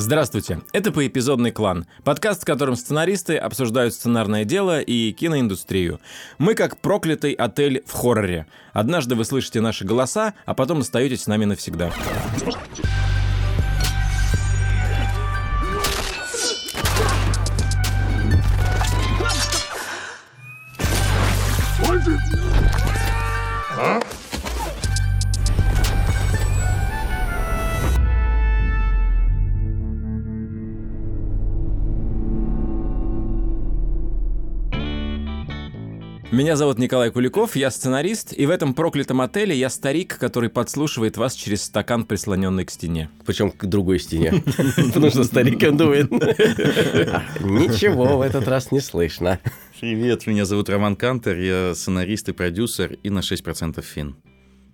Здравствуйте, 0.00 0.60
это 0.72 0.92
«Поэпизодный 0.92 1.50
клан», 1.50 1.84
подкаст, 2.04 2.42
в 2.42 2.44
котором 2.44 2.76
сценаристы 2.76 3.36
обсуждают 3.36 3.92
сценарное 3.92 4.44
дело 4.44 4.80
и 4.80 5.10
киноиндустрию. 5.10 5.98
Мы 6.38 6.54
как 6.54 6.78
проклятый 6.78 7.32
отель 7.32 7.82
в 7.84 7.92
хорроре. 7.94 8.46
Однажды 8.72 9.16
вы 9.16 9.24
слышите 9.24 9.60
наши 9.60 9.84
голоса, 9.84 10.34
а 10.46 10.54
потом 10.54 10.78
остаетесь 10.78 11.24
с 11.24 11.26
нами 11.26 11.46
навсегда. 11.46 11.90
Меня 36.38 36.54
зовут 36.54 36.78
Николай 36.78 37.10
Куликов, 37.10 37.56
я 37.56 37.68
сценарист, 37.68 38.32
и 38.32 38.46
в 38.46 38.50
этом 38.50 38.72
проклятом 38.72 39.20
отеле 39.20 39.56
я 39.56 39.68
старик, 39.68 40.18
который 40.18 40.48
подслушивает 40.48 41.16
вас 41.16 41.34
через 41.34 41.64
стакан, 41.64 42.04
прислоненный 42.04 42.64
к 42.64 42.70
стене. 42.70 43.10
Причем 43.26 43.50
к 43.50 43.64
другой 43.66 43.98
стене. 43.98 44.44
Потому 44.76 45.10
что 45.10 45.24
старик 45.24 45.60
он 45.68 45.76
думает. 45.76 46.12
Ничего 47.40 48.18
в 48.18 48.20
этот 48.20 48.46
раз 48.46 48.70
не 48.70 48.78
слышно. 48.78 49.40
Привет, 49.80 50.28
меня 50.28 50.44
зовут 50.44 50.68
Роман 50.68 50.94
Кантер, 50.94 51.36
я 51.40 51.74
сценарист 51.74 52.28
и 52.28 52.32
продюсер 52.32 52.96
и 53.02 53.10
на 53.10 53.18
6% 53.18 53.82
фин. 53.82 54.14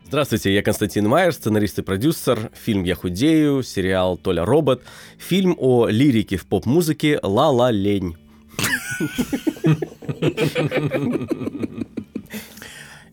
Здравствуйте, 0.05 0.53
я 0.53 0.63
Константин 0.63 1.09
Майер, 1.09 1.33
сценарист 1.33 1.79
и 1.79 1.83
продюсер. 1.83 2.51
Фильм 2.63 2.85
«Я 2.85 2.95
худею», 2.95 3.63
сериал 3.63 4.19
«Толя 4.19 4.45
робот», 4.45 4.83
фильм 5.17 5.57
о 5.59 5.87
лирике 5.89 6.37
в 6.37 6.45
поп-музыке 6.45 7.19
«Ла-ла 7.23 7.71
лень». 7.71 8.19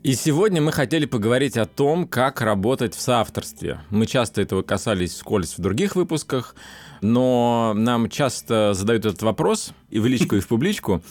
И 0.03 0.15
сегодня 0.15 0.61
мы 0.63 0.71
хотели 0.71 1.05
поговорить 1.05 1.57
о 1.57 1.67
том, 1.67 2.07
как 2.07 2.41
работать 2.41 2.95
в 2.95 2.99
соавторстве. 2.99 3.81
Мы 3.91 4.07
часто 4.07 4.41
этого 4.41 4.63
касались 4.63 5.11
вскользь 5.11 5.55
в 5.55 5.61
других 5.61 5.95
выпусках, 5.95 6.55
но 7.01 7.73
нам 7.75 8.09
часто 8.09 8.73
задают 8.73 9.05
этот 9.05 9.21
вопрос 9.21 9.73
и 9.91 9.99
в 9.99 10.07
личку, 10.07 10.35
и 10.37 10.39
в 10.39 10.47
публичку. 10.47 11.03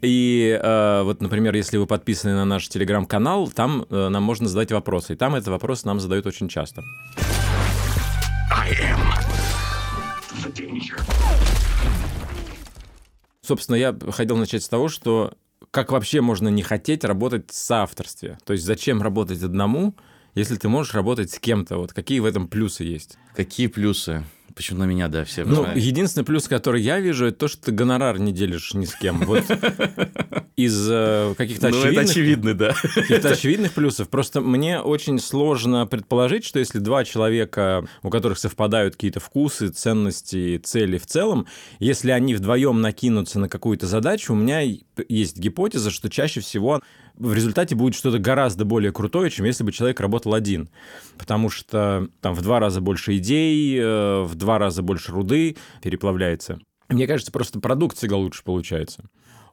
И 0.00 0.56
э, 0.62 1.02
вот, 1.02 1.20
например, 1.20 1.56
если 1.56 1.76
вы 1.76 1.86
подписаны 1.86 2.34
на 2.34 2.44
наш 2.44 2.68
телеграм-канал, 2.68 3.48
там 3.48 3.84
э, 3.90 4.08
нам 4.08 4.22
можно 4.22 4.46
задать 4.46 4.70
вопросы. 4.70 5.14
И 5.14 5.16
там 5.16 5.34
этот 5.34 5.48
вопрос 5.48 5.84
нам 5.84 5.98
задают 5.98 6.26
очень 6.26 6.48
часто. 6.48 6.84
I 8.52 8.70
am 8.70 9.00
the 10.44 10.52
danger. 10.52 11.25
Собственно, 13.46 13.76
я 13.76 13.96
хотел 14.10 14.36
начать 14.36 14.64
с 14.64 14.68
того, 14.68 14.88
что 14.88 15.34
как 15.70 15.92
вообще 15.92 16.20
можно 16.20 16.48
не 16.48 16.62
хотеть 16.62 17.04
работать 17.04 17.50
в 17.50 17.54
соавторстве? 17.54 18.38
То 18.44 18.54
есть 18.54 18.64
зачем 18.64 19.00
работать 19.00 19.40
одному, 19.40 19.94
если 20.34 20.56
ты 20.56 20.68
можешь 20.68 20.94
работать 20.94 21.30
с 21.30 21.38
кем-то? 21.38 21.76
Вот 21.76 21.92
какие 21.92 22.18
в 22.18 22.24
этом 22.24 22.48
плюсы 22.48 22.82
есть? 22.82 23.18
Какие 23.36 23.68
плюсы? 23.68 24.24
Почему 24.56 24.78
на 24.80 24.84
меня, 24.84 25.08
да, 25.08 25.24
все 25.24 25.44
Ну, 25.44 25.66
единственный 25.74 26.24
плюс, 26.24 26.48
который 26.48 26.80
я 26.80 26.98
вижу, 26.98 27.26
это 27.26 27.40
то, 27.40 27.48
что 27.48 27.66
ты 27.66 27.72
гонорар 27.72 28.18
не 28.18 28.32
делишь 28.32 28.72
ни 28.72 28.86
с 28.86 28.94
кем. 28.94 29.20
Вот 29.26 29.44
из 30.56 30.88
э, 30.90 31.34
каких-то 31.36 31.66
очевидных... 31.66 31.94
Ну, 31.94 32.00
это 32.00 32.10
очевидно, 32.10 32.54
да. 32.54 32.74
Каких-то 32.94 33.28
очевидных 33.28 33.72
плюсов. 33.74 34.08
Просто 34.08 34.40
мне 34.40 34.80
очень 34.80 35.18
сложно 35.18 35.86
предположить, 35.86 36.46
что 36.46 36.58
если 36.58 36.78
два 36.78 37.04
человека, 37.04 37.86
у 38.02 38.08
которых 38.08 38.38
совпадают 38.38 38.94
какие-то 38.94 39.20
вкусы, 39.20 39.68
ценности, 39.68 40.56
цели 40.64 40.96
в 40.96 41.04
целом, 41.04 41.46
если 41.78 42.10
они 42.10 42.34
вдвоем 42.34 42.80
накинутся 42.80 43.38
на 43.38 43.50
какую-то 43.50 43.86
задачу, 43.86 44.32
у 44.32 44.36
меня 44.36 44.62
есть 45.06 45.36
гипотеза, 45.36 45.90
что 45.90 46.08
чаще 46.08 46.40
всего 46.40 46.80
в 47.16 47.32
результате 47.32 47.74
будет 47.74 47.94
что-то 47.94 48.18
гораздо 48.18 48.64
более 48.64 48.92
крутое, 48.92 49.30
чем 49.30 49.46
если 49.46 49.64
бы 49.64 49.72
человек 49.72 50.00
работал 50.00 50.34
один. 50.34 50.68
Потому 51.18 51.50
что 51.50 52.08
там 52.20 52.34
в 52.34 52.42
два 52.42 52.60
раза 52.60 52.80
больше 52.80 53.16
идей, 53.16 53.78
э, 53.78 54.22
в 54.22 54.34
два 54.34 54.58
раза 54.58 54.82
больше 54.82 55.12
руды 55.12 55.56
переплавляется. 55.82 56.58
Мне 56.88 57.06
кажется, 57.06 57.32
просто 57.32 57.60
продукция 57.60 58.12
лучше 58.14 58.44
получается. 58.44 59.04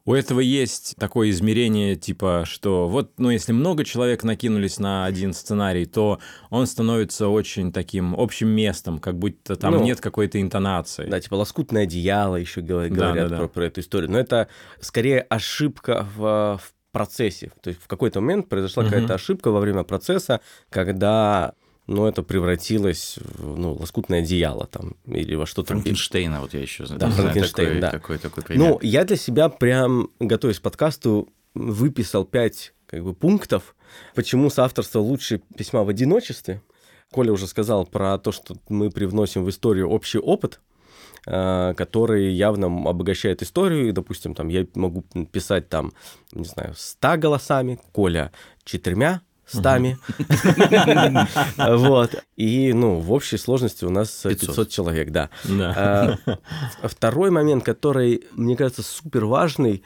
У 0.06 0.12
этого 0.12 0.40
есть 0.40 0.96
такое 0.98 1.30
измерение, 1.30 1.96
типа, 1.96 2.44
что 2.46 2.88
вот, 2.88 3.12
ну, 3.16 3.30
если 3.30 3.52
много 3.52 3.84
человек 3.84 4.22
накинулись 4.22 4.78
на 4.78 5.06
один 5.06 5.32
сценарий, 5.32 5.86
то 5.86 6.18
он 6.50 6.66
становится 6.66 7.28
очень 7.28 7.72
таким 7.72 8.14
общим 8.14 8.48
местом, 8.48 8.98
как 8.98 9.18
будто 9.18 9.56
там 9.56 9.72
ну, 9.72 9.82
нет 9.82 10.02
какой-то 10.02 10.38
интонации. 10.42 11.06
Да, 11.08 11.20
типа 11.20 11.36
лоскутное 11.36 11.84
одеяло 11.84 12.36
еще 12.36 12.60
говорят 12.60 12.92
да, 12.92 13.14
да, 13.14 13.28
да. 13.28 13.36
Про, 13.38 13.48
про 13.48 13.64
эту 13.64 13.80
историю. 13.80 14.10
Но 14.10 14.18
это 14.18 14.48
скорее 14.78 15.20
ошибка 15.22 16.06
в, 16.14 16.60
в 16.62 16.74
процессе. 16.94 17.50
То 17.60 17.68
есть 17.68 17.82
в 17.82 17.88
какой-то 17.88 18.20
момент 18.22 18.48
произошла 18.48 18.82
угу. 18.82 18.90
какая-то 18.90 19.14
ошибка 19.14 19.50
во 19.50 19.60
время 19.60 19.82
процесса, 19.82 20.40
когда 20.70 21.52
ну, 21.86 22.06
это 22.06 22.22
превратилось 22.22 23.18
в 23.18 23.58
ну, 23.58 23.74
лоскутное 23.74 24.20
одеяло 24.20 24.66
там, 24.66 24.96
или 25.06 25.34
во 25.34 25.44
что-то... 25.44 25.74
Франкенштейна, 25.74 26.40
вот 26.40 26.54
я 26.54 26.60
еще 26.60 26.86
да, 26.86 27.10
Франкенштейн, 27.10 27.68
такой, 27.68 27.80
да. 27.80 27.90
Такой, 27.90 28.18
такой 28.18 28.42
пример. 28.42 28.68
Ну, 28.68 28.78
я 28.80 29.04
для 29.04 29.16
себя 29.16 29.50
прям, 29.50 30.08
готовясь 30.20 30.60
к 30.60 30.62
подкасту, 30.62 31.28
выписал 31.54 32.24
пять 32.24 32.72
как 32.86 33.04
бы, 33.04 33.12
пунктов, 33.12 33.74
почему 34.14 34.48
соавторство 34.48 35.00
лучше 35.00 35.42
письма 35.58 35.84
в 35.84 35.88
одиночестве. 35.88 36.62
Коля 37.10 37.32
уже 37.32 37.46
сказал 37.46 37.86
про 37.86 38.18
то, 38.18 38.32
что 38.32 38.56
мы 38.68 38.90
привносим 38.90 39.44
в 39.44 39.50
историю 39.50 39.90
общий 39.90 40.18
опыт, 40.18 40.60
Э, 41.26 41.72
который 41.74 42.32
явно 42.32 42.66
обогащает 42.66 43.42
историю. 43.42 43.88
И, 43.88 43.92
допустим, 43.92 44.34
там 44.34 44.48
я 44.48 44.66
могу 44.74 45.02
писать 45.32 45.70
там, 45.70 45.92
не 46.32 46.44
знаю, 46.44 46.74
ста 46.76 47.16
голосами, 47.16 47.80
Коля 47.92 48.30
четырьмя 48.64 49.22
стами. 49.46 49.98
Вот. 51.56 52.14
И, 52.36 52.72
ну, 52.74 52.98
в 52.98 53.12
общей 53.12 53.38
сложности 53.38 53.84
у 53.84 53.90
нас 53.90 54.10
500 54.10 54.68
человек, 54.68 55.10
да. 55.10 55.30
Э, 55.44 56.16
второй 56.82 57.30
момент, 57.30 57.64
который, 57.64 58.24
мне 58.32 58.56
кажется, 58.56 58.82
супер 58.82 59.24
важный, 59.24 59.82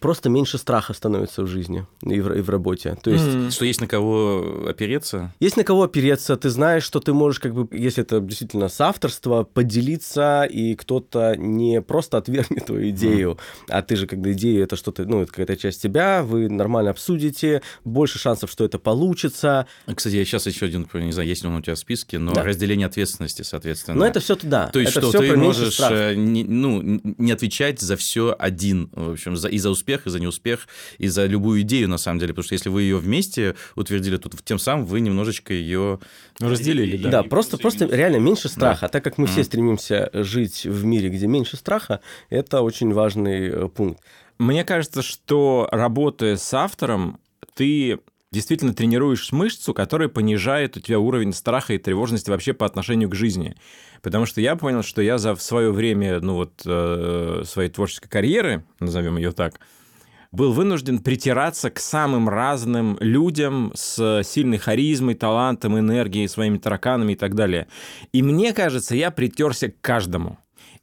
просто 0.00 0.28
меньше 0.28 0.58
страха 0.58 0.94
становится 0.94 1.42
в 1.42 1.46
жизни 1.46 1.86
и 2.02 2.20
в, 2.20 2.32
и 2.32 2.40
в 2.40 2.50
работе. 2.50 2.96
То 3.02 3.10
есть... 3.10 3.24
Mm-hmm. 3.24 3.50
Что 3.50 3.64
есть 3.64 3.80
на 3.80 3.86
кого 3.86 4.66
опереться? 4.68 5.34
Есть 5.40 5.56
на 5.56 5.64
кого 5.64 5.82
опереться. 5.82 6.36
Ты 6.36 6.50
знаешь, 6.50 6.82
что 6.82 7.00
ты 7.00 7.12
можешь, 7.12 7.40
как 7.40 7.54
бы, 7.54 7.68
если 7.76 8.02
это 8.02 8.20
действительно 8.20 8.68
соавторство, 8.68 9.44
поделиться, 9.44 10.44
и 10.44 10.74
кто-то 10.74 11.34
не 11.36 11.82
просто 11.82 12.18
отвергнет 12.18 12.66
твою 12.66 12.90
идею, 12.90 13.32
mm-hmm. 13.32 13.70
а 13.70 13.82
ты 13.82 13.96
же, 13.96 14.06
когда 14.06 14.32
идея 14.32 14.64
это 14.64 14.76
что-то, 14.76 15.04
ну, 15.04 15.22
это 15.22 15.30
какая-то 15.30 15.56
часть 15.56 15.82
тебя, 15.82 16.22
вы 16.22 16.48
нормально 16.48 16.90
обсудите, 16.90 17.62
больше 17.84 18.18
шансов, 18.18 18.50
что 18.50 18.64
это 18.64 18.78
получится. 18.78 19.66
Кстати, 19.92 20.16
я 20.16 20.24
сейчас 20.24 20.46
еще 20.46 20.66
один, 20.66 20.88
не 20.94 21.12
знаю, 21.12 21.28
есть 21.28 21.42
ли 21.42 21.48
он 21.48 21.56
у 21.56 21.60
тебя 21.60 21.74
в 21.74 21.78
списке, 21.78 22.18
но 22.18 22.32
да. 22.32 22.42
разделение 22.42 22.86
ответственности, 22.86 23.42
соответственно. 23.42 23.98
Но 23.98 24.06
это 24.06 24.20
все 24.20 24.36
туда. 24.36 24.68
То 24.68 24.80
есть, 24.80 24.96
это 24.96 25.08
что 25.08 25.18
ты 25.18 25.36
можешь 25.36 25.80
э, 25.80 26.14
не, 26.14 26.44
ну, 26.44 26.80
не 26.82 27.32
отвечать 27.32 27.80
за 27.80 27.96
все 27.96 28.34
один, 28.38 28.90
в 28.92 29.12
общем, 29.12 29.36
за, 29.36 29.48
и 29.48 29.58
за 29.66 29.70
успех, 29.70 30.06
и 30.06 30.10
за 30.10 30.20
неуспех, 30.20 30.68
и 30.98 31.08
за 31.08 31.26
любую 31.26 31.62
идею, 31.62 31.88
на 31.88 31.98
самом 31.98 32.20
деле. 32.20 32.32
Потому 32.32 32.44
что 32.44 32.54
если 32.54 32.68
вы 32.68 32.82
ее 32.82 32.98
вместе 32.98 33.56
утвердили, 33.74 34.16
то 34.16 34.30
тем 34.44 34.58
самым 34.58 34.86
вы 34.86 35.00
немножечко 35.00 35.52
ее 35.52 35.98
разделили. 36.38 36.96
Да, 36.96 37.10
да 37.10 37.22
просто, 37.24 37.58
просто 37.58 37.86
реально 37.86 38.18
меньше 38.18 38.48
страха. 38.48 38.82
Да. 38.82 38.88
Так 38.88 39.04
как 39.04 39.18
мы 39.18 39.26
все 39.26 39.42
стремимся 39.42 40.10
жить 40.12 40.64
в 40.64 40.84
мире, 40.84 41.08
где 41.08 41.26
меньше 41.26 41.56
страха, 41.56 42.00
это 42.30 42.62
очень 42.62 42.92
важный 42.92 43.48
э, 43.48 43.68
пункт. 43.68 44.02
Мне 44.38 44.64
кажется, 44.64 45.02
что 45.02 45.68
работая 45.72 46.36
с 46.36 46.54
автором, 46.54 47.18
ты 47.54 47.98
действительно 48.32 48.74
тренируешь 48.74 49.32
мышцу, 49.32 49.72
которая 49.72 50.08
понижает 50.08 50.76
у 50.76 50.80
тебя 50.80 50.98
уровень 50.98 51.32
страха 51.32 51.74
и 51.74 51.78
тревожности 51.78 52.30
вообще 52.30 52.52
по 52.52 52.66
отношению 52.66 53.08
к 53.08 53.14
жизни. 53.14 53.56
Потому 54.06 54.24
что 54.24 54.40
я 54.40 54.54
понял, 54.54 54.84
что 54.84 55.02
я 55.02 55.18
за 55.18 55.34
свое 55.34 55.72
время, 55.72 56.20
ну 56.20 56.34
вот, 56.34 56.62
э, 56.64 57.42
своей 57.44 57.68
творческой 57.68 58.08
карьеры, 58.08 58.64
назовем 58.78 59.16
ее 59.16 59.32
так, 59.32 59.58
был 60.30 60.52
вынужден 60.52 61.00
притираться 61.00 61.70
к 61.70 61.80
самым 61.80 62.28
разным 62.28 62.98
людям 63.00 63.72
с 63.74 64.22
сильной 64.22 64.58
харизмой, 64.58 65.16
талантом, 65.16 65.76
энергией, 65.76 66.28
своими 66.28 66.58
тараканами 66.58 67.14
и 67.14 67.16
так 67.16 67.34
далее. 67.34 67.66
И 68.12 68.22
мне 68.22 68.52
кажется, 68.52 68.94
я 68.94 69.10
притерся 69.10 69.72
к 69.72 69.80
каждому. 69.80 70.38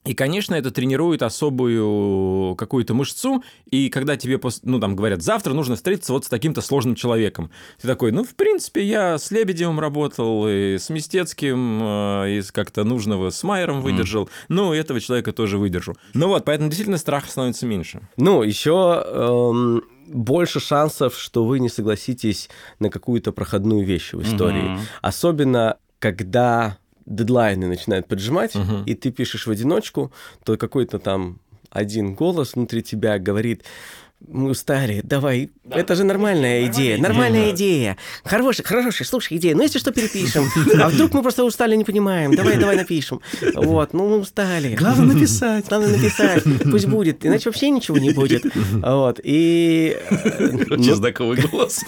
И, 0.05 0.13
конечно, 0.13 0.53
это 0.55 0.71
тренирует 0.71 1.23
особую 1.23 2.55
какую-то 2.55 2.93
мышцу, 2.93 3.43
и 3.69 3.89
когда 3.89 4.17
тебе, 4.17 4.39
ну, 4.63 4.79
там, 4.79 4.95
говорят, 4.95 5.21
завтра 5.21 5.53
нужно 5.53 5.75
встретиться 5.75 6.11
вот 6.11 6.25
с 6.25 6.27
таким-то 6.27 6.61
сложным 6.61 6.95
человеком, 6.95 7.51
ты 7.81 7.87
такой, 7.87 8.11
ну, 8.11 8.23
в 8.23 8.35
принципе, 8.35 8.83
я 8.83 9.17
с 9.17 9.31
Лебедевым 9.31 9.79
работал, 9.79 10.47
и 10.47 10.77
с 10.77 10.89
Мистецким, 10.89 11.79
э, 11.81 12.37
и 12.37 12.41
как-то 12.51 12.83
нужного 12.83 13.29
с 13.29 13.43
Майером 13.43 13.81
выдержал, 13.81 14.25
mm. 14.25 14.29
ну, 14.49 14.73
этого 14.73 14.99
человека 14.99 15.31
тоже 15.31 15.57
выдержу. 15.57 15.95
Ну 16.13 16.27
вот, 16.27 16.43
поэтому 16.43 16.69
действительно 16.69 16.97
страх 16.97 17.29
становится 17.29 17.65
меньше. 17.65 18.01
Ну, 18.17 18.43
еще 18.43 19.03
эм, 19.05 19.83
больше 20.07 20.59
шансов, 20.59 21.17
что 21.17 21.45
вы 21.45 21.59
не 21.59 21.69
согласитесь 21.69 22.49
на 22.79 22.89
какую-то 22.89 23.31
проходную 23.31 23.85
вещь 23.85 24.13
в 24.13 24.21
истории. 24.21 24.75
Mm-hmm. 24.75 24.81
Особенно, 25.01 25.77
когда 25.99 26.77
дедлайны 27.05 27.67
начинают 27.67 28.07
поджимать, 28.07 28.55
угу. 28.55 28.83
и 28.85 28.95
ты 28.95 29.11
пишешь 29.11 29.47
в 29.47 29.51
одиночку, 29.51 30.11
то 30.43 30.57
какой-то 30.57 30.99
там 30.99 31.39
один 31.69 32.13
голос 32.13 32.53
внутри 32.53 32.83
тебя 32.83 33.19
говорит, 33.19 33.63
мы 34.27 34.51
устали, 34.51 35.01
давай, 35.03 35.49
да. 35.63 35.77
это 35.77 35.95
же 35.95 36.03
нормальная 36.03 36.65
идея, 36.67 36.97
нормальная 36.97 37.51
идея, 37.51 37.97
хорошая, 38.23 38.65
хорошая, 38.65 39.07
слушай, 39.07 39.37
идея, 39.37 39.55
ну 39.55 39.63
если 39.63 39.79
что, 39.79 39.91
перепишем, 39.91 40.45
а 40.81 40.89
вдруг 40.89 41.13
мы 41.13 41.21
просто 41.21 41.43
устали, 41.43 41.75
не 41.75 41.85
понимаем, 41.85 42.35
давай, 42.35 42.57
давай 42.57 42.75
напишем, 42.75 43.21
вот, 43.55 43.93
ну 43.93 44.09
мы 44.09 44.19
устали. 44.19 44.75
Главное 44.75 45.15
написать. 45.15 45.67
Главное 45.67 45.97
написать, 45.97 46.43
пусть 46.71 46.87
будет, 46.87 47.25
иначе 47.25 47.49
вообще 47.49 47.69
ничего 47.69 47.97
не 47.97 48.11
будет, 48.11 48.43
вот, 48.81 49.19
и... 49.23 49.97
Чездаковый 50.83 51.41
голос. 51.41 51.83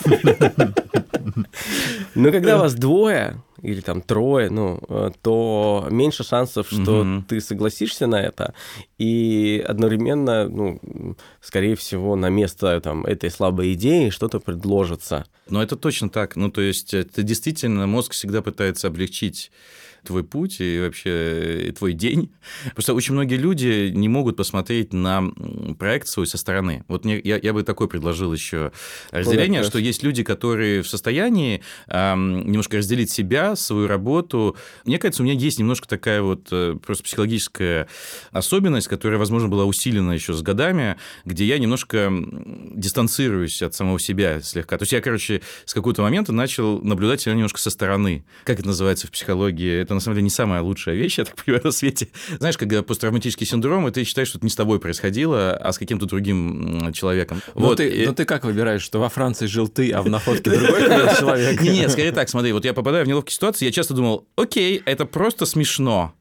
Но 2.16 2.32
когда 2.32 2.58
вас 2.58 2.76
двое, 2.76 3.42
или 3.62 3.82
там 3.82 4.02
трое, 4.02 4.50
ну, 4.50 4.80
э, 4.88 5.12
то 5.22 5.88
меньше 5.90 6.24
шансов, 6.24 6.68
что 6.70 7.02
угу. 7.02 7.24
ты 7.28 7.42
согласишься 7.42 8.08
на 8.08 8.22
это, 8.22 8.54
и 8.98 9.64
одновременно, 9.68 10.48
ну, 10.48 10.80
скорее 11.42 11.76
всего, 11.76 12.16
на 12.16 12.30
место 12.30 12.80
там, 12.82 13.06
этой 13.06 13.32
слабой 13.32 13.65
идеи 13.74 14.10
что-то 14.10 14.40
предложится. 14.40 15.26
Ну, 15.50 15.62
это 15.62 15.76
точно 15.76 16.10
так. 16.10 16.36
Ну, 16.36 16.50
то 16.50 16.62
есть, 16.62 16.94
это 16.94 17.24
действительно 17.24 17.88
мозг 17.88 18.14
всегда 18.14 18.42
пытается 18.42 18.88
облегчить 18.88 19.52
твой 20.06 20.24
путь 20.24 20.60
и 20.60 20.80
вообще 20.80 21.74
твой 21.78 21.94
день. 21.94 22.32
Просто 22.74 22.94
очень 22.94 23.14
многие 23.14 23.36
люди 23.36 23.92
не 23.94 24.08
могут 24.08 24.38
посмотреть 24.38 24.94
на 24.94 25.32
проект 25.78 26.08
свой 26.08 26.28
со 26.28 26.38
стороны. 26.38 26.84
Вот 26.88 27.06
мне, 27.06 27.20
я, 27.24 27.38
я 27.38 27.54
бы 27.54 27.64
такое 27.64 27.88
предложил 27.88 28.34
еще 28.34 28.72
разделение, 29.12 29.64
что 29.64 29.80
есть 29.80 30.04
люди, 30.04 30.24
которые 30.24 30.82
в 30.82 30.88
состоянии 30.88 31.62
эм, 31.88 32.46
немножко 32.46 32.78
разделить 32.78 33.10
себя, 33.10 33.56
свою 33.56 33.88
работу. 33.88 34.56
Мне 34.86 35.00
кажется, 35.00 35.24
у 35.24 35.26
меня 35.26 35.36
есть 35.36 35.60
немножко 35.60 35.88
такая 35.88 36.22
вот 36.22 36.48
э, 36.52 36.78
просто 36.86 37.04
психологическая 37.04 37.88
особенность, 38.32 38.88
которая, 38.88 39.20
возможно, 39.20 39.48
была 39.50 39.66
усилена 39.66 40.12
еще 40.12 40.34
с 40.34 40.42
годами, 40.42 40.98
где 41.26 41.46
я 41.46 41.58
немножко 41.58 42.12
дистанцируюсь 42.74 43.62
от 43.62 43.74
самого 43.74 44.00
себя 44.00 44.42
слегка. 44.42 44.78
То 44.78 44.84
есть 44.84 44.94
я, 44.94 45.02
короче, 45.02 45.42
с 45.66 45.74
какого-то 45.74 46.02
момента 46.02 46.32
начал 46.32 46.82
наблюдать 46.82 47.22
себя 47.22 47.34
немножко 47.34 47.60
со 47.60 47.70
стороны. 47.70 48.26
Как 48.44 48.60
это 48.60 48.68
называется 48.68 49.08
в 49.08 49.12
психологии? 49.12 49.82
Это 49.82 49.95
на 49.96 50.00
самом 50.00 50.16
деле 50.16 50.24
не 50.26 50.30
самая 50.30 50.62
лучшая 50.62 50.96
вещь, 50.96 51.18
я 51.18 51.26
так 51.26 51.36
понимаю, 51.36 51.64
на 51.66 51.72
свете. 51.72 52.08
Знаешь, 52.38 52.58
когда 52.58 52.84
посттравматический 52.84 53.46
синдром, 53.46 53.88
и 53.88 53.92
ты 53.92 54.04
считаешь, 54.04 54.28
что 54.28 54.38
это 54.38 54.46
не 54.46 54.52
с 54.52 54.56
тобой 54.56 54.80
происходило, 54.80 55.52
а 55.52 55.74
с 55.74 55.78
каким-то 55.78 56.06
другим 56.06 56.94
человеком. 56.94 57.42
Но, 57.56 57.68
вот. 57.68 57.78
ты, 57.78 57.88
и... 57.88 58.06
но 58.06 58.14
ты 58.14 58.26
как 58.26 58.46
выбираешь, 58.46 58.82
что 58.82 59.00
во 59.00 59.10
Франции 59.10 59.48
жил 59.48 59.68
ты, 59.68 59.92
а 59.92 60.02
в 60.02 60.10
находке 60.10 60.52
другой 60.52 60.82
человек? 61.20 61.62
Нет, 61.62 61.92
скорее 61.92 62.12
так, 62.12 62.30
смотри, 62.30 62.54
вот 62.54 62.66
я 62.66 62.74
попадаю 62.74 63.06
в 63.06 63.08
неловкие 63.08 63.34
ситуации, 63.34 63.66
я 63.66 63.72
часто 63.72 63.94
думал, 63.94 64.28
окей, 64.36 64.82
это 64.86 65.06
просто 65.06 65.46
смешно, 65.46 66.14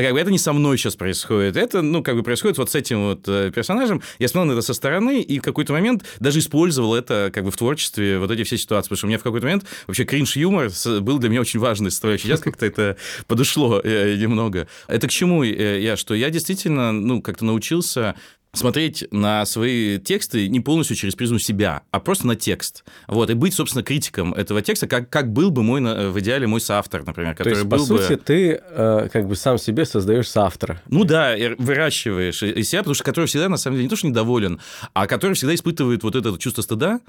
как 0.00 0.12
бы 0.12 0.20
это 0.20 0.30
не 0.30 0.38
со 0.38 0.52
мной 0.52 0.78
сейчас 0.78 0.96
происходит, 0.96 1.56
это, 1.56 1.82
ну, 1.82 2.02
как 2.02 2.16
бы 2.16 2.22
происходит 2.22 2.58
вот 2.58 2.70
с 2.70 2.74
этим 2.74 3.02
вот 3.02 3.28
э, 3.28 3.50
персонажем. 3.54 4.02
Я 4.18 4.28
смотрел 4.28 4.54
на 4.54 4.58
это 4.58 4.66
со 4.66 4.74
стороны 4.74 5.20
и 5.20 5.38
в 5.38 5.42
какой-то 5.42 5.72
момент 5.72 6.04
даже 6.18 6.38
использовал 6.38 6.94
это 6.94 7.30
как 7.32 7.44
бы 7.44 7.50
в 7.50 7.56
творчестве, 7.56 8.18
вот 8.18 8.30
эти 8.30 8.44
все 8.44 8.56
ситуации, 8.56 8.88
потому 8.88 8.98
что 8.98 9.06
у 9.06 9.08
меня 9.08 9.18
в 9.18 9.22
какой-то 9.22 9.46
момент 9.46 9.64
вообще 9.86 10.04
кринж-юмор 10.04 10.70
был 11.00 11.18
для 11.18 11.28
меня 11.28 11.40
очень 11.40 11.60
важной 11.60 11.90
составляющей. 11.90 12.28
Сейчас 12.28 12.40
как-то 12.40 12.64
это 12.64 12.96
подошло 13.26 13.80
э, 13.82 14.16
немного. 14.16 14.66
Это 14.88 15.08
к 15.08 15.10
чему 15.10 15.44
э, 15.44 15.80
я? 15.80 15.96
Что 15.96 16.14
я 16.14 16.30
действительно, 16.30 16.92
ну, 16.92 17.20
как-то 17.20 17.44
научился 17.44 18.14
смотреть 18.54 19.04
на 19.10 19.46
свои 19.46 19.98
тексты 19.98 20.48
не 20.48 20.60
полностью 20.60 20.94
через 20.94 21.14
призму 21.14 21.38
себя, 21.38 21.82
а 21.90 22.00
просто 22.00 22.26
на 22.26 22.36
текст. 22.36 22.84
Вот, 23.08 23.30
и 23.30 23.34
быть, 23.34 23.54
собственно, 23.54 23.82
критиком 23.82 24.34
этого 24.34 24.60
текста, 24.60 24.86
как, 24.86 25.08
как 25.08 25.32
был 25.32 25.50
бы 25.50 25.62
мой, 25.62 25.80
в 25.80 26.20
идеале, 26.20 26.46
мой 26.46 26.60
соавтор, 26.60 27.04
например, 27.06 27.32
который 27.34 27.54
То 27.54 27.58
есть, 27.60 27.66
был 27.66 27.78
по 27.78 27.84
сути, 27.84 28.16
ты 28.16 28.60
э, 28.62 29.08
как 29.10 29.26
бы 29.26 29.36
сам 29.36 29.56
себе 29.56 29.86
создаешь 29.86 30.28
соавтора. 30.28 30.82
Ну 30.86 31.04
да, 31.04 31.34
выращиваешь 31.58 32.42
из 32.42 32.68
себя, 32.68 32.80
потому 32.80 32.94
что 32.94 33.04
который 33.04 33.26
всегда, 33.26 33.48
на 33.48 33.56
самом 33.56 33.76
деле, 33.76 33.84
не 33.84 33.90
то, 33.90 33.96
что 33.96 34.06
недоволен, 34.06 34.60
а 34.92 35.06
который 35.06 35.32
всегда 35.32 35.54
испытывает 35.54 36.02
вот 36.02 36.14
это 36.14 36.36
чувство 36.38 36.60
стыда, 36.60 37.00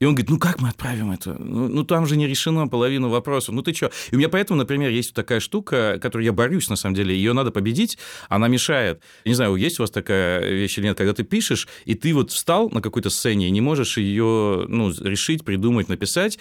и 0.00 0.04
он 0.04 0.14
говорит, 0.14 0.30
ну 0.30 0.38
как 0.38 0.60
мы 0.60 0.68
отправим 0.68 1.12
это? 1.12 1.36
Ну, 1.38 1.68
ну 1.68 1.84
там 1.84 2.06
же 2.06 2.16
не 2.16 2.26
решено 2.26 2.68
половину 2.68 3.08
вопросов. 3.08 3.54
Ну 3.54 3.62
ты 3.62 3.72
что? 3.74 3.90
И 4.10 4.14
у 4.14 4.18
меня 4.18 4.28
поэтому, 4.28 4.58
например, 4.58 4.90
есть 4.90 5.14
такая 5.14 5.40
штука, 5.40 5.98
которой 6.00 6.24
я 6.24 6.32
борюсь, 6.32 6.68
на 6.68 6.76
самом 6.76 6.94
деле. 6.94 7.14
Ее 7.14 7.32
надо 7.32 7.50
победить, 7.50 7.98
она 8.28 8.48
мешает. 8.48 9.02
Я 9.24 9.30
не 9.30 9.34
знаю, 9.34 9.56
есть 9.56 9.78
у 9.78 9.82
вас 9.82 9.90
такая 9.90 10.48
вещь 10.48 10.78
или 10.78 10.86
нет, 10.86 10.96
когда 10.96 11.12
ты 11.12 11.24
пишешь, 11.24 11.68
и 11.84 11.94
ты 11.94 12.14
вот 12.14 12.30
встал 12.30 12.70
на 12.70 12.80
какой-то 12.80 13.10
сцене 13.10 13.48
и 13.48 13.50
не 13.50 13.60
можешь 13.60 13.96
ее 13.98 14.64
ну, 14.68 14.90
решить, 14.90 15.44
придумать, 15.44 15.88
написать, 15.88 16.38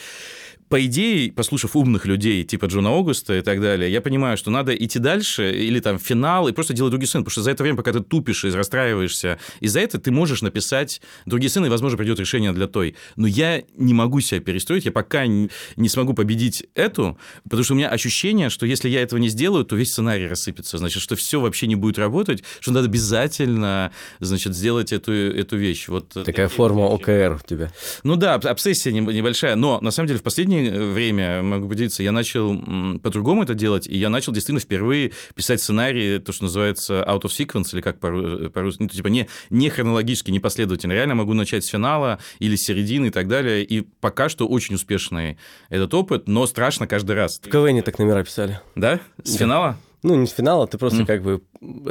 по 0.71 0.85
идее, 0.85 1.33
послушав 1.33 1.75
умных 1.75 2.05
людей, 2.05 2.45
типа 2.45 2.67
Джона 2.67 2.97
Огуста 2.97 3.37
и 3.37 3.41
так 3.41 3.59
далее, 3.59 3.91
я 3.91 3.99
понимаю, 3.99 4.37
что 4.37 4.51
надо 4.51 4.73
идти 4.73 4.99
дальше 4.99 5.51
или 5.51 5.81
там 5.81 5.99
финал 5.99 6.47
и 6.47 6.53
просто 6.53 6.73
делать 6.73 6.91
другие 6.91 7.09
сцены, 7.09 7.25
потому 7.25 7.31
что 7.33 7.41
за 7.41 7.51
это 7.51 7.61
время, 7.63 7.75
пока 7.75 7.91
ты 7.91 7.99
тупишь 7.99 8.45
и 8.45 8.51
расстраиваешься, 8.51 9.37
из-за 9.59 9.81
этого 9.81 10.01
ты 10.01 10.11
можешь 10.11 10.41
написать 10.41 11.01
другие 11.25 11.49
сцены, 11.49 11.65
и, 11.65 11.69
возможно, 11.69 11.97
придет 11.97 12.21
решение 12.21 12.53
для 12.53 12.67
той. 12.67 12.95
Но 13.17 13.27
я 13.27 13.63
не 13.75 13.93
могу 13.93 14.21
себя 14.21 14.39
перестроить, 14.39 14.85
я 14.85 14.93
пока 14.93 15.27
не, 15.27 15.49
не 15.75 15.89
смогу 15.89 16.13
победить 16.13 16.65
эту, 16.73 17.17
потому 17.43 17.65
что 17.65 17.73
у 17.73 17.75
меня 17.75 17.89
ощущение, 17.89 18.49
что 18.49 18.65
если 18.65 18.87
я 18.87 19.01
этого 19.01 19.19
не 19.19 19.27
сделаю, 19.27 19.65
то 19.65 19.75
весь 19.75 19.91
сценарий 19.91 20.27
рассыпется, 20.27 20.77
значит, 20.77 21.03
что 21.03 21.17
все 21.17 21.41
вообще 21.41 21.67
не 21.67 21.75
будет 21.75 21.99
работать, 21.99 22.45
что 22.61 22.71
надо 22.71 22.85
обязательно, 22.87 23.91
значит, 24.21 24.55
сделать 24.55 24.93
эту, 24.93 25.11
эту 25.11 25.57
вещь. 25.57 25.89
Вот 25.89 26.07
Такая 26.13 26.47
форма 26.47 26.85
ОКР 26.85 27.41
у 27.43 27.45
тебя. 27.45 27.73
Ну 28.03 28.15
да, 28.15 28.35
обсессия 28.35 28.93
небольшая, 28.93 29.57
но 29.57 29.81
на 29.81 29.91
самом 29.91 30.07
деле 30.07 30.19
в 30.19 30.23
последние 30.23 30.60
последнее 30.61 30.93
время, 30.93 31.41
могу 31.41 31.67
поделиться, 31.67 32.03
я 32.03 32.11
начал 32.11 32.57
по-другому 32.99 33.43
это 33.43 33.53
делать, 33.53 33.87
и 33.87 33.97
я 33.97 34.09
начал 34.09 34.33
действительно 34.33 34.59
впервые 34.59 35.11
писать 35.35 35.61
сценарии, 35.61 36.19
то, 36.19 36.31
что 36.31 36.43
называется 36.43 37.03
out 37.07 37.21
of 37.21 37.29
sequence, 37.29 37.73
или 37.73 37.81
как 37.81 37.99
по-русски, 37.99 38.83
ну, 38.83 38.87
типа 38.87 39.07
не, 39.07 39.27
не 39.49 39.69
хронологически, 39.69 40.31
не 40.31 40.39
последовательно. 40.39 40.93
Реально 40.93 41.15
могу 41.15 41.33
начать 41.33 41.65
с 41.65 41.67
финала 41.67 42.19
или 42.39 42.55
с 42.55 42.61
середины 42.61 43.07
и 43.07 43.09
так 43.09 43.27
далее, 43.27 43.63
и 43.63 43.81
пока 43.81 44.29
что 44.29 44.47
очень 44.47 44.75
успешный 44.75 45.37
этот 45.69 45.93
опыт, 45.93 46.27
но 46.27 46.45
страшно 46.45 46.87
каждый 46.87 47.15
раз. 47.15 47.39
В 47.43 47.49
КВН 47.49 47.81
так 47.81 47.99
номера 47.99 48.23
писали. 48.23 48.59
Да? 48.75 48.99
С 49.23 49.33
да. 49.33 49.37
финала? 49.37 49.77
Ну, 50.03 50.15
не 50.15 50.25
с 50.25 50.31
финала, 50.31 50.65
ты 50.67 50.77
просто 50.77 51.03
mm. 51.03 51.05
как 51.05 51.21
бы 51.21 51.41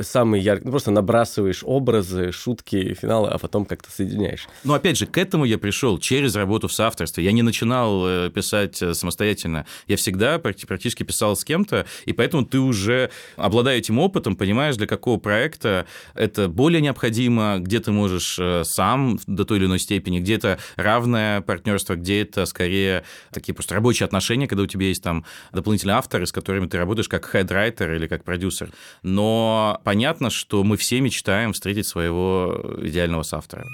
самый 0.02 0.40
яркий, 0.40 0.64
ну, 0.64 0.72
просто 0.72 0.90
набрасываешь 0.90 1.62
образы, 1.64 2.32
шутки, 2.32 2.94
финалы, 2.94 3.28
а 3.28 3.38
потом 3.38 3.64
как-то 3.64 3.90
соединяешь. 3.90 4.48
Ну, 4.64 4.74
опять 4.74 4.98
же, 4.98 5.06
к 5.06 5.16
этому 5.16 5.44
я 5.44 5.58
пришел 5.58 5.96
через 5.98 6.34
работу 6.34 6.66
в 6.66 6.72
соавторстве. 6.72 7.24
Я 7.24 7.30
не 7.30 7.42
начинал 7.42 8.06
э, 8.06 8.30
писать 8.30 8.82
э, 8.82 8.94
самостоятельно. 8.94 9.64
Я 9.86 9.96
всегда 9.96 10.40
практически 10.40 11.04
писал 11.04 11.36
с 11.36 11.44
кем-то, 11.44 11.86
и 12.04 12.12
поэтому 12.12 12.44
ты 12.44 12.58
уже, 12.58 13.11
обладая 13.37 13.78
этим 13.78 14.00
опытом, 14.00 14.35
понимаешь, 14.35 14.76
для 14.76 14.88
какого 14.88 15.18
проекта 15.20 15.87
это 16.14 16.49
более 16.49 16.80
необходимо, 16.80 17.58
где 17.61 17.78
ты 17.78 17.92
можешь 17.92 18.38
э, 18.40 18.64
сам 18.64 19.20
до 19.28 19.44
той 19.44 19.58
или 19.58 19.66
иной 19.66 19.78
степени, 19.78 20.18
где 20.18 20.35
это 20.35 20.58
равное 20.75 21.42
партнерство, 21.42 21.94
где 21.94 22.23
это 22.23 22.44
скорее 22.46 23.04
такие 23.32 23.54
просто 23.54 23.76
рабочие 23.76 24.04
отношения, 24.04 24.49
когда 24.49 24.64
у 24.64 24.66
тебя 24.66 24.87
есть 24.87 25.02
там 25.02 25.25
дополнительные 25.52 25.94
авторы, 25.94 26.26
с 26.26 26.32
которыми 26.32 26.66
ты 26.66 26.76
работаешь 26.76 27.08
как 27.08 27.30
хедрайтер 27.30 28.00
или 28.00 28.09
как 28.09 28.25
продюсер. 28.25 28.71
Но 29.02 29.80
понятно, 29.85 30.30
что 30.30 30.64
мы 30.64 30.76
все 30.76 31.00
мечтаем 31.00 31.52
встретить 31.52 31.87
своего 31.87 32.78
идеального 32.83 33.23
соавтора. 33.23 33.66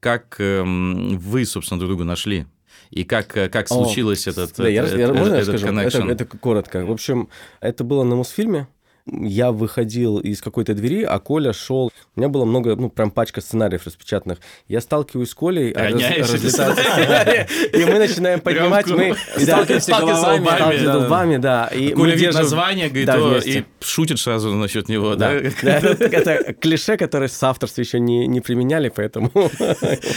Как 0.00 0.34
эм, 0.40 1.16
вы, 1.18 1.44
собственно, 1.46 1.78
друг 1.78 1.90
друга 1.90 2.04
нашли? 2.04 2.46
И 2.90 3.04
как, 3.04 3.36
э, 3.36 3.48
как 3.48 3.68
случилось 3.68 4.26
О, 4.26 4.30
этот, 4.30 4.52
да, 4.56 4.68
этот, 4.68 4.98
я, 4.98 5.12
можно 5.12 5.34
этот 5.34 5.52
я 5.54 5.58
скажу? 5.58 6.08
Это, 6.08 6.24
это 6.24 6.24
коротко. 6.26 6.84
В 6.84 6.90
общем, 6.90 7.28
это 7.60 7.84
было 7.84 8.02
на 8.02 8.16
Мосфильме 8.16 8.66
я 9.06 9.50
выходил 9.50 10.18
из 10.18 10.40
какой-то 10.40 10.74
двери, 10.74 11.02
а 11.02 11.18
Коля 11.18 11.52
шел. 11.52 11.92
У 12.14 12.20
меня 12.20 12.28
было 12.28 12.44
много, 12.44 12.76
ну, 12.76 12.88
прям 12.88 13.10
пачка 13.10 13.40
сценариев 13.40 13.86
распечатанных. 13.86 14.38
Я 14.68 14.80
сталкиваюсь 14.80 15.30
с 15.30 15.34
Колей, 15.34 15.72
а 15.72 15.90
раз, 15.90 16.32
разлетаются 16.32 16.84
сценарии, 16.84 17.46
и 17.72 17.84
мы 17.84 17.98
начинаем 17.98 18.40
поднимать, 18.40 18.86
мы 18.86 19.16
сталкиваемся 19.36 19.92
головами, 19.92 21.04
лбами, 21.04 21.36
да. 21.38 21.66
И 21.66 21.92
Коля 21.92 22.14
видит 22.14 22.34
название, 22.34 22.88
говорит, 22.88 23.46
и 23.46 23.64
шутит 23.80 24.18
сразу 24.18 24.52
насчет 24.54 24.88
него, 24.88 25.16
да? 25.16 25.32
Это 25.62 26.52
клише, 26.54 26.96
которое 26.96 27.28
с 27.28 27.42
авторства 27.42 27.80
еще 27.80 27.98
не 28.00 28.40
применяли, 28.40 28.88
поэтому... 28.88 29.30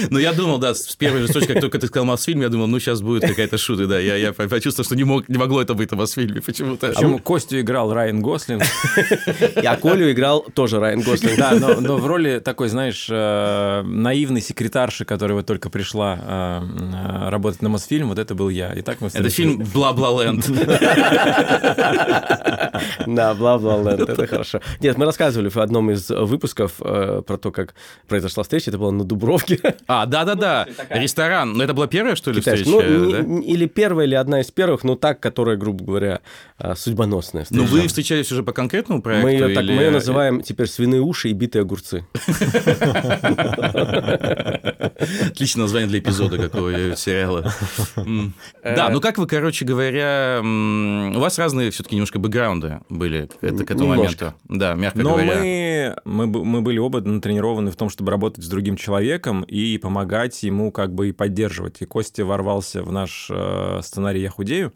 Ну, 0.09 0.19
я 0.19 0.33
думал, 0.33 0.57
да, 0.59 0.73
с 0.75 0.95
первой 0.95 1.21
же 1.21 1.27
строчки, 1.27 1.53
как 1.53 1.61
только 1.61 1.79
ты 1.79 1.87
сказал 1.87 2.05
Мосфильм, 2.05 2.41
я 2.41 2.49
думал, 2.49 2.67
ну, 2.67 2.79
сейчас 2.79 3.01
будет 3.01 3.23
какая-то 3.23 3.57
шута, 3.57 3.87
да. 3.87 3.99
Я 3.99 4.33
почувствовал, 4.33 4.85
что 4.85 4.95
не 4.95 5.03
могло 5.03 5.61
это 5.61 5.73
быть 5.73 5.91
в 5.91 5.95
Мосфильме 5.95 6.41
почему-то. 6.41 6.93
Костю 7.23 7.59
играл 7.59 7.93
Райан 7.93 8.21
Гослинг, 8.21 8.63
А 9.55 9.75
Колю 9.77 10.11
играл 10.11 10.45
тоже 10.53 10.79
Райан 10.79 11.01
Гослинг. 11.01 11.37
Да, 11.37 11.51
но, 11.59 11.79
но 11.81 11.97
в 11.97 12.05
роли 12.05 12.39
такой, 12.39 12.69
знаешь, 12.69 13.07
э, 13.09 13.81
наивной 13.83 14.41
секретарши, 14.41 15.05
которая 15.05 15.37
вот 15.37 15.45
только 15.45 15.69
пришла 15.69 16.17
э, 16.21 16.61
э, 16.61 17.29
работать 17.29 17.61
на 17.61 17.69
Мосфильм, 17.69 18.09
вот 18.09 18.19
это 18.19 18.35
был 18.35 18.49
я. 18.49 18.73
И 18.73 18.81
так 18.81 19.01
мы 19.01 19.07
Это 19.07 19.29
фильм 19.29 19.63
«Бла-бла-ленд». 19.73 20.45
Да, 23.07 23.33
«Бла-бла-ленд», 23.33 24.09
это 24.09 24.27
хорошо. 24.27 24.61
Нет, 24.79 24.97
мы 24.97 25.05
рассказывали 25.05 25.49
в 25.49 25.57
одном 25.57 25.91
из 25.91 26.09
выпусков 26.09 26.73
про 26.77 27.37
то, 27.37 27.51
как 27.51 27.75
произошла 28.07 28.43
встреча, 28.43 28.71
это 28.71 28.77
было 28.77 28.91
на 28.91 29.03
Дубровке. 29.03 29.59
А, 29.87 30.05
да-да-да, 30.05 30.67
ресторан. 30.89 31.53
Но 31.53 31.63
это 31.63 31.73
была 31.73 31.87
первая, 31.87 32.15
что 32.15 32.31
ли, 32.31 32.41
встреча? 32.41 32.69
Ну, 32.69 33.41
или 33.41 33.65
первая, 33.65 34.07
или 34.07 34.15
одна 34.15 34.41
из 34.41 34.51
первых, 34.51 34.83
но 34.83 34.95
так, 34.95 35.19
которая, 35.19 35.57
грубо 35.57 35.85
говоря, 35.85 36.21
судьбоносная 36.75 37.43
встреча. 37.43 37.63
Ну, 37.63 37.69
вы 37.69 37.87
встречались 37.87 38.31
уже 38.31 38.43
по 38.43 38.53
конкретному 38.65 39.01
проекту? 39.01 39.27
Мы 39.27 39.31
ее, 39.33 39.53
так, 39.53 39.63
мы 39.63 39.71
ее 39.83 39.91
называем 39.91 40.41
теперь 40.41 40.67
«Свиные 40.67 41.01
уши 41.01 41.29
и 41.29 41.33
битые 41.33 41.61
огурцы». 41.61 42.05
Отличное 45.27 45.63
название 45.63 45.87
для 45.87 45.99
эпизода 45.99 46.37
какого 46.37 46.95
сериала. 46.95 47.51
Да, 48.63 48.89
ну 48.89 48.99
как 49.01 49.17
вы, 49.17 49.27
короче 49.27 49.65
говоря, 49.65 50.41
у 50.43 51.19
вас 51.19 51.37
разные 51.37 51.69
все-таки 51.71 51.95
немножко 51.95 52.19
бэкграунды 52.19 52.79
были 52.89 53.29
к 53.39 53.71
этому 53.71 53.95
моменту. 53.95 54.33
Да, 54.45 54.73
мягко 54.73 54.99
говоря. 54.99 55.95
Но 56.05 56.25
мы, 56.25 56.27
мы 56.27 56.61
были 56.61 56.79
оба 56.79 57.01
натренированы 57.01 57.71
в 57.71 57.75
том, 57.75 57.89
чтобы 57.89 58.11
работать 58.11 58.43
с 58.43 58.47
другим 58.47 58.77
человеком 58.77 59.43
и 59.43 59.77
помогать 59.77 60.41
ему 60.43 60.71
как 60.71 60.93
бы 60.93 61.09
и 61.09 61.11
поддерживать. 61.11 61.81
И 61.81 61.85
Костя 61.85 62.25
ворвался 62.25 62.81
в 62.81 62.91
наш 62.91 63.27
э, 63.29 63.79
сценарий 63.83 64.21
«Я 64.21 64.29
худею», 64.29 64.73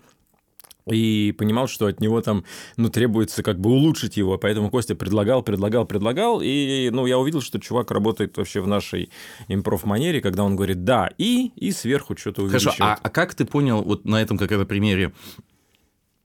и 0.92 1.32
понимал, 1.32 1.68
что 1.68 1.88
от 1.88 2.00
него 2.00 2.22
там, 2.22 2.44
ну, 2.78 2.90
требуется 2.90 3.44
как 3.44 3.60
бы 3.60 3.70
улучшить 3.70 4.18
его, 4.18 4.38
поэтому 4.38 4.70
Костя 4.70 4.96
предлагал, 4.96 5.44
предлагал, 5.44 5.86
предлагал, 5.86 6.42
и, 6.42 6.90
ну, 6.92 7.06
я 7.06 7.18
увидел, 7.18 7.42
что 7.42 7.60
чувак 7.60 7.92
работает 7.92 8.38
вообще 8.38 8.62
в 8.62 8.68
нашей 8.68 9.10
импров-манере, 9.48 10.22
когда 10.22 10.44
он 10.44 10.56
говорит 10.56 10.84
«да», 10.84 11.10
и, 11.18 11.52
и 11.56 11.72
сверху 11.72 12.16
что-то 12.18 12.44
увеличивает. 12.44 12.78
Хорошо, 12.78 12.94
а, 12.94 13.00
а 13.02 13.10
как 13.10 13.36
ты 13.36 13.46
понял 13.46 13.82
вот 13.82 14.06
на 14.06 14.22
этом 14.22 14.38
как 14.38 14.52
это 14.52 14.66
примере, 14.66 15.14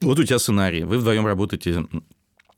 вот 0.01 0.19
у 0.19 0.25
тебя 0.25 0.39
сценарий, 0.39 0.85
вы 0.85 0.99
вдвоем 0.99 1.27
работаете 1.27 1.87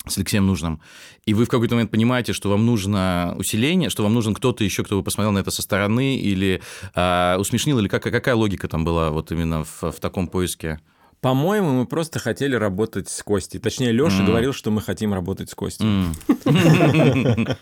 с 0.09 0.17
Алексеем 0.19 0.47
Нужным, 0.47 0.81
и 1.25 1.35
вы 1.35 1.45
в 1.45 1.49
какой-то 1.49 1.75
момент 1.75 1.91
понимаете, 1.91 2.33
что 2.33 2.49
вам 2.49 2.65
нужно 2.65 3.35
усиление, 3.39 3.91
что 3.91 4.03
вам 4.03 4.15
нужен 4.15 4.35
кто-то 4.35 4.65
еще, 4.65 4.85
кто 4.85 4.97
бы 4.97 5.03
посмотрел 5.03 5.33
на 5.33 5.39
это 5.39 5.51
со 5.51 5.63
стороны, 5.63 6.17
или 6.17 6.63
э, 6.95 7.37
усмешнил, 7.39 7.79
или 7.79 7.89
как, 7.89 8.03
какая 8.03 8.35
логика 8.35 8.69
там 8.69 8.85
была 8.85 9.11
вот 9.11 9.33
именно 9.33 9.65
в, 9.65 9.83
в 9.83 10.01
таком 10.01 10.29
поиске? 10.29 10.81
По-моему, 11.26 11.73
мы 11.73 11.87
просто 11.87 12.21
хотели 12.21 12.54
работать 12.54 13.09
с 13.09 13.21
Костей. 13.21 13.59
Точнее, 13.59 13.90
Леша 13.90 14.23
mm. 14.23 14.26
говорил, 14.26 14.52
что 14.52 14.71
мы 14.71 14.80
хотим 14.80 15.12
работать 15.12 15.50
с 15.50 15.56
Костей. 15.56 15.85
Mm. 15.85 17.56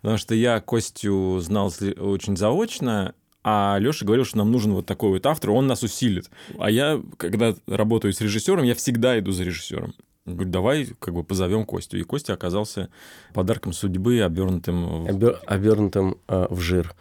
Потому 0.00 0.16
что 0.16 0.34
я 0.34 0.60
Костю 0.60 1.38
знал 1.40 1.70
очень 1.98 2.38
заочно, 2.38 3.14
а 3.44 3.76
Леша 3.78 4.06
говорил, 4.06 4.24
что 4.24 4.38
нам 4.38 4.50
нужен 4.50 4.72
вот 4.72 4.86
такой 4.86 5.10
вот 5.10 5.26
автор, 5.26 5.50
он 5.50 5.66
нас 5.66 5.82
усилит. 5.82 6.30
А 6.58 6.70
я, 6.70 7.02
когда 7.18 7.54
работаю 7.66 8.14
с 8.14 8.20
режиссером, 8.22 8.64
я 8.64 8.74
всегда 8.74 9.18
иду 9.18 9.30
за 9.30 9.44
режиссером. 9.44 9.92
Говорю, 10.24 10.50
давай 10.50 10.86
как 10.98 11.12
бы 11.12 11.22
позовем 11.22 11.66
Костю. 11.66 11.98
И 11.98 12.04
Костя 12.04 12.32
оказался 12.32 12.88
подарком 13.34 13.74
судьбы, 13.74 14.22
обернутым... 14.22 15.04
В... 15.04 15.38
Обернутым 15.44 16.16
э, 16.28 16.46
в 16.48 16.60
жир. 16.60 16.94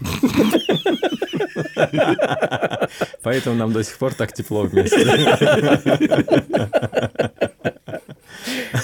Поэтому 3.22 3.56
нам 3.56 3.72
до 3.72 3.82
сих 3.84 3.98
пор 3.98 4.14
так 4.14 4.32
тепло 4.32 4.62
вместе. 4.62 5.04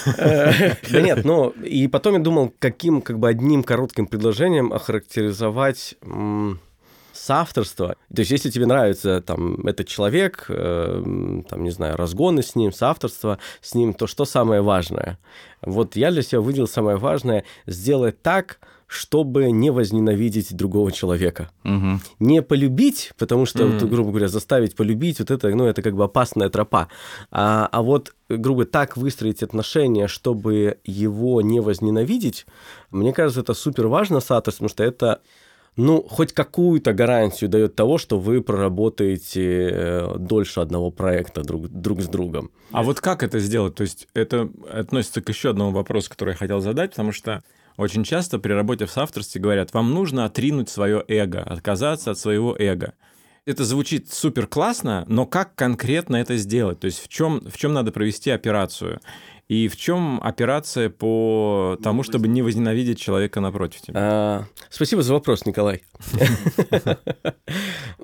Да 0.06 1.00
нет, 1.00 1.24
ну 1.24 1.50
и 1.50 1.88
потом 1.88 2.14
я 2.14 2.20
думал, 2.20 2.52
каким 2.58 3.02
как 3.02 3.18
бы 3.18 3.28
одним 3.28 3.62
коротким 3.62 4.06
предложением 4.06 4.72
охарактеризовать 4.72 5.96
соавторство. 7.12 7.96
То 8.14 8.20
есть, 8.20 8.30
если 8.30 8.50
тебе 8.50 8.66
нравится 8.66 9.20
там 9.20 9.66
этот 9.66 9.88
человек, 9.88 10.46
э, 10.48 11.42
там, 11.48 11.64
не 11.64 11.70
знаю, 11.70 11.96
разгоны 11.96 12.42
с 12.42 12.54
ним, 12.54 12.72
соавторство 12.72 13.38
с 13.60 13.74
ним, 13.74 13.94
то 13.94 14.06
что 14.06 14.24
самое 14.24 14.60
важное? 14.60 15.18
Вот 15.62 15.96
я 15.96 16.10
для 16.10 16.22
себя 16.22 16.40
выделил 16.40 16.68
самое 16.68 16.96
важное– 16.98 17.44
сделать 17.66 18.20
так, 18.22 18.58
чтобы 18.86 19.50
не 19.50 19.70
возненавидеть 19.70 20.54
другого 20.54 20.92
человека. 20.92 21.50
Угу. 21.64 22.00
Не 22.20 22.42
полюбить, 22.42 23.12
потому 23.18 23.44
что, 23.46 23.64
mm. 23.64 23.78
вот, 23.78 23.90
грубо 23.90 24.10
говоря, 24.10 24.28
заставить 24.28 24.76
полюбить, 24.76 25.18
вот 25.18 25.30
это, 25.30 25.48
ну, 25.48 25.64
это 25.64 25.82
как 25.82 25.96
бы 25.96 26.04
опасная 26.04 26.48
тропа. 26.50 26.88
А, 27.30 27.68
а 27.72 27.82
вот, 27.82 28.14
грубо 28.28 28.62
говоря, 28.62 28.70
так 28.70 28.96
выстроить 28.96 29.42
отношения, 29.42 30.06
чтобы 30.06 30.78
его 30.84 31.42
не 31.42 31.60
возненавидеть, 31.60 32.46
мне 32.90 33.12
кажется, 33.12 33.40
это 33.40 33.54
супер 33.54 33.88
важно, 33.88 34.20
Сатос, 34.20 34.54
потому 34.54 34.68
что 34.68 34.84
это 34.84 35.20
ну, 35.76 36.02
хоть 36.08 36.32
какую-то 36.32 36.94
гарантию 36.94 37.50
дает 37.50 37.76
того, 37.76 37.98
что 37.98 38.18
вы 38.18 38.40
проработаете 38.40 39.68
э, 39.70 40.14
дольше 40.18 40.60
одного 40.60 40.90
проекта 40.90 41.42
друг, 41.42 41.68
друг 41.68 42.00
с 42.00 42.08
другом. 42.08 42.50
А 42.72 42.82
вот 42.82 43.00
как 43.00 43.22
это 43.22 43.38
сделать? 43.40 43.74
То 43.74 43.82
есть 43.82 44.08
это 44.14 44.48
относится 44.72 45.20
к 45.20 45.28
еще 45.28 45.50
одному 45.50 45.72
вопросу, 45.72 46.08
который 46.08 46.30
я 46.30 46.36
хотел 46.36 46.60
задать, 46.60 46.90
потому 46.90 47.12
что 47.12 47.42
очень 47.76 48.04
часто 48.04 48.38
при 48.38 48.52
работе 48.52 48.86
в 48.86 48.90
соавторстве 48.90 49.40
говорят, 49.40 49.72
вам 49.74 49.92
нужно 49.92 50.24
отринуть 50.24 50.68
свое 50.68 51.04
эго, 51.08 51.42
отказаться 51.42 52.10
от 52.10 52.18
своего 52.18 52.56
эго. 52.58 52.94
Это 53.44 53.64
звучит 53.64 54.12
супер 54.12 54.48
классно, 54.48 55.04
но 55.06 55.24
как 55.24 55.54
конкретно 55.54 56.16
это 56.16 56.36
сделать? 56.36 56.80
То 56.80 56.86
есть 56.86 57.00
в 57.00 57.08
чем, 57.08 57.40
в 57.48 57.56
чем 57.56 57.72
надо 57.72 57.92
провести 57.92 58.30
операцию? 58.30 59.00
И 59.46 59.68
в 59.68 59.76
чем 59.76 60.20
операция 60.20 60.90
по 60.90 61.78
тому, 61.80 62.02
чтобы 62.02 62.26
не 62.26 62.42
возненавидеть 62.42 62.98
человека 62.98 63.40
напротив 63.40 63.82
тебя? 63.82 63.94
А, 63.96 64.44
спасибо 64.68 65.02
за 65.02 65.14
вопрос, 65.14 65.46
Николай. 65.46 65.84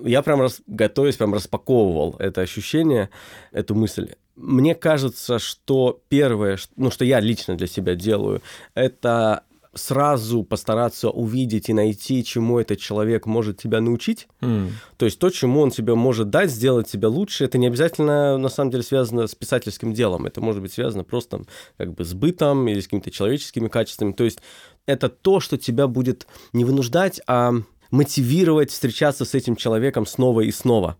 Я 0.04 0.22
прям 0.22 0.46
готовясь, 0.68 1.16
прям 1.16 1.34
распаковывал 1.34 2.14
это 2.20 2.42
ощущение, 2.42 3.10
эту 3.50 3.74
мысль. 3.74 4.10
Мне 4.36 4.76
кажется, 4.76 5.40
что 5.40 6.00
первое, 6.08 6.58
ну, 6.76 6.92
что 6.92 7.04
я 7.04 7.18
лично 7.18 7.56
для 7.56 7.66
себя 7.66 7.96
делаю, 7.96 8.40
это 8.74 9.42
сразу 9.74 10.42
постараться 10.44 11.10
увидеть 11.10 11.68
и 11.68 11.72
найти, 11.72 12.24
чему 12.24 12.58
этот 12.58 12.78
человек 12.78 13.26
может 13.26 13.58
тебя 13.58 13.80
научить. 13.80 14.28
Mm. 14.40 14.70
То 14.96 15.06
есть 15.06 15.18
то, 15.18 15.30
чему 15.30 15.60
он 15.60 15.70
тебе 15.70 15.94
может 15.94 16.30
дать, 16.30 16.50
сделать 16.50 16.88
тебя 16.88 17.08
лучше, 17.08 17.44
это 17.44 17.58
не 17.58 17.66
обязательно 17.66 18.36
на 18.36 18.48
самом 18.48 18.70
деле 18.70 18.82
связано 18.82 19.26
с 19.26 19.34
писательским 19.34 19.94
делом. 19.94 20.26
Это 20.26 20.40
может 20.40 20.60
быть 20.60 20.72
связано 20.72 21.04
просто 21.04 21.42
как 21.78 21.94
бы 21.94 22.04
с 22.04 22.12
бытом 22.12 22.68
или 22.68 22.80
с 22.80 22.84
какими-то 22.84 23.10
человеческими 23.10 23.68
качествами. 23.68 24.12
То 24.12 24.24
есть 24.24 24.40
это 24.86 25.08
то, 25.08 25.40
что 25.40 25.56
тебя 25.56 25.86
будет 25.86 26.26
не 26.52 26.64
вынуждать, 26.64 27.20
а 27.26 27.52
мотивировать 27.90 28.70
встречаться 28.70 29.24
с 29.24 29.34
этим 29.34 29.56
человеком 29.56 30.06
снова 30.06 30.42
и 30.42 30.50
снова 30.50 30.96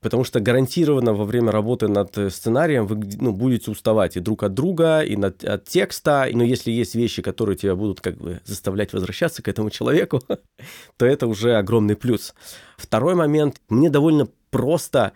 потому 0.00 0.24
что 0.24 0.40
гарантированно 0.40 1.12
во 1.12 1.24
время 1.24 1.50
работы 1.50 1.88
над 1.88 2.16
э, 2.18 2.30
сценарием 2.30 2.86
вы 2.86 3.00
ну, 3.18 3.32
будете 3.32 3.70
уставать 3.70 4.16
и 4.16 4.20
друг 4.20 4.42
от 4.42 4.54
друга, 4.54 5.00
и 5.00 5.16
над, 5.16 5.44
от 5.44 5.64
текста, 5.64 6.28
но 6.32 6.44
если 6.44 6.70
есть 6.70 6.94
вещи, 6.94 7.22
которые 7.22 7.56
тебя 7.56 7.74
будут 7.74 8.00
как 8.00 8.16
бы 8.16 8.40
заставлять 8.44 8.92
возвращаться 8.92 9.42
к 9.42 9.48
этому 9.48 9.70
человеку, 9.70 10.20
то 10.96 11.06
это 11.06 11.26
уже 11.26 11.56
огромный 11.56 11.96
плюс. 11.96 12.34
Второй 12.76 13.14
момент, 13.14 13.60
мне 13.68 13.90
довольно 13.90 14.28
просто 14.50 15.12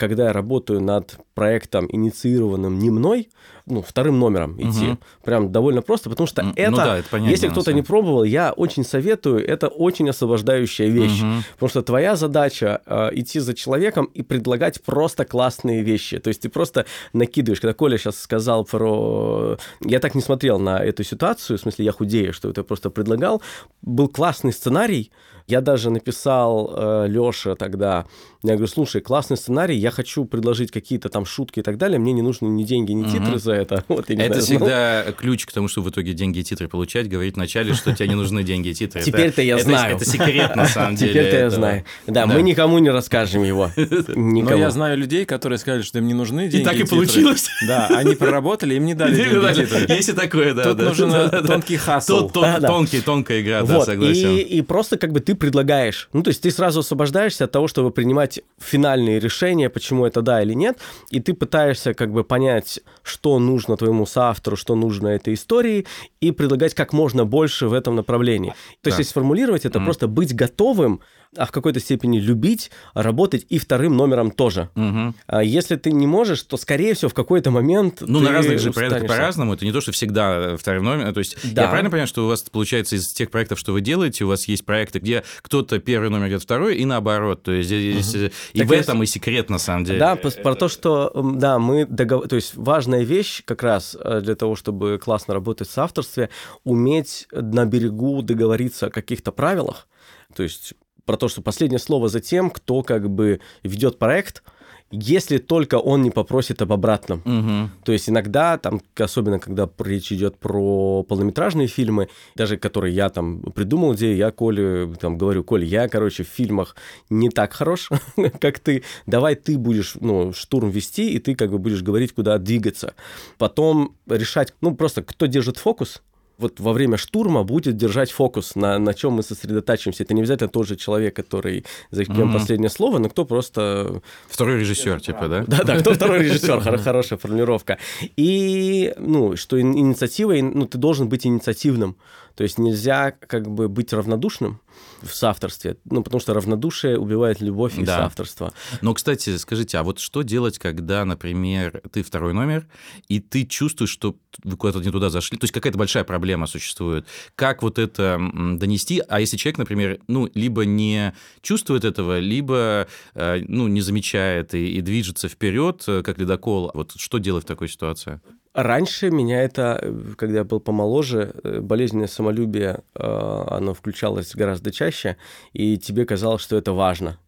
когда 0.00 0.24
я 0.28 0.32
работаю 0.32 0.80
над 0.80 1.18
проектом, 1.34 1.86
инициированным 1.92 2.78
не 2.78 2.88
мной, 2.90 3.28
ну, 3.66 3.82
вторым 3.82 4.18
номером 4.18 4.56
идти. 4.58 4.92
Угу. 4.92 4.98
Прям 5.24 5.52
довольно 5.52 5.82
просто, 5.82 6.08
потому 6.08 6.26
что 6.26 6.42
ну, 6.42 6.52
это, 6.56 6.76
да, 6.76 6.98
это 6.98 7.08
понятно, 7.10 7.30
если 7.30 7.48
кто-то 7.48 7.74
не 7.74 7.82
пробовал, 7.82 8.24
я 8.24 8.52
очень 8.52 8.82
советую, 8.82 9.46
это 9.46 9.68
очень 9.68 10.08
освобождающая 10.08 10.88
вещь. 10.88 11.20
Угу. 11.20 11.42
Потому 11.52 11.68
что 11.68 11.82
твоя 11.82 12.16
задача 12.16 12.80
э, 12.86 13.10
идти 13.12 13.40
за 13.40 13.52
человеком 13.52 14.06
и 14.06 14.22
предлагать 14.22 14.82
просто 14.82 15.26
классные 15.26 15.82
вещи. 15.82 16.18
То 16.18 16.28
есть 16.28 16.40
ты 16.40 16.48
просто 16.48 16.86
накидываешь. 17.12 17.60
Когда 17.60 17.74
Коля 17.74 17.98
сейчас 17.98 18.18
сказал 18.18 18.64
про... 18.64 19.58
Я 19.84 20.00
так 20.00 20.14
не 20.14 20.22
смотрел 20.22 20.58
на 20.58 20.78
эту 20.78 21.04
ситуацию, 21.04 21.58
в 21.58 21.60
смысле, 21.60 21.84
я 21.84 21.92
худею, 21.92 22.32
что 22.32 22.48
это 22.48 22.64
просто 22.64 22.88
предлагал. 22.88 23.42
Был 23.82 24.08
классный 24.08 24.54
сценарий, 24.54 25.12
я 25.50 25.60
даже 25.60 25.90
написал 25.90 26.72
э, 26.76 27.06
Лёше 27.08 27.56
тогда, 27.56 28.06
я 28.42 28.52
говорю, 28.52 28.68
слушай, 28.68 29.00
классный 29.02 29.36
сценарий, 29.36 29.76
я 29.76 29.90
хочу 29.90 30.24
предложить 30.24 30.70
какие-то 30.70 31.08
там 31.08 31.26
шутки 31.26 31.60
и 31.60 31.62
так 31.62 31.76
далее, 31.76 31.98
мне 31.98 32.12
не 32.12 32.22
нужны 32.22 32.46
ни 32.46 32.62
деньги, 32.62 32.92
ни 32.92 33.04
титры 33.04 33.32
угу. 33.32 33.38
за 33.38 33.52
это. 33.52 33.84
Вот, 33.90 34.08
это 34.08 34.14
знаю, 34.14 34.42
всегда 34.42 35.04
ну... 35.06 35.12
ключ 35.12 35.44
к 35.46 35.52
тому, 35.52 35.68
чтобы 35.68 35.88
в 35.88 35.90
итоге 35.90 36.12
деньги 36.14 36.38
и 36.38 36.44
титры 36.44 36.68
получать, 36.68 37.08
говорить 37.08 37.34
вначале, 37.34 37.74
что 37.74 37.94
тебе 37.94 38.08
не 38.08 38.14
нужны 38.14 38.44
деньги 38.44 38.68
и 38.68 38.74
титры. 38.74 39.02
Теперь-то 39.02 39.42
я 39.42 39.58
знаю. 39.58 39.96
Это 39.96 40.04
секрет, 40.04 40.54
на 40.56 40.66
самом 40.66 40.94
деле. 40.96 41.12
Теперь-то 41.12 41.36
я 41.36 41.50
знаю. 41.50 41.84
Да, 42.06 42.26
мы 42.26 42.42
никому 42.42 42.78
не 42.78 42.90
расскажем 42.90 43.42
его. 43.42 43.70
Но 43.76 44.54
я 44.54 44.70
знаю 44.70 44.96
людей, 44.96 45.24
которые 45.24 45.58
сказали, 45.58 45.82
что 45.82 45.98
им 45.98 46.06
не 46.06 46.14
нужны 46.14 46.48
деньги 46.48 46.62
и 46.62 46.64
так 46.64 46.76
и 46.76 46.84
получилось. 46.84 47.48
Да, 47.66 47.88
они 47.88 48.14
проработали, 48.14 48.74
им 48.74 48.86
не 48.86 48.94
дали 48.94 49.16
деньги 49.16 49.50
и 49.50 49.54
титры. 49.54 49.96
Есть 49.96 50.08
и 50.10 50.12
такое, 50.12 50.54
да. 50.54 50.64
Тут 50.64 50.78
нужен 50.78 51.10
тонкий 51.46 51.76
хасл. 51.76 52.30
Тонкий, 52.30 53.00
тонкая 53.00 53.42
игра, 53.42 53.62
да, 53.62 53.80
согласен. 53.82 54.36
И 54.36 54.62
просто 54.62 54.96
как 54.96 55.12
бы 55.12 55.20
ты 55.20 55.34
предлагаешь. 55.40 56.08
Ну, 56.12 56.22
то 56.22 56.28
есть 56.28 56.42
ты 56.42 56.50
сразу 56.52 56.80
освобождаешься 56.80 57.44
от 57.44 57.50
того, 57.50 57.66
чтобы 57.66 57.90
принимать 57.90 58.40
финальные 58.58 59.18
решения, 59.18 59.68
почему 59.68 60.06
это 60.06 60.22
да 60.22 60.42
или 60.42 60.52
нет, 60.52 60.78
и 61.10 61.18
ты 61.18 61.34
пытаешься 61.34 61.94
как 61.94 62.12
бы 62.12 62.22
понять, 62.22 62.80
что 63.02 63.38
нужно 63.40 63.76
твоему 63.76 64.06
соавтору, 64.06 64.56
что 64.56 64.76
нужно 64.76 65.08
этой 65.08 65.34
истории, 65.34 65.86
и 66.20 66.30
предлагать 66.30 66.74
как 66.74 66.92
можно 66.92 67.24
больше 67.24 67.66
в 67.66 67.72
этом 67.72 67.96
направлении. 67.96 68.50
То 68.50 68.54
да. 68.84 68.88
есть, 68.90 68.98
если 68.98 69.10
сформулировать, 69.10 69.64
это 69.64 69.78
mm. 69.80 69.84
просто 69.84 70.06
быть 70.06 70.36
готовым 70.36 71.00
а 71.36 71.46
в 71.46 71.52
какой-то 71.52 71.78
степени 71.78 72.18
любить, 72.18 72.70
работать 72.92 73.46
и 73.48 73.58
вторым 73.58 73.96
номером 73.96 74.32
тоже. 74.32 74.68
Угу. 74.74 75.14
А 75.26 75.44
если 75.44 75.76
ты 75.76 75.92
не 75.92 76.06
можешь, 76.06 76.42
то, 76.42 76.56
скорее 76.56 76.94
всего, 76.94 77.08
в 77.08 77.14
какой-то 77.14 77.50
момент 77.50 78.00
Ну, 78.00 78.20
на 78.20 78.32
разных 78.32 78.58
же 78.58 78.72
проектах 78.72 79.06
по-разному. 79.06 79.54
Это 79.54 79.64
не 79.64 79.72
то, 79.72 79.80
что 79.80 79.92
всегда 79.92 80.52
э, 80.52 80.56
вторым 80.56 80.84
номером. 80.84 81.14
То 81.14 81.20
есть 81.20 81.36
да. 81.54 81.62
я 81.62 81.68
правильно 81.68 81.90
понимаю, 81.90 82.08
что 82.08 82.24
у 82.24 82.28
вас, 82.28 82.42
получается, 82.42 82.96
из 82.96 83.12
тех 83.12 83.30
проектов, 83.30 83.60
что 83.60 83.72
вы 83.72 83.80
делаете, 83.80 84.24
у 84.24 84.28
вас 84.28 84.48
есть 84.48 84.64
проекты, 84.64 84.98
где 84.98 85.22
кто-то 85.42 85.78
первый 85.78 86.10
номер, 86.10 86.26
где-то 86.26 86.42
второй, 86.42 86.76
и 86.76 86.84
наоборот. 86.84 87.44
То 87.44 87.52
есть 87.52 87.68
здесь 87.68 88.14
угу. 88.14 88.24
и 88.52 88.58
так 88.58 88.68
в 88.68 88.72
есть... 88.72 88.84
этом 88.84 89.02
и 89.02 89.06
секрет, 89.06 89.50
на 89.50 89.58
самом 89.58 89.84
деле. 89.84 90.00
Да, 90.00 90.16
про 90.16 90.54
то, 90.56 90.68
что, 90.68 91.12
да, 91.36 91.60
мы 91.60 91.86
договор... 91.86 92.26
То 92.26 92.36
есть 92.36 92.56
важная 92.56 93.02
вещь 93.02 93.42
как 93.44 93.62
раз 93.62 93.96
э, 94.00 94.20
для 94.20 94.34
того, 94.34 94.56
чтобы 94.56 94.98
классно 94.98 95.34
работать 95.34 95.68
в 95.68 95.78
авторстве, 95.78 96.28
уметь 96.64 97.28
на 97.30 97.66
берегу 97.66 98.22
договориться 98.22 98.86
о 98.86 98.90
каких-то 98.90 99.30
правилах, 99.30 99.86
то 100.34 100.42
есть 100.42 100.74
про 101.10 101.16
то, 101.16 101.26
что 101.26 101.42
последнее 101.42 101.80
слово 101.80 102.08
за 102.08 102.20
тем, 102.20 102.50
кто 102.50 102.84
как 102.84 103.10
бы 103.10 103.40
ведет 103.64 103.98
проект, 103.98 104.44
если 104.92 105.38
только 105.38 105.74
он 105.74 106.02
не 106.02 106.12
попросит 106.12 106.62
об 106.62 106.72
обратном. 106.72 107.20
Угу. 107.24 107.70
То 107.84 107.92
есть 107.92 108.08
иногда, 108.08 108.58
там, 108.58 108.80
особенно 108.96 109.40
когда 109.40 109.68
речь 109.80 110.12
идет 110.12 110.38
про 110.38 111.02
полнометражные 111.02 111.66
фильмы, 111.66 112.08
даже 112.36 112.58
которые 112.58 112.94
я 112.94 113.08
там 113.08 113.40
придумал 113.40 113.94
идею, 113.94 114.16
я 114.16 114.30
Коле 114.30 114.94
там 115.00 115.18
говорю, 115.18 115.42
Коля, 115.42 115.64
я, 115.64 115.88
короче, 115.88 116.22
в 116.22 116.28
фильмах 116.28 116.76
не 117.08 117.28
так 117.28 117.52
хорош, 117.52 117.88
как 118.40 118.60
ты, 118.60 118.84
давай 119.06 119.34
ты 119.34 119.58
будешь, 119.58 119.96
ну, 120.00 120.32
штурм 120.32 120.70
вести, 120.70 121.10
и 121.10 121.18
ты 121.18 121.34
как 121.34 121.50
бы 121.50 121.58
будешь 121.58 121.82
говорить, 121.82 122.12
куда 122.14 122.38
двигаться. 122.38 122.94
Потом 123.36 123.96
решать, 124.08 124.54
ну, 124.60 124.76
просто 124.76 125.02
кто 125.02 125.26
держит 125.26 125.56
фокус, 125.56 126.02
вот 126.40 126.60
во 126.60 126.72
время 126.72 126.96
штурма 126.96 127.44
будет 127.44 127.76
держать 127.76 128.10
фокус, 128.10 128.54
на, 128.54 128.78
на 128.78 128.94
чем 128.94 129.12
мы 129.12 129.22
сосредотачиваемся. 129.22 130.02
Это 130.02 130.14
не 130.14 130.20
обязательно 130.20 130.48
тот 130.48 130.66
же 130.66 130.76
человек, 130.76 131.14
который 131.14 131.64
за 131.90 132.04
кем 132.04 132.30
mm-hmm. 132.30 132.32
последнее 132.32 132.70
слово, 132.70 132.98
но 132.98 133.08
кто 133.08 133.24
просто... 133.24 134.02
Второй 134.28 134.60
режиссер, 134.60 135.00
типа, 135.00 135.28
да? 135.28 135.44
Да-да, 135.46 135.78
кто 135.78 135.94
второй 135.94 136.18
режиссер, 136.24 136.60
хорошая 136.60 137.18
формулировка. 137.18 137.78
И, 138.16 138.94
ну, 138.98 139.36
что 139.36 139.60
инициатива, 139.60 140.32
ну, 140.32 140.66
ты 140.66 140.78
должен 140.78 141.08
быть 141.08 141.26
инициативным. 141.26 141.96
То 142.34 142.42
есть 142.42 142.58
нельзя 142.58 143.12
как 143.12 143.48
бы 143.48 143.68
быть 143.68 143.92
равнодушным 143.92 144.60
в 145.02 145.14
соавторстве, 145.14 145.76
ну, 145.84 146.02
потому 146.02 146.20
что 146.20 146.34
равнодушие 146.34 146.98
убивает 146.98 147.40
любовь 147.40 147.78
и 147.78 147.84
да. 147.84 147.98
соавторство. 147.98 148.52
Но, 148.82 148.94
кстати, 148.94 149.36
скажите, 149.36 149.78
а 149.78 149.82
вот 149.82 149.98
что 149.98 150.22
делать, 150.22 150.58
когда, 150.58 151.04
например, 151.04 151.82
ты 151.92 152.02
второй 152.02 152.34
номер, 152.34 152.66
и 153.08 153.20
ты 153.20 153.44
чувствуешь, 153.44 153.90
что 153.90 154.16
вы 154.44 154.56
куда-то 154.56 154.80
не 154.84 154.90
туда 154.90 155.10
зашли, 155.10 155.38
то 155.38 155.44
есть 155.44 155.52
какая-то 155.52 155.78
большая 155.78 156.04
проблема 156.04 156.46
существует. 156.46 157.06
Как 157.34 157.62
вот 157.62 157.78
это 157.78 158.20
донести? 158.56 159.02
А 159.08 159.20
если 159.20 159.36
человек, 159.36 159.58
например, 159.58 159.98
ну, 160.06 160.28
либо 160.34 160.64
не 160.64 161.14
чувствует 161.42 161.84
этого, 161.84 162.18
либо, 162.18 162.86
э, 163.14 163.42
ну, 163.48 163.68
не 163.68 163.80
замечает 163.80 164.54
и, 164.54 164.72
и 164.72 164.80
движется 164.80 165.28
вперед, 165.28 165.84
э, 165.86 166.02
как 166.02 166.18
ледокол, 166.18 166.70
вот 166.74 166.92
что 166.96 167.18
делать 167.18 167.44
в 167.44 167.48
такой 167.48 167.68
ситуации? 167.68 168.20
Раньше 168.52 169.10
меня 169.10 169.42
это, 169.42 169.94
когда 170.16 170.38
я 170.38 170.44
был 170.44 170.58
помоложе, 170.58 171.32
э, 171.44 171.60
болезненное 171.60 172.08
самолюбие, 172.08 172.80
э, 172.96 173.44
оно 173.48 173.74
включалось 173.74 174.34
гораздо 174.34 174.72
чаще, 174.72 175.16
и 175.52 175.78
тебе 175.78 176.04
казалось, 176.04 176.42
что 176.42 176.56
это 176.56 176.72
важно. 176.72 177.20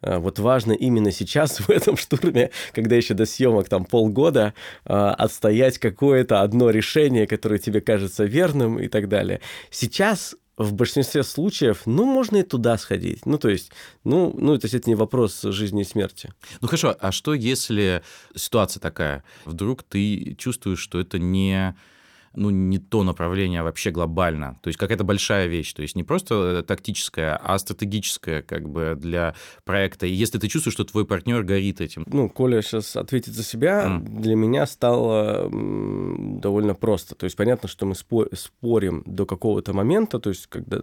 Э, 0.00 0.16
вот 0.16 0.38
важно 0.38 0.72
именно 0.72 1.12
сейчас, 1.12 1.58
в 1.60 1.68
этом 1.68 1.98
штурме, 1.98 2.50
когда 2.72 2.96
еще 2.96 3.12
до 3.12 3.26
съемок 3.26 3.68
там 3.68 3.84
полгода, 3.84 4.54
отстоять 4.84 5.76
какое-то 5.76 6.40
одно 6.40 6.70
решение, 6.70 7.26
которое 7.26 7.58
тебе 7.58 7.82
кажется 7.82 8.24
верным 8.24 8.78
и 8.78 8.88
так 8.88 9.08
далее. 9.08 9.40
Сейчас 9.70 10.36
в 10.62 10.72
большинстве 10.72 11.22
случаев, 11.22 11.82
ну, 11.86 12.04
можно 12.04 12.38
и 12.38 12.42
туда 12.42 12.78
сходить. 12.78 13.26
Ну, 13.26 13.38
то 13.38 13.48
есть, 13.48 13.72
ну, 14.04 14.34
ну, 14.36 14.58
то 14.58 14.64
есть 14.64 14.74
это 14.74 14.88
не 14.88 14.94
вопрос 14.94 15.42
жизни 15.42 15.82
и 15.82 15.84
смерти. 15.84 16.32
Ну, 16.60 16.68
хорошо, 16.68 16.96
а 16.98 17.12
что 17.12 17.34
если 17.34 18.02
ситуация 18.34 18.80
такая? 18.80 19.24
Вдруг 19.44 19.82
ты 19.82 20.34
чувствуешь, 20.38 20.80
что 20.80 21.00
это 21.00 21.18
не 21.18 21.74
ну, 22.34 22.50
не 22.50 22.78
то 22.78 23.02
направление 23.02 23.60
а 23.60 23.64
вообще 23.64 23.90
глобально. 23.90 24.58
То 24.62 24.68
есть 24.68 24.78
какая-то 24.78 25.04
большая 25.04 25.46
вещь. 25.46 25.72
То 25.72 25.82
есть 25.82 25.96
не 25.96 26.04
просто 26.04 26.34
э, 26.34 26.62
тактическая, 26.62 27.36
а 27.36 27.58
стратегическая 27.58 28.42
как 28.42 28.68
бы 28.68 28.96
для 28.98 29.34
проекта. 29.64 30.06
И 30.06 30.12
если 30.12 30.38
ты 30.38 30.48
чувствуешь, 30.48 30.74
что 30.74 30.84
твой 30.84 31.06
партнер 31.06 31.42
горит 31.42 31.80
этим. 31.80 32.04
Ну, 32.06 32.28
Коля 32.28 32.62
сейчас 32.62 32.96
ответит 32.96 33.34
за 33.34 33.42
себя. 33.42 33.86
Mm. 33.86 34.20
Для 34.20 34.34
меня 34.34 34.66
стало 34.66 35.50
довольно 35.50 36.74
просто. 36.74 37.14
То 37.14 37.24
есть 37.24 37.36
понятно, 37.36 37.68
что 37.68 37.86
мы 37.86 37.94
спорим 37.94 39.02
до 39.06 39.26
какого-то 39.26 39.72
момента, 39.72 40.18
то 40.18 40.30
есть 40.30 40.46
когда 40.46 40.80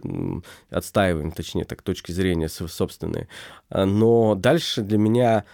отстаиваем, 0.70 1.32
точнее, 1.32 1.64
так, 1.64 1.82
точки 1.82 2.12
зрения 2.12 2.48
собственные. 2.48 3.28
А, 3.68 3.84
но 3.86 4.34
дальше 4.34 4.82
для 4.82 4.98
меня 4.98 5.44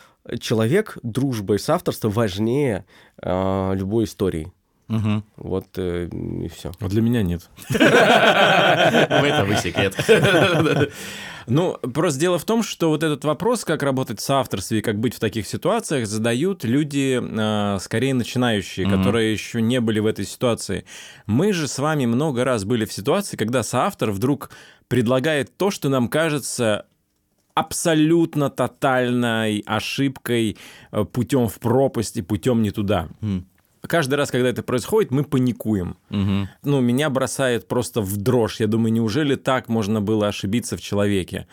человек, 0.40 0.98
дружба 1.02 1.54
и 1.54 1.58
соавторство 1.58 2.08
важнее 2.08 2.84
э, 3.20 3.72
любой 3.74 4.04
истории. 4.04 4.52
Угу. 4.88 5.22
Вот 5.36 5.66
э, 5.76 6.08
и 6.08 6.48
все. 6.48 6.72
А 6.78 6.88
для 6.88 7.02
меня 7.02 7.22
нет. 7.22 7.48
В 7.68 7.74
этом 7.74 9.52
и 9.52 9.56
секрет. 9.56 9.96
Ну, 11.48 11.74
просто 11.94 12.18
дело 12.18 12.38
в 12.40 12.44
том, 12.44 12.64
что 12.64 12.88
вот 12.88 13.04
этот 13.04 13.24
вопрос, 13.24 13.64
как 13.64 13.84
работать 13.84 14.18
в 14.18 14.22
соавторстве 14.22 14.80
и 14.80 14.82
как 14.82 14.98
быть 14.98 15.14
в 15.14 15.20
таких 15.20 15.46
ситуациях, 15.46 16.08
задают 16.08 16.64
люди, 16.64 17.20
э, 17.22 17.78
скорее 17.78 18.14
начинающие, 18.14 18.84
mm-hmm. 18.84 18.96
которые 18.96 19.32
еще 19.32 19.62
не 19.62 19.80
были 19.80 20.00
в 20.00 20.06
этой 20.06 20.24
ситуации. 20.24 20.84
Мы 21.26 21.52
же 21.52 21.68
с 21.68 21.78
вами 21.78 22.04
много 22.04 22.42
раз 22.42 22.64
были 22.64 22.84
в 22.84 22.92
ситуации, 22.92 23.36
когда 23.36 23.62
соавтор 23.62 24.10
вдруг 24.10 24.50
предлагает 24.88 25.56
то, 25.56 25.70
что 25.70 25.88
нам 25.88 26.08
кажется 26.08 26.86
абсолютно 27.54 28.50
тотальной 28.50 29.60
ошибкой, 29.66 30.58
э, 30.90 31.04
путем 31.04 31.46
в 31.46 31.60
пропасть 31.60 32.16
и 32.16 32.22
путем 32.22 32.60
не 32.62 32.72
туда. 32.72 33.08
Mm 33.20 33.44
каждый 33.86 34.14
раз, 34.14 34.30
когда 34.30 34.48
это 34.48 34.62
происходит, 34.62 35.10
мы 35.10 35.24
паникуем. 35.24 35.96
Угу. 36.10 36.48
Ну, 36.64 36.80
меня 36.80 37.10
бросает 37.10 37.68
просто 37.68 38.00
в 38.00 38.16
дрожь. 38.16 38.60
Я 38.60 38.66
думаю, 38.66 38.92
неужели 38.92 39.34
так 39.34 39.68
можно 39.68 40.00
было 40.00 40.28
ошибиться 40.28 40.76
в 40.76 40.80
человеке? 40.80 41.46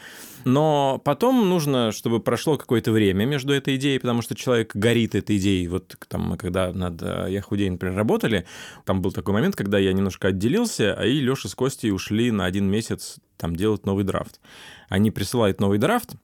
Но 0.46 1.02
потом 1.04 1.50
нужно, 1.50 1.91
чтобы 1.91 2.19
прошло 2.19 2.58
какое-то 2.58 2.91
время 2.91 3.26
между 3.26 3.54
этой 3.54 3.78
идеей, 3.78 4.00
потому 4.00 4.22
что 4.22 4.36
человек 4.36 4.76
горит 4.76 5.15
этой 5.15 5.38
идеей. 5.38 5.67
Вот 5.67 5.96
там 6.08 6.22
мы 6.24 6.38
когда 6.38 6.74
над 6.74 7.02
э, 7.02 7.28
«Я 7.30 7.41
худей», 7.41 7.69
например, 7.69 7.96
работали, 7.96 8.46
там 8.86 9.02
был 9.02 9.12
такой 9.12 9.34
момент, 9.34 9.56
когда 9.56 9.80
я 9.80 9.93
немножко 9.93 10.30
отделился, 10.30 10.93
а 10.93 11.06
и 11.06 11.19
Леша 11.19 11.48
с 11.48 11.56
Костей 11.56 11.91
ушли 11.91 12.32
на 12.32 12.46
один 12.46 12.69
месяц 12.69 13.17
там 13.38 13.56
делать 13.56 13.86
новый 13.86 14.04
драфт. 14.04 14.39
Они 14.89 15.12
присылают 15.12 15.60
новый 15.60 15.78
драфт, 15.78 16.15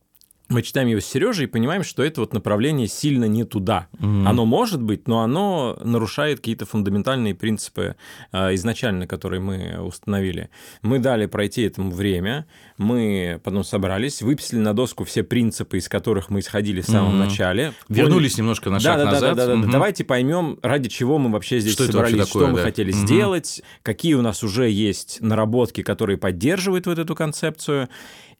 мы 0.49 0.63
читаем 0.63 0.87
его 0.87 0.99
с 0.99 1.05
Сережей 1.05 1.45
и 1.45 1.47
понимаем, 1.47 1.83
что 1.83 2.03
это 2.03 2.21
вот 2.21 2.33
направление 2.33 2.87
сильно 2.87 3.25
не 3.25 3.43
туда. 3.43 3.87
Mm-hmm. 3.93 4.27
Оно 4.27 4.45
может 4.45 4.81
быть, 4.81 5.07
но 5.07 5.21
оно 5.21 5.77
нарушает 5.83 6.39
какие-то 6.39 6.65
фундаментальные 6.65 7.35
принципы 7.35 7.95
э, 8.31 8.55
изначально, 8.55 9.05
которые 9.05 9.41
мы 9.41 9.79
установили. 9.79 10.49
Мы 10.81 10.97
дали 10.97 11.27
пройти 11.27 11.61
этому 11.61 11.91
время, 11.91 12.47
мы 12.77 13.39
потом 13.43 13.63
собрались, 13.63 14.23
выписали 14.23 14.59
на 14.59 14.73
доску 14.73 15.03
все 15.03 15.23
принципы, 15.23 15.77
из 15.77 15.87
которых 15.87 16.31
мы 16.31 16.39
исходили 16.39 16.81
в 16.81 16.87
самом 16.87 17.13
mm-hmm. 17.13 17.25
начале. 17.25 17.73
Вернулись 17.87 18.31
Поняли... 18.31 18.41
немножко 18.41 18.69
на 18.71 18.79
шаг 18.79 18.97
да, 18.97 19.05
назад. 19.05 19.21
Да, 19.21 19.45
да, 19.45 19.47
да, 19.47 19.53
mm-hmm. 19.53 19.71
Давайте 19.71 20.03
поймем, 20.03 20.57
ради 20.63 20.89
чего 20.89 21.19
мы 21.19 21.31
вообще 21.31 21.59
здесь 21.59 21.73
что 21.73 21.85
собрались, 21.85 22.27
такое, 22.27 22.45
что 22.45 22.47
мы 22.47 22.59
хотели 22.59 22.91
mm-hmm. 22.91 23.05
сделать, 23.05 23.61
какие 23.83 24.15
у 24.15 24.23
нас 24.23 24.43
уже 24.43 24.67
есть 24.67 25.21
наработки, 25.21 25.83
которые 25.83 26.17
поддерживают 26.17 26.87
вот 26.87 26.97
эту 26.97 27.13
концепцию 27.13 27.87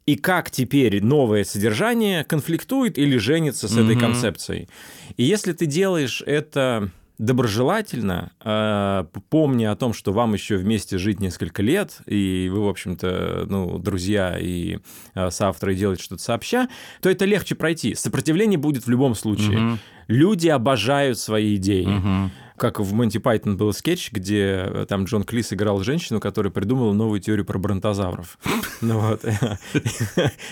и 0.09 0.15
как 0.15 0.49
теперь 0.49 1.03
новое 1.03 1.43
содержание 1.43 2.23
конфликтует 2.23 2.97
или 2.97 3.17
женится 3.17 3.67
с 3.67 3.77
mm-hmm. 3.77 3.83
этой 3.83 3.99
концепцией. 3.99 4.69
И 5.17 5.23
если 5.23 5.53
ты 5.53 5.67
делаешь 5.67 6.23
это 6.25 6.89
доброжелательно, 7.19 8.31
э, 8.43 9.05
помня 9.29 9.71
о 9.71 9.75
том, 9.75 9.93
что 9.93 10.11
вам 10.11 10.33
еще 10.33 10.55
вместе 10.55 10.97
жить 10.97 11.19
несколько 11.19 11.61
лет, 11.61 11.99
и 12.07 12.49
вы, 12.51 12.65
в 12.65 12.69
общем-то, 12.69 13.45
ну, 13.47 13.77
друзья 13.77 14.35
и 14.39 14.79
э, 15.13 15.29
соавторы 15.29 15.75
делаете 15.75 16.01
что-то 16.01 16.23
сообща, 16.23 16.69
то 17.01 17.09
это 17.09 17.25
легче 17.25 17.53
пройти. 17.53 17.93
Сопротивление 17.93 18.57
будет 18.57 18.87
в 18.87 18.89
любом 18.89 19.13
случае. 19.13 19.59
Угу. 19.59 19.77
Люди 20.07 20.47
обожают 20.47 21.19
свои 21.19 21.57
идеи. 21.57 21.85
Угу 21.85 22.31
как 22.59 22.79
в 22.79 22.93
Monty 22.93 23.17
Python 23.17 23.57
был 23.57 23.73
скетч, 23.73 24.11
где 24.11 24.65
э, 24.67 24.85
там 24.87 25.05
Джон 25.05 25.23
Клиз 25.23 25.51
играл 25.51 25.79
женщину, 25.81 26.19
которая 26.19 26.51
придумала 26.51 26.93
новую 26.93 27.19
теорию 27.19 27.45
про 27.45 27.57
бронтозавров. 27.57 28.37
Ну 28.81 28.97
вот. 28.97 29.25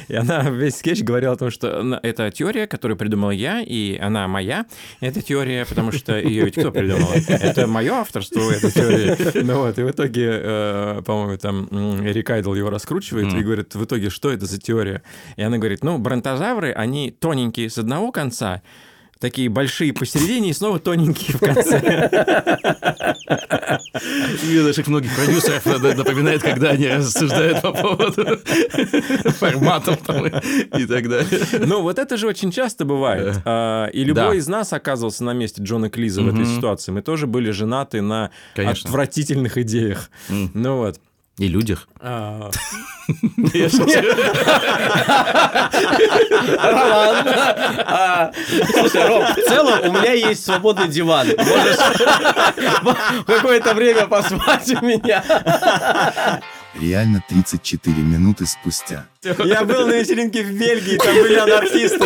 И 0.10 0.14
она 0.14 0.50
весь 0.50 0.76
скетч 0.76 1.02
говорила 1.02 1.34
о 1.34 1.38
том, 1.38 1.50
что 1.50 1.98
это 2.04 2.30
теория, 2.30 2.68
которую 2.68 2.98
придумал 2.98 3.32
я, 3.32 3.62
и 3.62 3.98
она 3.98 4.28
моя. 4.28 4.66
Это 5.00 5.22
теория, 5.22 5.66
потому 5.66 5.94
что 5.94 6.20
ее 6.20 6.44
ведь 6.44 6.56
кто 6.56 6.72
придумал? 6.72 7.10
Это 7.28 7.68
мое 7.68 7.94
авторство, 7.94 8.52
эта 8.52 8.70
теория. 8.70 9.18
Ну 9.42 9.60
вот, 9.60 9.80
и 9.80 9.82
в 9.82 9.92
итоге, 9.92 10.30
э, 10.44 11.02
по-моему, 11.06 11.38
там 11.38 11.68
Эрик 12.06 12.30
Айдл 12.30 12.54
его 12.54 12.70
раскручивает 12.70 13.34
и 13.34 13.40
говорит, 13.42 13.76
в 13.76 13.86
итоге, 13.86 14.10
что 14.10 14.30
это 14.30 14.46
за 14.46 14.60
теория? 14.60 15.04
И 15.38 15.42
она 15.42 15.58
говорит, 15.58 15.84
ну, 15.84 15.98
бронтозавры, 15.98 16.74
они 16.74 17.12
тоненькие 17.12 17.70
с 17.70 17.78
одного 17.78 18.12
конца, 18.12 18.62
такие 19.20 19.50
большие 19.50 19.94
посередине 19.94 20.50
и 20.52 20.54
снова 20.54 20.80
тоненькие 20.80 21.38
в 21.38 21.40
конце. 21.40 22.10
Даже 24.64 24.84
многих 24.88 25.16
продюсеров 25.16 25.66
напоминает, 25.98 26.42
когда 26.42 26.70
они 26.72 26.88
рассуждают 26.88 27.62
по 27.62 27.72
поводу 27.72 28.40
форматов 29.40 30.00
и 30.78 30.86
так 30.86 31.10
далее. 31.10 31.42
Ну, 31.60 31.82
вот 31.82 32.00
это 32.00 32.18
же 32.18 32.28
очень 32.28 32.52
часто 32.52 32.86
бывает. 32.86 33.42
А, 33.46 33.88
и 33.88 34.04
любой 34.04 34.38
из 34.38 34.48
нас 34.48 34.74
оказывался 34.74 35.24
на 35.24 35.34
месте 35.34 35.62
Джона 35.64 35.90
Клиза 35.90 36.22
в 36.22 36.28
этой 36.28 36.46
ситуации. 36.46 36.92
Мы 36.92 37.02
тоже 37.02 37.28
были 37.28 37.52
женаты 37.52 38.02
на 38.02 38.32
отвратительных 38.56 39.58
идеях. 39.58 40.10
Ну 40.30 40.78
вот. 40.78 41.00
И 41.38 41.48
людях. 41.48 41.88
А. 42.00 42.50
Слушай, 48.72 49.08
Ром, 49.08 49.24
в 49.24 49.42
целом 49.48 49.80
у 49.88 49.92
меня 49.92 50.14
есть 50.14 50.44
свободный 50.44 50.88
диван. 50.88 51.28
Можешь 51.38 51.78
какое-то 53.28 53.76
время 53.76 54.08
поспать 54.08 54.68
у 54.82 54.84
меня. 54.84 55.24
Реально 56.80 57.24
34 57.28 58.02
минуты 58.02 58.46
спустя. 58.46 59.08
Я 59.24 59.64
был 59.66 59.88
на 59.88 59.94
вечеринке 60.00 60.44
в 60.44 60.52
Бельгии, 60.58 60.98
там 60.98 61.16
были 61.16 61.36
анархисты. 61.36 62.06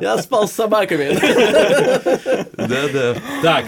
Я 0.00 0.18
спал 0.18 0.46
с 0.46 0.52
собаками. 0.52 1.18
Да-да. 2.56 3.16
Так, 3.42 3.64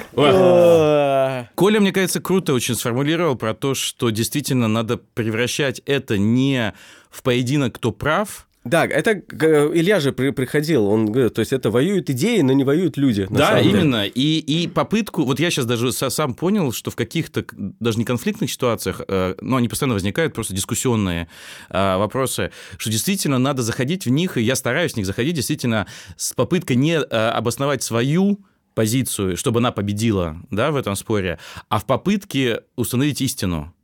Коля, 1.54 1.80
мне 1.80 1.92
кажется, 1.92 2.20
круто 2.20 2.52
очень 2.52 2.74
сформулировал 2.74 3.36
про 3.36 3.54
то, 3.54 3.74
что 3.74 4.10
действительно 4.10 4.68
надо 4.68 4.98
превращать 4.98 5.80
это 5.86 6.18
не 6.18 6.74
в 7.10 7.22
поединок, 7.22 7.76
кто 7.76 7.92
прав, 7.92 8.46
да, 8.64 8.86
это 8.86 9.12
Илья 9.12 10.00
же 10.00 10.12
при, 10.12 10.30
приходил, 10.30 10.86
он 10.86 11.12
говорит, 11.12 11.34
то 11.34 11.40
есть 11.40 11.52
это 11.52 11.70
воюют 11.70 12.08
идеи, 12.08 12.40
но 12.40 12.54
не 12.54 12.64
воюют 12.64 12.96
люди. 12.96 13.26
Да, 13.28 13.60
именно. 13.60 14.06
И, 14.06 14.38
и 14.38 14.66
попытку, 14.68 15.24
вот 15.24 15.38
я 15.38 15.50
сейчас 15.50 15.66
даже 15.66 15.92
сам 15.92 16.34
понял, 16.34 16.72
что 16.72 16.90
в 16.90 16.96
каких-то 16.96 17.44
даже 17.52 17.98
не 17.98 18.06
конфликтных 18.06 18.50
ситуациях, 18.50 19.02
э, 19.06 19.34
но 19.42 19.56
они 19.56 19.68
постоянно 19.68 19.94
возникают, 19.94 20.32
просто 20.32 20.54
дискуссионные 20.54 21.28
э, 21.68 21.96
вопросы, 21.98 22.52
что 22.78 22.90
действительно 22.90 23.38
надо 23.38 23.62
заходить 23.62 24.06
в 24.06 24.10
них, 24.10 24.38
и 24.38 24.42
я 24.42 24.56
стараюсь 24.56 24.94
в 24.94 24.96
них 24.96 25.04
заходить 25.04 25.34
действительно 25.34 25.86
с 26.16 26.32
попыткой 26.32 26.76
не 26.76 26.94
э, 26.94 27.00
обосновать 27.02 27.82
свою 27.82 28.40
позицию, 28.74 29.36
чтобы 29.36 29.60
она 29.60 29.72
победила 29.72 30.36
да, 30.50 30.70
в 30.70 30.76
этом 30.76 30.96
споре, 30.96 31.38
а 31.68 31.78
в 31.78 31.84
попытке 31.86 32.62
установить 32.76 33.20
истину. 33.20 33.74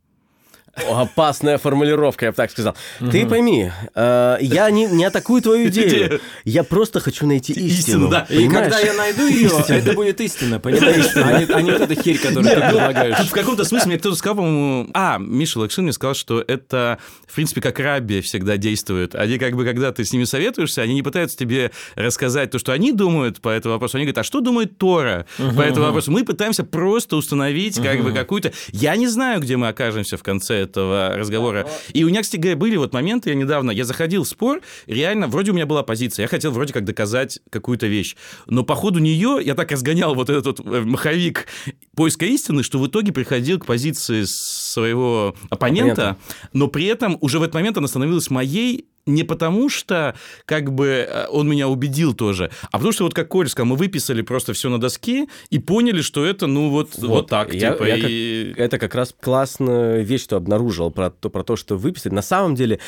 Опасная 0.89 1.57
формулировка, 1.57 2.25
я 2.25 2.31
бы 2.31 2.35
так 2.35 2.49
сказал. 2.49 2.75
Угу. 3.01 3.11
Ты 3.11 3.25
пойми, 3.25 3.71
э, 3.93 4.37
я 4.39 4.71
не, 4.71 4.85
не 4.85 5.03
атакую 5.03 5.41
твою 5.41 5.67
идею. 5.67 6.21
Я 6.45 6.63
просто 6.63 7.01
хочу 7.01 7.27
найти 7.27 7.51
истину. 7.51 8.07
истину 8.07 8.07
да. 8.07 8.25
И 8.29 8.47
когда 8.47 8.79
я 8.79 8.93
найду 8.93 9.27
ее, 9.27 9.51
это 9.67 9.93
будет 9.93 10.21
истина, 10.21 10.59
понимаешь? 10.59 11.11
А 11.15 11.39
не, 11.39 11.53
а 11.53 11.61
не 11.61 11.71
вот 11.71 11.81
эта 11.81 12.01
херь, 12.01 12.17
которую 12.17 12.45
ты 12.45 12.55
ну, 12.55 12.61
предлагаешь. 12.61 13.17
В 13.27 13.31
каком-то 13.31 13.65
смысле 13.65 13.87
мне 13.89 13.99
кто-то 13.99 14.15
сказал, 14.15 14.37
по-моему... 14.37 14.89
А, 14.93 15.17
Миша 15.17 15.59
Лакшин 15.59 15.83
мне 15.83 15.93
сказал, 15.93 16.15
что 16.15 16.41
это, 16.47 16.99
в 17.27 17.35
принципе, 17.35 17.59
как 17.59 17.77
рабби 17.79 18.21
всегда 18.21 18.55
действуют. 18.55 19.13
Они 19.15 19.37
как 19.37 19.55
бы, 19.55 19.65
когда 19.65 19.91
ты 19.91 20.05
с 20.05 20.13
ними 20.13 20.23
советуешься, 20.23 20.81
они 20.81 20.93
не 20.93 21.03
пытаются 21.03 21.37
тебе 21.37 21.71
рассказать 21.95 22.51
то, 22.51 22.59
что 22.59 22.71
они 22.71 22.93
думают 22.93 23.41
по 23.41 23.49
этому 23.49 23.73
вопросу. 23.73 23.97
Они 23.97 24.05
говорят, 24.05 24.19
а 24.19 24.23
что 24.23 24.39
думает 24.39 24.77
Тора 24.77 25.25
по 25.37 25.61
этому 25.61 25.87
вопросу? 25.87 26.11
Мы 26.11 26.23
пытаемся 26.23 26.63
просто 26.63 27.17
установить 27.17 27.81
как 27.81 28.01
бы 28.03 28.13
какую-то... 28.13 28.53
Я 28.71 28.95
не 28.95 29.07
знаю, 29.07 29.41
где 29.41 29.57
мы 29.57 29.67
окажемся 29.67 30.15
в 30.15 30.23
конце 30.23 30.60
этого 30.61 31.13
разговора. 31.15 31.67
И 31.93 32.03
у 32.03 32.07
меня, 32.07 32.21
кстати 32.21 32.39
говоря, 32.39 32.57
были 32.57 32.77
вот 32.77 32.93
моменты, 32.93 33.29
я 33.29 33.35
недавно, 33.35 33.71
я 33.71 33.85
заходил 33.85 34.23
в 34.23 34.27
спор, 34.27 34.61
реально, 34.87 35.27
вроде 35.27 35.51
у 35.51 35.53
меня 35.53 35.65
была 35.65 35.83
позиция, 35.83 36.23
я 36.23 36.27
хотел 36.27 36.51
вроде 36.51 36.73
как 36.73 36.85
доказать 36.85 37.39
какую-то 37.49 37.87
вещь, 37.87 38.15
но 38.47 38.63
по 38.63 38.75
ходу 38.75 38.99
нее 38.99 39.39
я 39.43 39.55
так 39.55 39.71
разгонял 39.71 40.15
вот 40.15 40.29
этот 40.29 40.59
вот 40.59 40.65
э, 40.65 40.81
маховик 40.81 41.47
поиска 41.95 42.25
истины, 42.25 42.63
что 42.63 42.79
в 42.79 42.87
итоге 42.87 43.11
приходил 43.11 43.59
к 43.59 43.65
позиции 43.65 44.23
своего 44.25 45.35
оппонента, 45.49 45.91
Оппонента. 45.91 46.17
но 46.53 46.67
при 46.67 46.85
этом 46.85 47.17
уже 47.21 47.39
в 47.39 47.43
этот 47.43 47.55
момент 47.55 47.77
она 47.77 47.87
становилась 47.87 48.29
моей, 48.29 48.85
не 49.05 49.23
потому 49.23 49.69
что 49.69 50.15
как 50.45 50.71
бы 50.71 51.07
э, 51.07 51.27
он 51.29 51.49
меня 51.49 51.67
убедил 51.67 52.13
тоже, 52.13 52.51
а 52.65 52.77
потому 52.77 52.91
что 52.91 53.03
вот 53.03 53.13
как 53.13 53.27
Коль 53.27 53.49
сказал, 53.49 53.67
мы 53.67 53.75
выписали 53.75 54.21
просто 54.21 54.53
все 54.53 54.69
на 54.69 54.79
доске 54.79 55.27
и 55.49 55.59
поняли, 55.59 56.01
что 56.01 56.25
это 56.25 56.47
ну 56.47 56.69
вот, 56.69 56.97
вот, 56.97 57.09
вот 57.09 57.27
так. 57.29 57.53
Я, 57.53 57.71
типа, 57.73 57.83
я 57.83 57.95
и... 57.97 58.51
как, 58.51 58.59
это 58.59 58.79
как 58.79 58.95
раз 58.95 59.15
классная 59.19 60.01
вещь, 60.01 60.23
что 60.23 60.37
обнаружил 60.37 60.91
про 60.91 61.09
то, 61.09 61.29
про 61.29 61.43
то, 61.43 61.55
что 61.55 61.77
выписали. 61.77 62.13
На 62.13 62.21
самом 62.21 62.55
деле, 62.55 62.79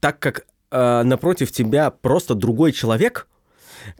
так 0.00 0.18
как 0.18 0.46
э, 0.70 1.02
напротив 1.02 1.52
тебя 1.52 1.90
просто 1.90 2.34
другой 2.34 2.72
человек, 2.72 3.26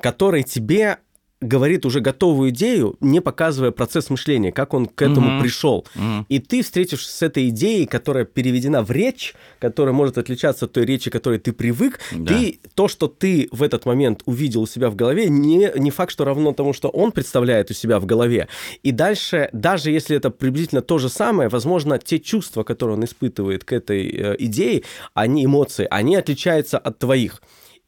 который 0.01 0.43
тебе 0.43 0.99
говорит 1.41 1.87
уже 1.87 2.01
готовую 2.01 2.51
идею, 2.51 2.97
не 3.01 3.21
показывая 3.21 3.71
процесс 3.71 4.11
мышления, 4.11 4.53
как 4.53 4.75
он 4.75 4.87
к 4.87 5.01
этому 5.01 5.31
mm-hmm. 5.31 5.41
пришел. 5.41 5.87
Mm-hmm. 5.95 6.25
И 6.29 6.39
ты 6.39 6.63
встретишься 6.63 7.11
с 7.11 7.23
этой 7.23 7.49
идеей, 7.49 7.87
которая 7.87 8.25
переведена 8.27 8.83
в 8.83 8.91
речь, 8.91 9.35
которая 9.59 9.95
может 9.95 10.19
отличаться 10.19 10.67
от 10.67 10.73
той 10.73 10.85
речи, 10.85 11.09
к 11.09 11.13
которой 11.13 11.39
ты 11.39 11.53
привык. 11.53 11.99
Да. 12.13 12.35
Ты 12.35 12.61
то, 12.75 12.89
что 12.89 13.09
ты 13.09 13.49
в 13.53 13.63
этот 13.63 13.87
момент 13.87 14.23
увидел 14.27 14.63
у 14.63 14.67
себя 14.67 14.91
в 14.91 14.97
голове, 14.97 15.29
не, 15.29 15.73
не 15.77 15.91
факт, 15.91 16.13
что 16.13 16.25
равно 16.25 16.53
тому, 16.53 16.75
что 16.75 16.89
он 16.89 17.11
представляет 17.11 17.71
у 17.71 17.75
себя 17.75 17.99
в 18.01 18.07
голове. 18.07 18.49
И 18.83 18.93
дальше, 18.93 19.49
даже 19.53 19.91
если 19.91 20.17
это 20.17 20.31
приблизительно 20.31 20.83
то 20.83 20.99
же 20.99 21.09
самое, 21.09 21.49
возможно, 21.49 21.99
те 21.99 22.19
чувства, 22.19 22.65
которые 22.65 22.97
он 22.99 23.05
испытывает 23.05 23.65
к 23.65 23.73
этой 23.73 24.09
э, 24.09 24.37
идее, 24.39 24.83
они 25.15 25.47
эмоции, 25.47 25.87
они 25.91 26.17
отличаются 26.17 26.77
от 26.77 26.99
твоих. 26.99 27.41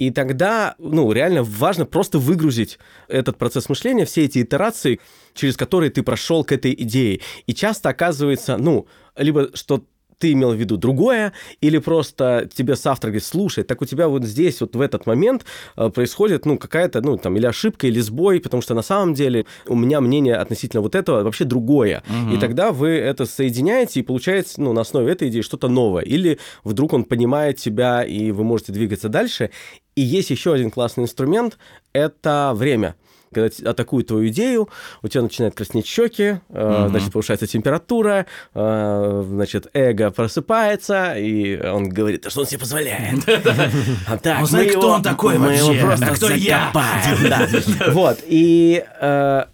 И 0.03 0.11
тогда, 0.11 0.75
ну, 0.79 1.12
реально 1.12 1.45
важно 1.45 1.87
просто 1.87 2.19
выгрузить 2.19 2.81
этот 3.07 3.38
процесс 3.38 3.69
мышления, 3.69 4.05
все 4.05 4.25
эти 4.25 4.43
итерации, 4.43 4.99
через 5.33 5.57
которые 5.57 5.91
ты 5.91 6.03
прошел 6.03 6.43
к 6.43 6.51
этой 6.51 6.75
идее. 6.75 7.21
И 7.47 7.55
часто 7.55 7.91
оказывается, 7.91 8.57
ну, 8.57 8.88
либо 9.17 9.51
что 9.55 9.85
ты 10.23 10.33
имел 10.33 10.53
в 10.53 10.57
виду 10.57 10.77
другое, 10.77 11.33
или 11.61 11.79
просто 11.79 12.49
тебе 12.55 12.77
соавтор 12.77 13.11
говорит, 13.11 13.25
слушай, 13.25 13.65
так 13.65 13.83
у 13.83 13.85
тебя 13.85 14.07
вот 14.07 14.23
здесь, 14.23 14.61
вот 14.61 14.77
в 14.77 14.81
этот 14.81 15.05
момент 15.05 15.45
э, 15.77 15.88
происходит, 15.88 16.47
ну, 16.47 16.59
какая-то, 16.59 17.01
ну, 17.01 17.17
там, 17.17 17.37
или 17.37 17.45
ошибка, 17.45 17.88
или 17.88 17.99
сбой, 17.99 18.38
потому 18.38 18.62
что 18.62 18.75
на 18.75 18.83
самом 18.83 19.15
деле 19.15 19.47
у 19.67 19.75
меня 19.75 20.01
мнение 20.01 20.37
относительно 20.37 20.81
вот 20.81 20.95
этого 20.95 21.25
вообще 21.25 21.45
другое. 21.45 22.05
Угу. 22.09 22.37
И 22.37 22.38
тогда 22.38 22.71
вы 22.71 22.91
это 22.91 23.27
соединяете, 23.27 23.99
и 23.99 24.03
получается, 24.05 24.61
ну, 24.61 24.73
на 24.73 24.83
основе 24.83 25.11
этой 25.11 25.29
идеи 25.29 25.41
что-то 25.41 25.67
новое. 25.69 26.05
Или 26.05 26.38
вдруг 26.62 26.93
он 26.93 27.03
понимает 27.03 27.57
тебя, 27.57 28.05
и 28.05 28.31
вы 28.31 28.45
можете 28.45 28.71
двигаться 28.71 29.09
дальше. 29.09 29.51
И 29.94 30.02
есть 30.02 30.31
еще 30.31 30.52
один 30.55 30.70
классный 30.70 31.05
инструмент– 31.05 31.59
это 31.92 32.52
время 32.55 32.96
когда 33.33 33.70
атакуют 33.70 34.09
твою 34.09 34.28
идею, 34.28 34.68
у 35.02 35.09
тебя 35.09 35.22
начинают 35.22 35.55
краснеть 35.55 35.87
щеки, 35.87 36.40
mm-hmm. 36.50 36.88
значит, 36.90 37.12
повышается 37.12 37.46
температура, 37.46 38.26
э, 38.55 39.24
значит, 39.26 39.68
эго 39.72 40.11
просыпается, 40.11 41.14
и 41.16 41.59
он 41.66 41.88
говорит, 41.88 42.26
что 42.28 42.40
он 42.40 42.46
себе 42.46 42.61
позволяет. 42.61 43.26
Он 43.26 44.46
знает, 44.46 44.76
кто 44.76 44.90
он 44.90 45.02
такой 45.02 45.38
вообще, 45.38 45.81
а 45.81 46.14
кто 46.14 46.31
я. 46.31 46.72
Вот, 47.92 48.18
и 48.26 48.85
э, 49.00 49.44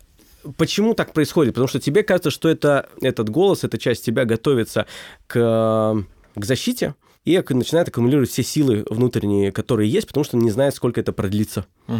почему 0.56 0.94
так 0.94 1.12
происходит? 1.12 1.54
Потому 1.54 1.68
что 1.68 1.80
тебе 1.80 2.02
кажется, 2.02 2.30
что 2.30 2.48
это, 2.48 2.88
этот 3.00 3.30
голос, 3.30 3.64
эта 3.64 3.78
часть 3.78 4.04
тебя 4.04 4.24
готовится 4.24 4.86
к, 5.26 6.04
к 6.34 6.44
защите, 6.44 6.94
и 7.28 7.54
начинает 7.54 7.88
аккумулировать 7.88 8.30
все 8.30 8.42
силы 8.42 8.84
внутренние, 8.88 9.52
которые 9.52 9.90
есть, 9.90 10.06
потому 10.06 10.24
что 10.24 10.36
он 10.36 10.42
не 10.42 10.50
знает, 10.50 10.74
сколько 10.74 11.00
это 11.00 11.12
продлится. 11.12 11.66
Угу. 11.86 11.98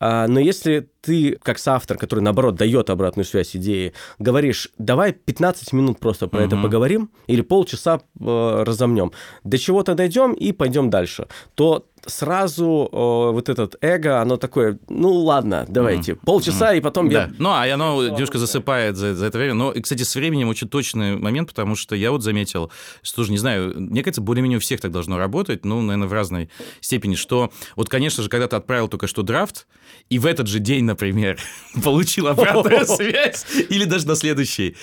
А, 0.00 0.26
но 0.26 0.40
если 0.40 0.88
ты, 1.02 1.38
как 1.42 1.58
соавтор, 1.58 1.98
который, 1.98 2.20
наоборот, 2.20 2.54
дает 2.54 2.88
обратную 2.88 3.26
связь 3.26 3.54
идеи, 3.54 3.92
говоришь, 4.18 4.70
давай 4.78 5.12
15 5.12 5.72
минут 5.74 5.98
просто 5.98 6.26
про 6.26 6.40
угу. 6.40 6.46
это 6.46 6.56
поговорим, 6.56 7.10
или 7.26 7.42
полчаса 7.42 8.00
э, 8.18 8.62
разомнем, 8.64 9.12
до 9.44 9.58
чего-то 9.58 9.94
дойдем 9.94 10.32
и 10.32 10.52
пойдем 10.52 10.88
дальше, 10.88 11.26
то 11.54 11.86
сразу 12.06 12.88
о, 12.90 13.32
вот 13.32 13.48
этот 13.48 13.76
эго, 13.80 14.20
оно 14.20 14.36
такое, 14.36 14.78
ну 14.88 15.12
ладно, 15.12 15.64
давайте, 15.68 16.12
mm. 16.12 16.18
полчаса, 16.24 16.74
mm. 16.74 16.78
и 16.78 16.80
потом 16.80 17.08
да. 17.08 17.24
я... 17.24 17.30
Ну, 17.38 17.50
а 17.50 17.64
оно 17.72 18.08
девушка 18.08 18.38
засыпает 18.38 18.96
за, 18.96 19.14
за 19.14 19.26
это 19.26 19.38
время. 19.38 19.54
Но, 19.54 19.72
кстати, 19.72 20.02
с 20.02 20.14
временем 20.14 20.48
очень 20.48 20.68
точный 20.68 21.16
момент, 21.16 21.48
потому 21.48 21.76
что 21.76 21.94
я 21.94 22.10
вот 22.10 22.22
заметил, 22.22 22.70
что 23.02 23.16
тоже, 23.16 23.32
не 23.32 23.38
знаю, 23.38 23.74
мне 23.76 24.02
кажется, 24.02 24.20
более-менее 24.20 24.58
у 24.58 24.60
всех 24.60 24.80
так 24.80 24.90
должно 24.90 25.18
работать, 25.18 25.64
ну, 25.64 25.80
наверное, 25.80 26.08
в 26.08 26.12
разной 26.12 26.48
степени, 26.80 27.14
что 27.14 27.52
вот, 27.76 27.88
конечно 27.88 28.22
же, 28.22 28.28
когда 28.28 28.48
ты 28.48 28.56
отправил 28.56 28.88
только 28.88 29.06
что 29.06 29.22
драфт, 29.22 29.66
и 30.10 30.18
в 30.18 30.26
этот 30.26 30.46
же 30.46 30.58
день, 30.58 30.84
например, 30.84 31.38
получил 31.84 32.28
обратную 32.28 32.86
связь, 32.86 33.46
или 33.68 33.84
даже 33.84 34.06
на 34.06 34.16
следующий, 34.16 34.76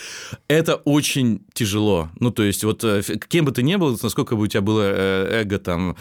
это 0.48 0.76
очень 0.76 1.42
тяжело. 1.54 2.10
Ну, 2.20 2.32
то 2.32 2.44
есть, 2.44 2.64
вот 2.64 2.84
э, 2.84 3.02
кем 3.28 3.46
бы 3.46 3.52
ты 3.52 3.64
ни 3.64 3.76
был, 3.76 3.98
насколько 4.02 4.36
бы 4.36 4.44
у 4.44 4.48
тебя 4.48 4.62
было 4.62 4.84
э, 4.84 5.42
эго 5.42 5.60
там 5.60 5.98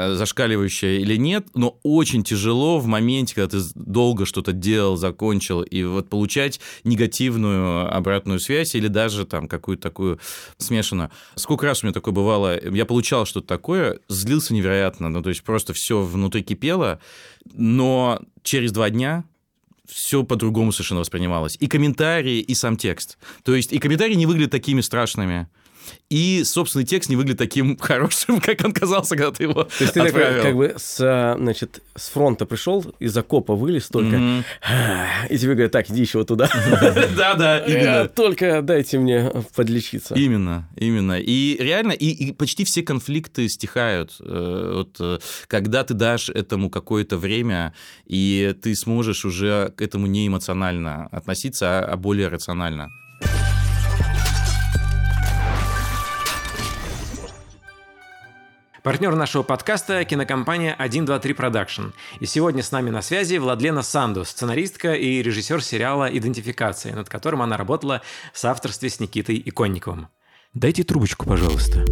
э, 0.00 0.14
зашкаливающее 0.14 1.00
или 1.00 1.16
нет, 1.16 1.48
но 1.54 1.78
очень 1.82 2.24
тяжело 2.24 2.78
в 2.78 2.86
моменте, 2.86 3.34
когда 3.34 3.58
ты 3.58 3.64
долго 3.74 4.26
что-то 4.26 4.52
делал, 4.52 4.96
закончил, 4.96 5.62
и 5.62 5.82
вот 5.84 6.08
получать 6.08 6.60
негативную 6.84 7.94
обратную 7.94 8.40
связь 8.40 8.74
или 8.74 8.88
даже 8.88 9.26
там 9.26 9.48
какую-то 9.48 9.82
такую 9.82 10.20
смешанную. 10.58 11.10
Сколько 11.34 11.66
раз 11.66 11.82
у 11.82 11.86
меня 11.86 11.94
такое 11.94 12.14
бывало, 12.14 12.58
я 12.70 12.84
получал 12.84 13.26
что-то 13.26 13.46
такое, 13.46 13.98
злился 14.08 14.54
невероятно, 14.54 15.08
ну, 15.08 15.22
то 15.22 15.28
есть 15.28 15.42
просто 15.42 15.72
все 15.72 16.02
внутри 16.02 16.42
кипело, 16.42 17.00
но 17.52 18.20
через 18.42 18.72
два 18.72 18.90
дня 18.90 19.24
все 19.90 20.22
по-другому 20.22 20.72
совершенно 20.72 21.00
воспринималось. 21.00 21.56
И 21.60 21.66
комментарии, 21.66 22.38
и 22.38 22.54
сам 22.54 22.76
текст. 22.76 23.18
То 23.42 23.54
есть 23.54 23.72
и 23.72 23.78
комментарии 23.78 24.14
не 24.14 24.26
выглядят 24.26 24.52
такими 24.52 24.80
страшными 24.80 25.48
и 26.10 26.42
собственный 26.44 26.84
текст 26.84 27.08
не 27.08 27.16
выглядит 27.16 27.38
таким 27.38 27.76
хорошим, 27.80 28.40
как 28.40 28.64
он 28.64 28.72
казался, 28.72 29.16
когда 29.16 29.30
ты 29.30 29.44
его 29.44 29.64
То 29.64 29.70
есть 29.80 29.94
ты 29.94 30.02
такой, 30.02 30.42
как 30.42 30.56
бы 30.56 30.74
с, 30.76 31.36
значит, 31.38 31.82
с 31.94 32.08
фронта 32.08 32.46
пришел, 32.46 32.84
из 32.98 33.16
окопа 33.16 33.54
вылез 33.54 33.88
только, 33.88 34.16
mm-hmm. 34.16 34.44
и 35.30 35.38
тебе 35.38 35.54
говорят, 35.54 35.72
так, 35.72 35.90
иди 35.90 36.00
еще 36.00 36.24
туда. 36.24 36.50
Да-да, 37.16 37.58
именно. 37.60 38.08
Только 38.08 38.60
дайте 38.62 38.98
мне 38.98 39.30
подлечиться. 39.54 40.14
Именно, 40.14 40.68
именно. 40.76 41.18
И 41.18 41.56
реально, 41.60 41.92
и 41.92 42.32
почти 42.32 42.64
все 42.64 42.82
конфликты 42.82 43.48
стихают. 43.48 44.16
Э, 44.20 44.72
вот, 44.76 44.96
э, 44.98 45.18
когда 45.46 45.84
ты 45.84 45.94
дашь 45.94 46.28
этому 46.28 46.70
какое-то 46.70 47.18
время, 47.18 47.72
и 48.06 48.54
ты 48.60 48.74
сможешь 48.74 49.24
уже 49.24 49.72
к 49.76 49.82
этому 49.82 50.06
не 50.06 50.26
эмоционально 50.26 51.06
относиться, 51.06 51.80
а, 51.80 51.84
а 51.84 51.96
более 51.96 52.28
рационально. 52.28 52.90
Партнер 58.82 59.14
нашего 59.14 59.42
подкаста– 59.42 60.04
кинокомпания 60.06 60.74
123 60.74 61.34
Production. 61.34 61.92
И 62.18 62.24
сегодня 62.24 62.62
с 62.62 62.72
нами 62.72 62.88
на 62.88 63.02
связи 63.02 63.36
Владлена 63.36 63.82
Санду, 63.82 64.24
сценаристка 64.24 64.94
и 64.94 65.20
режиссер 65.20 65.62
сериала 65.62 66.06
«Идентификация», 66.06 66.94
над 66.94 67.10
которым 67.10 67.42
она 67.42 67.58
работала 67.58 68.00
в 68.32 68.38
соавторстве 68.38 68.88
с 68.88 68.98
Никитой 68.98 69.42
Иконниковым. 69.44 70.08
Дайте 70.54 70.82
трубочку, 70.82 71.26
пожалуйста. 71.26 71.84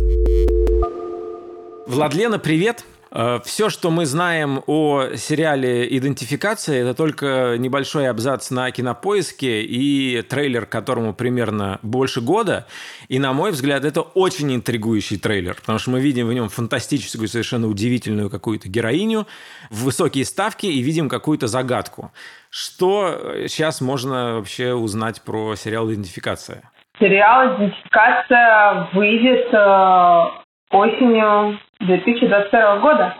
Владлена, 1.86 2.38
привет! 2.38 2.84
Э, 3.10 3.40
Все, 3.44 3.70
что 3.70 3.90
мы 3.90 4.06
знаем 4.06 4.62
о 4.66 5.14
сериале 5.16 5.86
«Идентификация», 5.96 6.82
это 6.82 6.94
только 6.94 7.56
небольшой 7.58 8.08
абзац 8.08 8.50
на 8.50 8.70
кинопоиске 8.70 9.62
и 9.62 10.22
трейлер, 10.22 10.66
которому 10.66 11.14
примерно 11.14 11.78
больше 11.82 12.20
года. 12.20 12.66
И, 13.08 13.18
на 13.18 13.32
мой 13.32 13.50
взгляд, 13.52 13.84
это 13.84 14.02
очень 14.02 14.54
интригующий 14.54 15.18
трейлер, 15.18 15.54
потому 15.54 15.78
что 15.78 15.90
мы 15.90 16.00
видим 16.00 16.26
в 16.26 16.32
нем 16.32 16.48
фантастическую, 16.48 17.28
совершенно 17.28 17.68
удивительную 17.68 18.30
какую-то 18.30 18.68
героиню, 18.68 19.26
высокие 19.70 20.24
ставки 20.24 20.66
и 20.66 20.80
видим 20.80 21.08
какую-то 21.08 21.46
загадку. 21.46 22.12
Что 22.50 23.46
сейчас 23.48 23.80
можно 23.80 24.36
вообще 24.36 24.74
узнать 24.74 25.22
про 25.22 25.54
сериал 25.54 25.90
«Идентификация»? 25.90 26.70
Сериал 26.98 27.56
«Идентификация» 27.56 28.88
выйдет 28.92 29.54
э, 29.54 30.47
осенью 30.70 31.58
2022 31.80 32.76
года. 32.78 33.14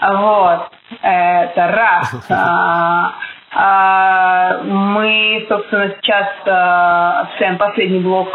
Вот. 0.00 0.70
Это 1.02 1.66
раз. 1.66 2.14
А, 2.30 3.14
а, 3.52 4.62
мы, 4.62 5.44
собственно, 5.48 5.92
сейчас 6.00 6.28
а, 6.46 7.28
последний 7.58 7.98
блок 7.98 8.28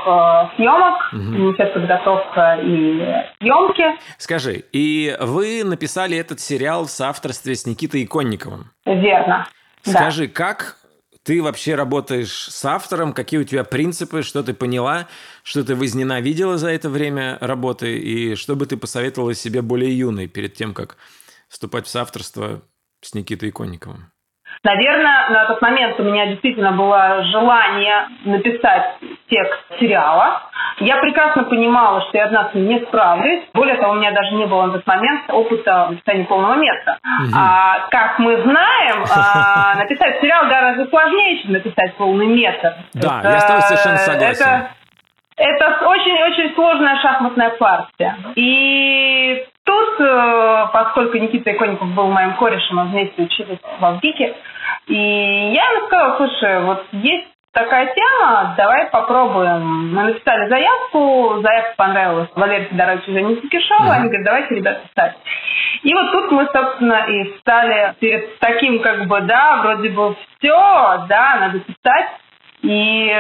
съемок, 0.58 1.14
угу. 1.14 1.54
подготовка 1.74 2.60
и 2.62 3.00
съемки. 3.40 3.86
Скажи, 4.18 4.66
и 4.74 5.16
вы 5.22 5.64
написали 5.64 6.18
этот 6.18 6.42
сериал 6.42 6.86
в 6.86 6.90
соавторстве 6.90 7.56
с 7.56 7.66
Никитой 7.66 8.04
Иконниковым? 8.04 8.72
Верно. 8.86 9.48
Скажи, 9.84 10.28
да. 10.28 10.34
как 10.34 10.76
ты 11.26 11.42
вообще 11.42 11.74
работаешь 11.74 12.50
с 12.52 12.64
автором, 12.66 13.12
какие 13.12 13.40
у 13.40 13.44
тебя 13.44 13.64
принципы, 13.64 14.22
что 14.22 14.44
ты 14.44 14.54
поняла, 14.54 15.08
что 15.42 15.64
ты 15.64 15.76
возненавидела 15.76 16.60
за 16.60 16.70
это 16.70 16.88
время 16.88 17.40
работы, 17.42 17.98
и 17.98 18.36
что 18.36 18.56
бы 18.56 18.68
ты 18.68 18.78
посоветовала 18.78 19.34
себе 19.34 19.64
более 19.64 19.98
юной 19.98 20.28
перед 20.28 20.54
тем, 20.54 20.76
как 20.76 20.98
вступать 21.50 21.88
в 21.88 21.90
соавторство 21.90 22.62
с 23.02 23.16
Никитой 23.16 23.50
Иконниковым? 23.50 24.12
Наверное, 24.66 25.30
на 25.30 25.46
тот 25.46 25.62
момент 25.62 26.00
у 26.00 26.04
меня 26.04 26.26
действительно 26.26 26.72
было 26.72 27.24
желание 27.26 28.08
написать 28.26 28.96
текст 29.30 29.62
сериала. 29.80 30.42
Я 30.80 30.98
прекрасно 30.98 31.44
понимала, 31.44 32.02
что 32.02 32.18
я 32.18 32.26
одна 32.26 32.50
с 32.50 32.56
ним 32.56 32.70
не 32.70 32.80
справлюсь. 32.80 33.44
Более 33.54 33.76
того, 33.76 33.94
у 33.94 33.96
меня 33.98 34.12
даже 34.12 34.34
не 34.34 34.48
было 34.48 34.66
на 34.66 34.74
тот 34.74 34.88
момент 34.88 35.22
опыта 35.30 35.90
написания 35.92 36.26
полного 36.26 36.56
метра. 36.56 36.98
Угу. 37.04 37.32
А, 37.38 37.88
как 37.92 38.18
мы 38.18 38.42
знаем, 38.42 39.06
а, 39.16 39.76
написать 39.78 40.20
сериал 40.20 40.48
гораздо 40.48 40.88
сложнее, 40.88 41.44
чем 41.44 41.52
написать 41.52 41.96
полный 41.98 42.26
метр. 42.26 42.74
Да, 42.96 43.20
это, 43.20 43.30
я 43.30 43.40
с 43.42 43.46
тобой 43.46 43.62
совершенно 43.62 43.98
согласен. 43.98 44.46
Это, 44.46 44.70
это 45.38 45.88
очень-очень 45.88 46.56
сложная 46.56 47.00
шахматная 47.02 47.52
партия. 47.52 48.16
И 48.34 49.46
тут, 49.64 50.00
э, 50.00 50.68
поскольку 50.72 51.18
Никита 51.18 51.52
Иконников 51.52 51.90
был 51.90 52.08
моим 52.08 52.34
корешем, 52.36 52.78
мы 52.78 52.86
вместе 52.86 53.22
учились 53.22 53.60
в 53.80 53.86
Авгике, 53.86 54.36
и 54.88 55.54
я 55.54 55.72
ему 55.72 55.88
сказала, 55.88 56.18
слушай, 56.18 56.62
вот 56.64 56.86
есть 56.92 57.28
такая 57.54 57.94
тема, 57.96 58.54
давай 58.58 58.88
попробуем. 58.88 59.94
Мы 59.94 60.04
написали 60.04 60.50
заявку, 60.50 61.42
заявка 61.42 61.74
понравилась 61.78 62.30
Валерию 62.36 62.70
Федоровичу 62.70 63.12
Жене 63.12 63.36
Кишову, 63.38 63.90
они 63.90 64.08
говорят, 64.08 64.26
давайте, 64.26 64.56
ребят, 64.56 64.84
писать. 64.84 65.16
И 65.84 65.94
вот 65.94 66.12
тут 66.12 66.32
мы, 66.32 66.48
собственно, 66.54 67.06
и 67.08 67.38
стали 67.40 67.96
перед 68.00 68.40
таким, 68.40 68.82
как 68.82 69.08
бы, 69.08 69.22
да, 69.22 69.62
вроде 69.62 69.90
бы 69.90 70.16
все, 70.16 71.06
да, 71.08 71.38
надо 71.40 71.60
писать. 71.60 72.10
И 72.62 73.14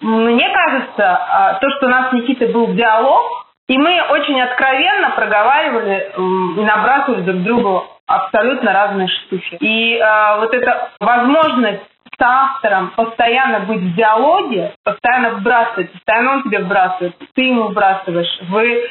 мне 0.00 0.48
кажется, 0.50 1.16
а, 1.16 1.54
то, 1.54 1.70
что 1.70 1.86
у 1.86 1.90
нас 1.90 2.10
с 2.10 2.12
Никитой 2.12 2.52
был 2.52 2.72
диалог, 2.74 3.47
и 3.68 3.76
мы 3.76 4.02
очень 4.10 4.40
откровенно 4.40 5.10
проговаривали 5.10 6.10
и 6.16 6.64
набрасывали 6.64 7.20
друг 7.20 7.42
другу 7.42 7.84
абсолютно 8.06 8.72
разные 8.72 9.08
штуки. 9.08 9.58
И 9.60 9.96
э, 9.96 10.38
вот 10.40 10.54
эта 10.54 10.90
возможность 10.98 11.82
с 12.18 12.20
автором 12.20 12.90
постоянно 12.96 13.60
быть 13.60 13.80
в 13.80 13.94
диалоге, 13.94 14.74
постоянно 14.82 15.34
вбрасывать, 15.36 15.92
постоянно 15.92 16.32
он 16.32 16.42
тебе 16.44 16.60
вбрасывает, 16.60 17.14
ты 17.34 17.42
ему 17.42 17.68
вбрасываешь, 17.68 18.40
вы 18.48 18.64
э, 18.64 18.86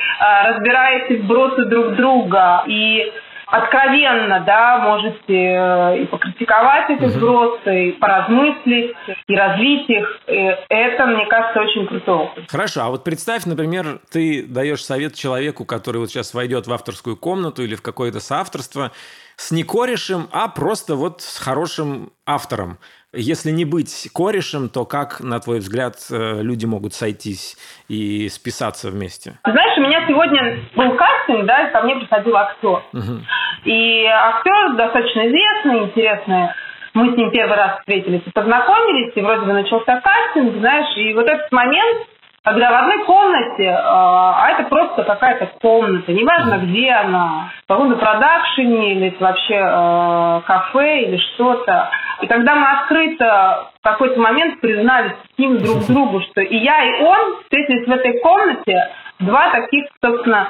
разбираете 0.48 1.18
вбросы 1.18 1.66
друг 1.66 1.96
друга, 1.96 2.64
и 2.68 3.12
откровенно, 3.48 4.42
да, 4.42 4.80
можете 4.80 5.20
э, 5.28 6.02
и 6.02 6.06
покритиковать 6.06 6.90
эти 6.90 7.06
сбросы, 7.08 7.90
и 7.90 7.92
поразмыслить, 7.94 8.96
и 9.28 9.36
развить 9.36 9.90
их. 9.90 10.20
И 10.28 10.56
это, 10.70 11.06
мне 11.06 11.26
кажется, 11.28 11.62
очень 11.62 11.88
круто. 11.88 12.30
Хорошо, 12.50 12.82
а 12.84 12.90
вот 12.90 13.04
представь, 13.04 13.46
например, 13.46 14.00
ты 14.12 14.46
даешь 14.46 14.84
совет 14.84 15.16
человеку, 15.16 15.66
который 15.66 15.98
вот 15.98 16.10
сейчас 16.10 16.34
войдет 16.34 16.68
в 16.68 16.74
авторскую 16.74 17.16
комнату 17.16 17.64
или 17.64 17.76
в 17.76 17.82
какое-то 17.82 18.20
соавторство, 18.20 18.92
с 19.38 19.52
не 19.52 19.64
корешем, 19.64 20.28
а 20.32 20.48
просто 20.50 20.96
вот 20.96 21.22
с 21.22 21.38
хорошим 21.38 22.12
автором. 22.26 22.80
Если 23.20 23.50
не 23.50 23.66
быть 23.66 24.10
корешем, 24.14 24.70
то 24.70 24.86
как, 24.86 25.22
на 25.22 25.40
твой 25.40 25.58
взгляд, 25.58 25.96
э, 26.12 26.42
люди 26.44 26.68
могут 26.68 26.94
сойтись 26.94 27.58
и 27.88 28.30
списаться 28.30 28.92
вместе? 28.92 29.40
Знаешь, 29.44 29.78
у 29.78 29.82
меня 29.82 30.06
сегодня 30.08 30.60
был 30.76 30.96
кастинг, 30.96 31.48
да, 31.48 31.68
и 31.68 31.72
ко 31.72 31.82
мне 31.82 31.96
приходил 31.96 32.38
актер. 32.38 32.84
Угу. 32.94 33.18
И 33.66 34.06
актер 34.06 34.76
достаточно 34.76 35.28
известный, 35.28 35.86
интересный. 35.86 36.50
Мы 36.94 37.14
с 37.14 37.18
ним 37.18 37.32
первый 37.32 37.58
раз 37.58 37.80
встретились 37.80 38.22
и 38.24 38.30
познакомились, 38.30 39.14
и 39.16 39.22
вроде 39.22 39.46
бы 39.48 39.54
начался 39.54 40.00
кастинг, 40.00 40.60
знаешь, 40.60 40.96
и 40.98 41.14
вот 41.16 41.28
этот 41.28 41.52
момент, 41.52 42.08
когда 42.48 42.72
в 42.72 42.76
одной 42.76 43.04
комнате, 43.04 43.64
э, 43.64 43.76
а 43.76 44.52
это 44.52 44.70
просто 44.70 45.04
какая-то 45.04 45.48
комната, 45.60 46.14
неважно 46.14 46.60
где 46.60 46.92
она, 46.92 47.52
в 47.66 47.68
каком-то 47.68 47.98
продакшене 47.98 48.94
или 48.94 49.08
это 49.10 49.22
вообще 49.22 49.56
э, 49.56 50.42
кафе 50.48 51.02
или 51.04 51.18
что-то. 51.18 51.90
И 52.22 52.28
когда 52.28 52.56
мы 52.56 52.66
открыто 52.80 53.72
в 53.82 53.84
какой-то 53.84 54.22
момент 54.22 54.62
признались 54.62 55.12
с 55.36 55.38
ним 55.38 55.58
друг 55.58 55.86
другу, 55.88 56.22
что 56.22 56.40
и 56.40 56.56
я, 56.56 56.86
и 56.86 57.04
он 57.04 57.42
встретились 57.42 57.86
в 57.86 57.92
этой 57.92 58.18
комнате, 58.20 58.92
два 59.20 59.52
таких, 59.52 59.84
собственно, 60.02 60.48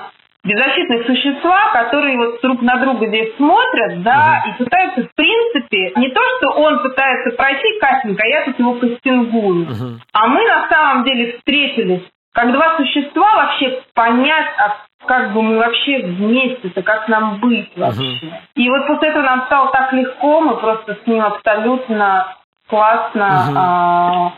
беззащитные 0.47 1.03
существа, 1.05 1.71
которые 1.73 2.17
вот 2.17 2.41
друг 2.41 2.61
на 2.61 2.77
друга 2.77 3.07
здесь 3.07 3.35
смотрят, 3.35 4.01
да, 4.01 4.43
и 4.47 4.63
пытаются, 4.63 5.03
в 5.03 5.15
принципе, 5.15 5.91
не 5.97 6.09
то, 6.09 6.21
что 6.37 6.49
он 6.59 6.81
пытается 6.81 7.35
пройти 7.35 7.79
кастинг, 7.79 8.19
а 8.19 8.27
я 8.27 8.45
тут 8.45 8.57
его 8.59 8.73
кастингую, 8.75 9.67
а 10.13 10.27
мы 10.27 10.43
на 10.43 10.67
самом 10.69 11.03
деле 11.03 11.37
встретились 11.37 12.03
как 12.33 12.51
два 12.51 12.77
существа 12.77 13.35
вообще 13.35 13.81
понять, 13.95 14.45
а 14.59 14.85
как 15.07 15.33
бы 15.33 15.41
мы 15.41 15.57
вообще 15.57 16.03
вместе-то, 16.03 16.83
как 16.83 17.07
нам 17.07 17.39
быть 17.39 17.75
вообще. 17.75 18.01
Uh-huh. 18.01 18.31
И 18.55 18.69
вот 18.69 18.85
после 18.85 19.09
этого 19.09 19.23
нам 19.23 19.45
стало 19.47 19.71
так 19.71 19.91
легко, 19.93 20.41
мы 20.41 20.57
просто 20.57 20.99
с 21.03 21.07
ним 21.07 21.23
абсолютно 21.23 22.35
классно 22.69 23.23
uh-huh. 23.23 23.53
а, 23.55 24.31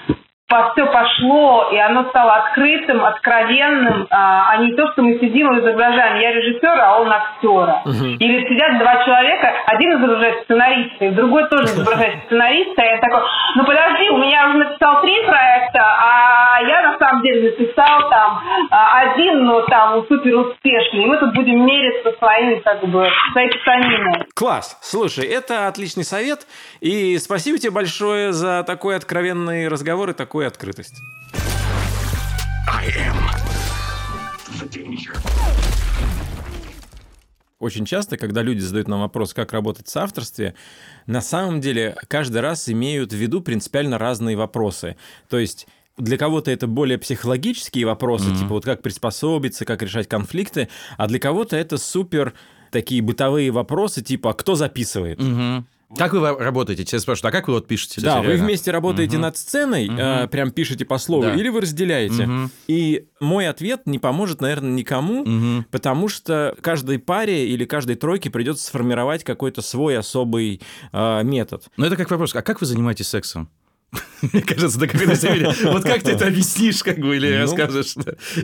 все 0.50 0.86
пошло, 0.88 1.70
и 1.72 1.78
оно 1.78 2.10
стало 2.10 2.36
открытым, 2.38 3.06
откровенным, 3.06 4.08
а, 4.10 4.52
а 4.52 4.58
не 4.58 4.74
то, 4.74 4.92
что 4.92 5.04
мы 5.04 5.20
сидим 5.20 5.54
и 5.54 5.60
изображаем, 5.60 6.20
я 6.20 6.32
режиссер, 6.34 6.80
а 6.82 7.00
он 7.00 7.12
актера. 7.12 7.82
Uh-huh. 7.86 8.18
Или 8.18 8.48
сидят 8.50 8.80
два 8.80 9.04
человека, 9.06 9.54
один 9.68 10.00
изображает 10.00 10.44
сценариста, 10.44 11.06
и 11.06 11.12
другой 11.12 11.48
тоже 11.50 11.64
изображает 11.66 12.26
сценариста, 12.26 12.82
и 12.82 12.86
я 12.86 12.98
такой, 12.98 13.22
ну 13.56 13.66
подожди, 13.66 14.10
у 14.10 14.18
меня 14.18 14.50
уже 14.50 14.58
написал 14.58 15.02
три 15.02 15.24
проекта, 15.24 15.82
а 15.82 16.62
я 16.64 16.92
на 16.92 16.98
самом 16.98 17.22
деле 17.22 17.52
написал 17.52 18.10
там 18.10 18.42
а, 18.72 19.02
один, 19.02 19.46
но 19.46 19.62
там 19.68 20.04
супер 20.08 20.36
успешный, 20.36 21.04
и 21.04 21.06
мы 21.06 21.18
тут 21.18 21.34
будем 21.36 21.64
мериться 21.64 22.12
своими, 22.18 22.56
как 22.60 22.84
бы, 22.88 23.08
своей 23.34 23.50
писаниной. 23.52 24.26
Класс! 24.34 24.78
Слушай, 24.82 25.26
это 25.26 25.68
отличный 25.68 26.04
совет, 26.04 26.48
и 26.80 27.18
спасибо 27.20 27.60
тебе 27.60 27.72
большое 27.72 28.34
за 28.34 28.64
такой 28.64 28.96
откровенный 28.96 29.68
разговор 29.68 30.10
и 30.10 30.14
такой 30.14 30.39
такую 30.40 30.48
открытость. 30.48 30.96
Очень 37.60 37.86
часто, 37.86 38.18
когда 38.18 38.42
люди 38.42 38.60
задают 38.60 38.88
нам 38.88 39.02
вопрос, 39.02 39.34
как 39.34 39.52
работать 39.52 39.88
в 39.88 39.90
соавторстве, 39.90 40.56
на 41.08 41.20
самом 41.20 41.60
деле 41.60 41.98
каждый 42.08 42.40
раз 42.40 42.70
имеют 42.70 43.12
в 43.12 43.18
виду 43.18 43.42
принципиально 43.42 43.98
разные 43.98 44.38
вопросы. 44.38 44.96
То 45.28 45.38
есть 45.38 45.68
для 45.98 46.18
кого-то 46.18 46.52
это 46.52 46.68
более 46.68 46.98
психологические 46.98 47.86
вопросы, 47.86 48.30
mm-hmm. 48.30 48.38
типа 48.38 48.54
вот 48.54 48.64
как 48.64 48.82
приспособиться, 48.82 49.66
как 49.66 49.82
решать 49.82 50.08
конфликты, 50.08 50.70
а 50.98 51.08
для 51.08 51.20
кого-то 51.20 51.58
это 51.58 51.78
супер 51.78 52.34
такие 52.72 53.02
бытовые 53.02 53.52
вопросы, 53.52 54.02
типа 54.02 54.32
кто 54.34 54.56
записывает. 54.56 55.20
Mm-hmm. 55.20 55.64
Как 55.98 56.14
вы 56.14 56.20
работаете? 56.38 56.86
Тебя 56.86 57.00
спрашивают, 57.00 57.34
а 57.34 57.38
как 57.38 57.48
вы 57.48 57.56
вот 57.56 57.68
пишете? 57.68 58.02
Да, 58.02 58.22
вы 58.22 58.36
вместе 58.36 58.72
работаете 58.72 59.18
угу. 59.18 59.24
над 59.24 59.38
сценой, 59.38 59.88
угу. 59.88 59.98
э, 59.98 60.28
прям 60.28 60.52
пишете 60.52 60.86
по 60.86 60.98
слову, 60.98 61.24
да. 61.24 61.36
или 61.36 61.50
вы 61.50 61.62
разделяете. 61.62 62.24
Угу. 62.24 62.50
И 62.68 63.08
мой 63.20 63.48
ответ 63.48 63.82
не 63.86 63.98
поможет, 63.98 64.42
наверное, 64.42 64.72
никому, 64.72 65.22
угу. 65.22 65.66
потому 65.72 66.08
что 66.08 66.56
каждой 66.62 67.00
паре 67.00 67.48
или 67.48 67.66
каждой 67.66 67.96
тройке 67.96 68.30
придется 68.30 68.66
сформировать 68.66 69.24
какой-то 69.24 69.62
свой 69.62 69.98
особый 69.98 70.62
э, 70.92 71.24
метод. 71.24 71.66
Но 71.76 71.88
это 71.88 71.96
как 71.96 72.12
вопрос, 72.12 72.36
а 72.36 72.42
как 72.42 72.62
вы 72.62 72.68
занимаетесь 72.68 73.08
сексом? 73.08 73.50
Мне 74.22 74.42
кажется, 74.42 74.78
до 74.78 74.88
какой-то 74.88 75.16
степени. 75.16 75.72
Вот 75.72 75.84
как 75.84 76.04
ты 76.04 76.12
это 76.12 76.28
объяснишь, 76.28 76.84
как 76.84 76.98
бы, 77.00 77.16
или 77.16 77.36
ну, 77.36 77.44
расскажешь? 77.44 77.96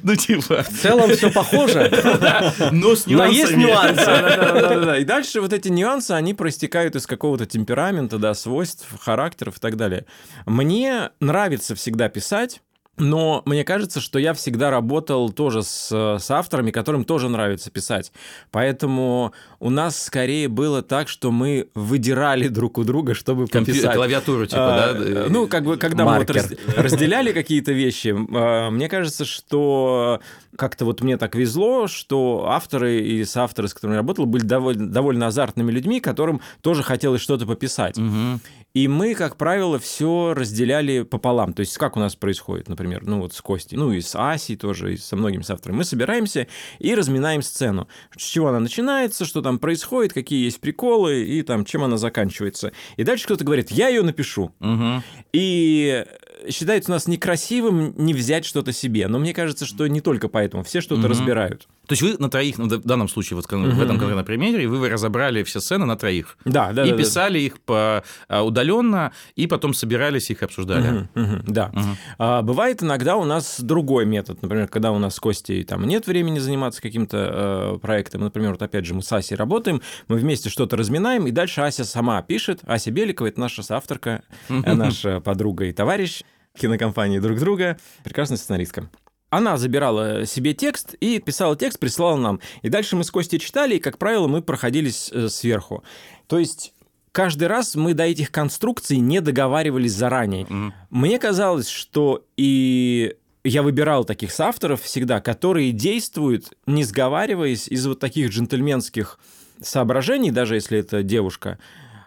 Ну, 0.02 0.16
типа... 0.16 0.64
В 0.64 0.82
целом 0.82 1.12
все 1.12 1.32
похоже. 1.32 1.92
Но 2.72 2.96
с 2.96 3.06
нюансами. 3.06 3.16
Но 3.16 3.26
есть 3.26 3.56
нюансы. 3.56 4.06
Да-да-да. 4.06 4.98
И 4.98 5.04
дальше 5.04 5.42
вот 5.42 5.54
эти 5.54 5.68
нюансы, 5.70 6.12
они 6.12 6.34
проистекают 6.34 6.96
из 6.96 7.06
какого-то 7.06 7.46
темперамента, 7.46 8.18
да, 8.18 8.34
свойств, 8.34 8.88
характеров 9.00 9.58
и 9.58 9.60
так 9.60 9.78
далее. 9.78 10.06
Мне 10.46 11.12
нравится 11.20 11.76
всегда 11.76 12.10
писать, 12.10 12.62
но 12.98 13.42
мне 13.46 13.64
кажется, 13.64 14.00
что 14.00 14.20
я 14.20 14.34
всегда 14.34 14.70
работал 14.70 15.30
тоже 15.30 15.64
с, 15.64 15.90
с 15.92 16.32
авторами, 16.32 16.72
которым 16.72 17.04
тоже 17.04 17.30
нравится 17.30 17.70
писать. 17.70 18.12
Поэтому 18.52 19.34
у 19.60 19.70
нас 19.70 20.02
скорее 20.02 20.48
было 20.48 20.82
так, 20.82 21.10
что 21.10 21.32
мы 21.32 21.70
выдирали 21.76 22.48
друг 22.48 22.78
у 22.78 22.84
друга, 22.84 23.14
чтобы 23.14 23.48
Компью... 23.48 23.74
пописать. 23.74 23.96
Клавиатуру, 23.96 24.46
типа, 24.46 24.90
а, 24.90 24.94
да? 24.94 25.26
Ну, 25.30 25.48
как 25.48 25.64
бы, 25.64 25.78
когда 25.78 26.06
Маркер. 26.06 26.36
мы 26.36 26.58
вот 26.68 26.78
разделяли 26.78 27.32
какие-то 27.34 27.74
вещи, 27.74 28.16
а, 28.34 28.70
мне 28.70 28.88
кажется, 28.88 29.26
что 29.26 30.22
как-то 30.58 30.86
вот 30.86 31.02
мне 31.02 31.18
так 31.18 31.36
везло, 31.36 31.88
что 31.88 32.46
авторы 32.48 33.02
и 33.02 33.24
соавторы, 33.26 33.68
с 33.68 33.74
которыми 33.74 33.96
я 33.96 34.00
работал, 34.00 34.26
были 34.26 34.44
довольно, 34.44 34.90
довольно 34.90 35.28
азартными 35.28 35.72
людьми, 35.72 36.00
которым 36.00 36.42
тоже 36.62 36.84
хотелось 36.84 37.22
что-то 37.22 37.46
пописать. 37.46 37.98
Угу. 37.98 38.40
И 38.74 38.90
мы, 38.90 39.16
как 39.16 39.38
правило, 39.38 39.80
все 39.80 40.34
разделяли 40.36 41.04
пополам. 41.04 41.54
То 41.54 41.62
есть 41.62 41.78
как 41.78 41.96
у 41.96 42.00
нас 42.00 42.18
происходит, 42.18 42.68
например, 42.68 43.04
ну 43.06 43.22
вот 43.22 43.34
с 43.34 43.42
Костей, 43.42 43.78
ну 43.78 43.94
и 43.94 44.02
с 44.02 44.16
Асей 44.16 44.58
тоже, 44.58 44.96
и 44.96 44.98
со 44.98 45.16
многими 45.16 45.44
авторами. 45.50 45.78
Мы 45.78 45.86
собираемся 45.86 46.48
и 46.80 46.94
разминаем 46.94 47.42
сцену. 47.42 47.88
С 48.18 48.22
чего 48.22 48.50
она 48.50 48.60
начинается, 48.60 49.24
что 49.24 49.42
там 49.42 49.60
происходит, 49.60 50.12
какие 50.12 50.44
есть 50.44 50.60
приколы, 50.60 51.24
и 51.24 51.42
там 51.42 51.64
чем 51.64 51.84
она 51.84 51.96
заканчивается. 51.96 52.74
И 52.98 53.04
дальше 53.06 53.26
кто-то 53.26 53.46
говорит, 53.46 53.72
я 53.72 53.88
ее 53.88 54.02
напишу. 54.02 54.52
Угу. 54.60 55.04
И 55.32 56.06
считается 56.50 56.92
у 56.92 56.94
нас 56.94 57.08
некрасивым 57.08 57.94
не 57.98 58.14
взять 58.14 58.46
что-то 58.46 58.72
себе. 58.72 59.08
Но 59.08 59.20
мне 59.20 59.34
кажется, 59.34 59.66
что 59.66 59.88
не 59.88 60.02
только 60.02 60.28
поэтому. 60.28 60.64
Все 60.64 60.82
что-то 60.82 61.02
угу. 61.02 61.10
разбирают. 61.10 61.68
То 61.88 61.94
есть 61.94 62.02
вы 62.02 62.16
на 62.18 62.30
троих, 62.30 62.58
ну, 62.58 62.66
в 62.66 62.84
данном 62.84 63.08
случае, 63.08 63.36
вот 63.36 63.46
в 63.46 63.82
этом 63.82 63.98
конкретном 63.98 64.26
примере, 64.26 64.68
вы 64.68 64.90
разобрали 64.90 65.44
все 65.44 65.60
сцены 65.60 65.86
на 65.86 65.96
троих. 65.96 66.38
Да, 66.46 66.72
да. 66.72 66.86
И 66.86 66.92
да, 66.92 66.98
писали 66.98 67.34
да. 67.34 67.46
их 67.46 67.60
по 67.62 68.04
а, 68.28 68.44
удаленно, 68.44 69.12
и 69.36 69.48
потом 69.48 69.74
собирались 69.74 70.30
их 70.32 70.42
обсуждали. 70.44 71.08
Угу, 71.16 71.22
угу, 71.22 71.44
да. 71.48 71.72
Угу. 71.74 71.84
А, 72.18 72.42
бывает 72.42 72.82
иногда 72.82 73.18
у 73.18 73.24
нас 73.24 73.60
другой 73.62 74.06
метод. 74.06 74.42
Например, 74.42 74.68
когда 74.68 74.92
у 74.92 74.98
нас 74.98 75.16
с 75.16 75.20
Костей 75.20 75.64
там 75.64 75.86
нет 75.86 76.08
времени 76.08 76.40
заниматься 76.40 76.82
каким-то 76.82 77.76
э, 77.76 77.80
проектом. 77.80 78.22
Например, 78.22 78.52
вот 78.52 78.62
опять 78.62 78.86
же 78.86 78.94
мы 78.94 79.02
с 79.02 79.12
Асей 79.12 79.38
работаем, 79.38 79.82
мы 80.08 80.18
вместе 80.18 80.50
что-то 80.50 80.76
разминаем, 80.76 81.28
и 81.28 81.32
дальше 81.32 81.62
Ася 81.62 81.86
сама 81.86 82.22
пишет. 82.22 82.62
Ася 82.66 82.92
Беликова– 82.92 83.28
это 83.30 83.40
наша 83.40 83.62
соавторка, 83.64 84.24
наша 84.50 85.20
подруга 85.20 85.66
и 85.66 85.72
товарищ 85.72 86.24
кинокомпании 86.56 87.20
друг 87.20 87.40
друга, 87.40 87.78
прекрасная 88.04 88.38
сценаристка. 88.38 88.90
Она 89.30 89.58
забирала 89.58 90.26
себе 90.26 90.54
текст 90.54 90.94
и 90.96 91.20
писала 91.20 91.56
текст, 91.56 91.80
присылала 91.80 92.18
нам. 92.18 92.40
И 92.62 92.70
дальше 92.70 92.96
мы 92.96 93.04
с 93.04 93.12
Костей 93.12 93.40
читали, 93.40 93.76
и, 93.76 93.80
как 93.80 93.98
правило, 93.98 94.28
мы 94.28 94.42
проходились 94.42 95.10
э, 95.12 95.28
сверху. 95.30 95.84
То 96.28 96.40
есть 96.40 96.74
каждый 97.12 97.48
раз 97.48 97.76
мы 97.76 97.94
до 97.94 98.04
этих 98.04 98.32
конструкций 98.32 98.98
не 98.98 99.20
договаривались 99.20 99.94
заранее. 99.94 100.46
Mm-hmm. 100.46 100.72
Мне 100.90 101.20
казалось, 101.20 101.68
что 101.68 102.26
и 102.38 103.16
я 103.46 103.62
выбирал 103.62 104.06
таких 104.06 104.32
соавторов 104.32 104.82
всегда, 104.82 105.22
которые 105.22 105.72
действуют, 105.72 106.54
не 106.66 106.84
сговариваясь, 106.84 107.68
из 107.68 107.86
вот 107.86 108.00
таких 108.00 108.30
джентльменских 108.30 109.20
соображений, 109.62 110.32
даже 110.32 110.56
если 110.56 110.80
это 110.80 111.04
девушка, 111.04 111.60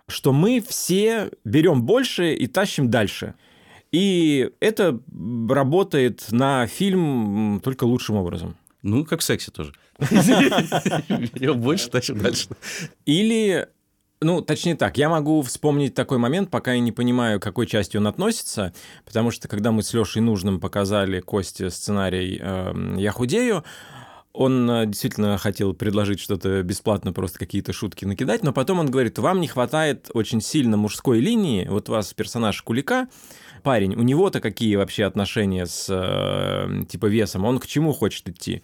что 0.08 0.32
мы 0.32 0.61
все 0.66 1.30
берем 1.44 1.82
больше 1.82 2.34
и 2.34 2.46
тащим 2.46 2.90
дальше. 2.90 3.34
И 3.92 4.51
это 4.61 5.01
работает 5.48 6.27
на 6.31 6.66
фильм 6.66 7.61
только 7.64 7.85
лучшим 7.85 8.16
образом. 8.16 8.57
Ну, 8.83 9.05
как 9.05 9.20
в 9.20 9.24
сексе 9.24 9.51
тоже. 9.51 9.72
Я 11.35 11.55
больше 11.55 11.90
тащу 11.90 12.14
дальше. 12.14 12.48
Или 13.07 13.68
ну, 14.20 14.42
точнее 14.42 14.74
так, 14.74 14.98
я 14.98 15.09
могу 15.09 15.42
вспомнить 15.42 15.94
такой 15.94 16.18
момент, 16.18 16.51
пока 16.51 16.72
я 16.72 16.81
не 16.81 16.90
понимаю, 16.90 17.38
к 17.38 17.42
какой 17.42 17.66
части 17.66 17.96
он 17.96 18.07
относится, 18.09 18.72
потому 19.05 19.31
что 19.31 19.46
когда 19.46 19.70
мы 19.70 19.83
с 19.83 19.94
Лешей 19.94 20.20
Нужным 20.20 20.59
показали 20.59 21.20
Косте 21.20 21.70
сценарий 21.70 22.38
э, 22.40 22.94
«Я 22.96 23.12
худею», 23.12 23.64
он 24.33 24.70
э, 24.70 24.87
действительно 24.87 25.38
хотел 25.38 25.72
предложить 25.72 26.20
что-то 26.20 26.62
бесплатно, 26.62 27.12
просто 27.12 27.38
какие-то 27.38 27.72
шутки 27.72 28.05
накидать, 28.05 28.42
но 28.42 28.53
потом 28.53 28.81
он 28.81 28.90
говорит, 28.90 29.18
вам 29.18 29.40
не 29.40 29.46
хватает 29.46 30.11
очень 30.14 30.40
сильно 30.40 30.77
мужской 30.77 31.20
линии, 31.20 31.66
вот 31.68 31.88
у 31.88 31.92
вас 31.92 32.12
персонаж 32.12 32.61
Кулика, 32.62 33.09
парень, 33.68 33.94
у 33.96 34.02
него-то 34.02 34.40
какие 34.40 34.76
вообще 34.76 35.04
отношения 35.04 35.66
с 35.66 35.88
э, 35.90 36.87
типа 36.87 37.04
весом, 37.04 37.44
он 37.44 37.59
к 37.59 37.66
чему 37.66 37.92
хочет 37.92 38.26
идти? 38.26 38.62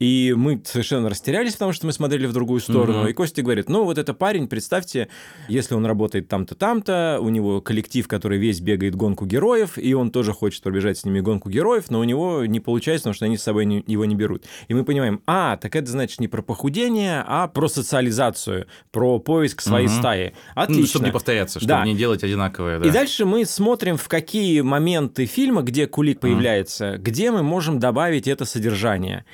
И 0.00 0.34
мы 0.36 0.60
совершенно 0.64 1.08
растерялись, 1.08 1.52
потому 1.52 1.72
что 1.72 1.86
мы 1.86 1.92
смотрели 1.92 2.26
в 2.26 2.32
другую 2.32 2.60
сторону. 2.60 3.02
Угу. 3.02 3.08
И 3.10 3.12
Костя 3.12 3.42
говорит, 3.42 3.68
ну 3.68 3.84
вот 3.84 3.96
это 3.96 4.12
парень, 4.12 4.48
представьте, 4.48 5.08
если 5.46 5.74
он 5.74 5.86
работает 5.86 6.26
там-то, 6.26 6.56
там-то, 6.56 7.18
у 7.20 7.28
него 7.28 7.60
коллектив, 7.60 8.08
который 8.08 8.38
весь 8.38 8.58
бегает 8.58 8.96
гонку 8.96 9.24
героев, 9.24 9.78
и 9.78 9.94
он 9.94 10.10
тоже 10.10 10.32
хочет 10.32 10.64
пробежать 10.64 10.98
с 10.98 11.04
ними 11.04 11.20
гонку 11.20 11.48
героев, 11.48 11.84
но 11.88 12.00
у 12.00 12.04
него 12.04 12.44
не 12.44 12.58
получается, 12.58 13.04
потому 13.04 13.14
что 13.14 13.26
они 13.26 13.36
с 13.36 13.44
собой 13.44 13.66
не, 13.66 13.84
его 13.86 14.04
не 14.04 14.16
берут. 14.16 14.46
И 14.66 14.74
мы 14.74 14.82
понимаем, 14.82 15.22
а, 15.26 15.58
так 15.58 15.76
это 15.76 15.88
значит 15.88 16.18
не 16.18 16.26
про 16.26 16.42
похудение, 16.42 17.22
а 17.24 17.46
про 17.46 17.68
социализацию, 17.68 18.66
про 18.90 19.20
поиск 19.20 19.60
своей 19.60 19.86
угу. 19.86 19.94
стаи. 19.94 20.32
Отлично. 20.56 20.80
Ну, 20.80 20.86
чтобы 20.88 21.04
не 21.04 21.12
повторяться, 21.12 21.60
чтобы 21.60 21.68
да. 21.68 21.84
не 21.84 21.94
делать 21.94 22.24
одинаковое. 22.24 22.80
Да. 22.80 22.88
И 22.88 22.90
дальше 22.90 23.26
мы 23.26 23.44
смотрим, 23.44 23.96
в 23.96 24.08
какие 24.08 24.39
моменты 24.62 25.26
фильма, 25.26 25.62
где 25.62 25.86
кулик 25.86 26.20
появляется, 26.20 26.98
где 26.98 27.30
мы 27.30 27.42
можем 27.42 27.78
добавить 27.78 28.28
это 28.28 28.44
содержание. 28.44 29.24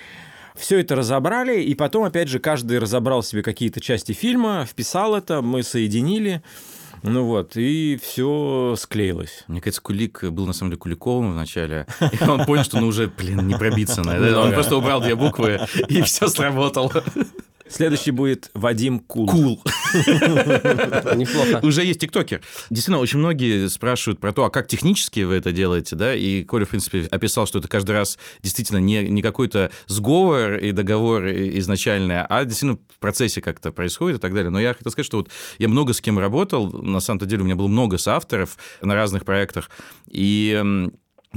Все 0.55 0.81
это 0.81 0.97
разобрали, 0.97 1.63
и 1.63 1.75
потом, 1.75 2.05
опять 2.05 2.29
же, 2.29 2.39
каждый 2.39 2.79
разобрал 2.79 3.23
себе 3.23 3.43
какие-то 3.43 3.81
части 3.81 4.13
фильма, 4.13 4.67
вписал 4.69 5.15
это, 5.15 5.43
мы 5.43 5.63
соединили. 5.63 6.43
Ну 7.03 7.25
вот, 7.25 7.57
и 7.57 7.99
все 8.03 8.75
склеилось. 8.79 9.45
Мне 9.49 9.61
кажется, 9.61 9.83
Кулик 9.83 10.25
был 10.25 10.47
на 10.47 10.53
самом 10.53 10.71
деле 10.71 10.81
Куликовым 10.81 11.33
вначале, 11.33 11.87
и 12.01 12.25
он 12.29 12.45
понял, 12.47 12.65
что 12.65 12.81
ну 12.81 12.87
уже, 12.87 13.09
блин, 13.09 13.47
не 13.47 13.55
пробиться 13.55 14.03
на 14.03 14.17
это. 14.17 14.41
Он 14.41 14.53
просто 14.53 14.77
убрал 14.77 15.01
две 15.01 15.15
буквы, 15.15 15.61
и 15.89 16.03
все 16.03 16.27
сработало. 16.29 17.05
Следующий 17.69 18.11
будет 18.11 18.51
Вадим 18.55 19.01
Кул. 19.01 19.29
Кул. 19.29 19.63
Неплохо. 19.95 21.61
Уже 21.63 21.85
есть 21.85 22.01
тиктокер. 22.01 22.41
Действительно, 22.71 22.99
очень 22.99 23.19
многие 23.19 23.69
спрашивают 23.69 24.21
про 24.21 24.33
то, 24.33 24.45
а 24.45 24.51
как 24.51 24.69
технически 24.69 25.21
вы 25.21 25.35
это 25.35 25.53
делаете, 25.53 25.97
да? 25.97 26.15
И 26.15 26.45
Коля, 26.45 26.65
в 26.65 26.71
принципе, 26.71 27.07
описал, 27.11 27.47
что 27.47 27.59
это 27.59 27.69
каждый 27.69 27.93
раз 27.93 28.19
действительно 28.43 28.79
не, 28.79 29.09
не 29.09 29.23
какой-то 29.23 29.71
сговор 29.87 30.55
и 30.55 30.73
договор 30.73 31.27
изначальный, 31.27 32.23
а 32.23 32.45
действительно 32.45 32.79
в 32.89 32.99
процессе 32.99 33.41
как-то 33.41 33.73
происходит 33.73 34.19
и 34.19 34.21
так 34.21 34.35
далее. 34.35 34.51
Но 34.51 34.61
я 34.61 34.75
хотел 34.75 34.93
сказать, 34.93 35.07
что 35.07 35.19
вот 35.19 35.31
я 35.59 35.69
много 35.69 35.93
с 35.93 36.01
кем 36.01 36.19
работал, 36.19 36.71
на 36.71 37.01
самом-то 37.01 37.27
деле 37.27 37.43
у 37.43 37.45
меня 37.47 37.57
было 37.57 37.69
много 37.69 37.99
соавторов 37.99 38.57
на 38.83 38.95
разных 38.95 39.25
проектах, 39.25 39.71
и 40.07 40.89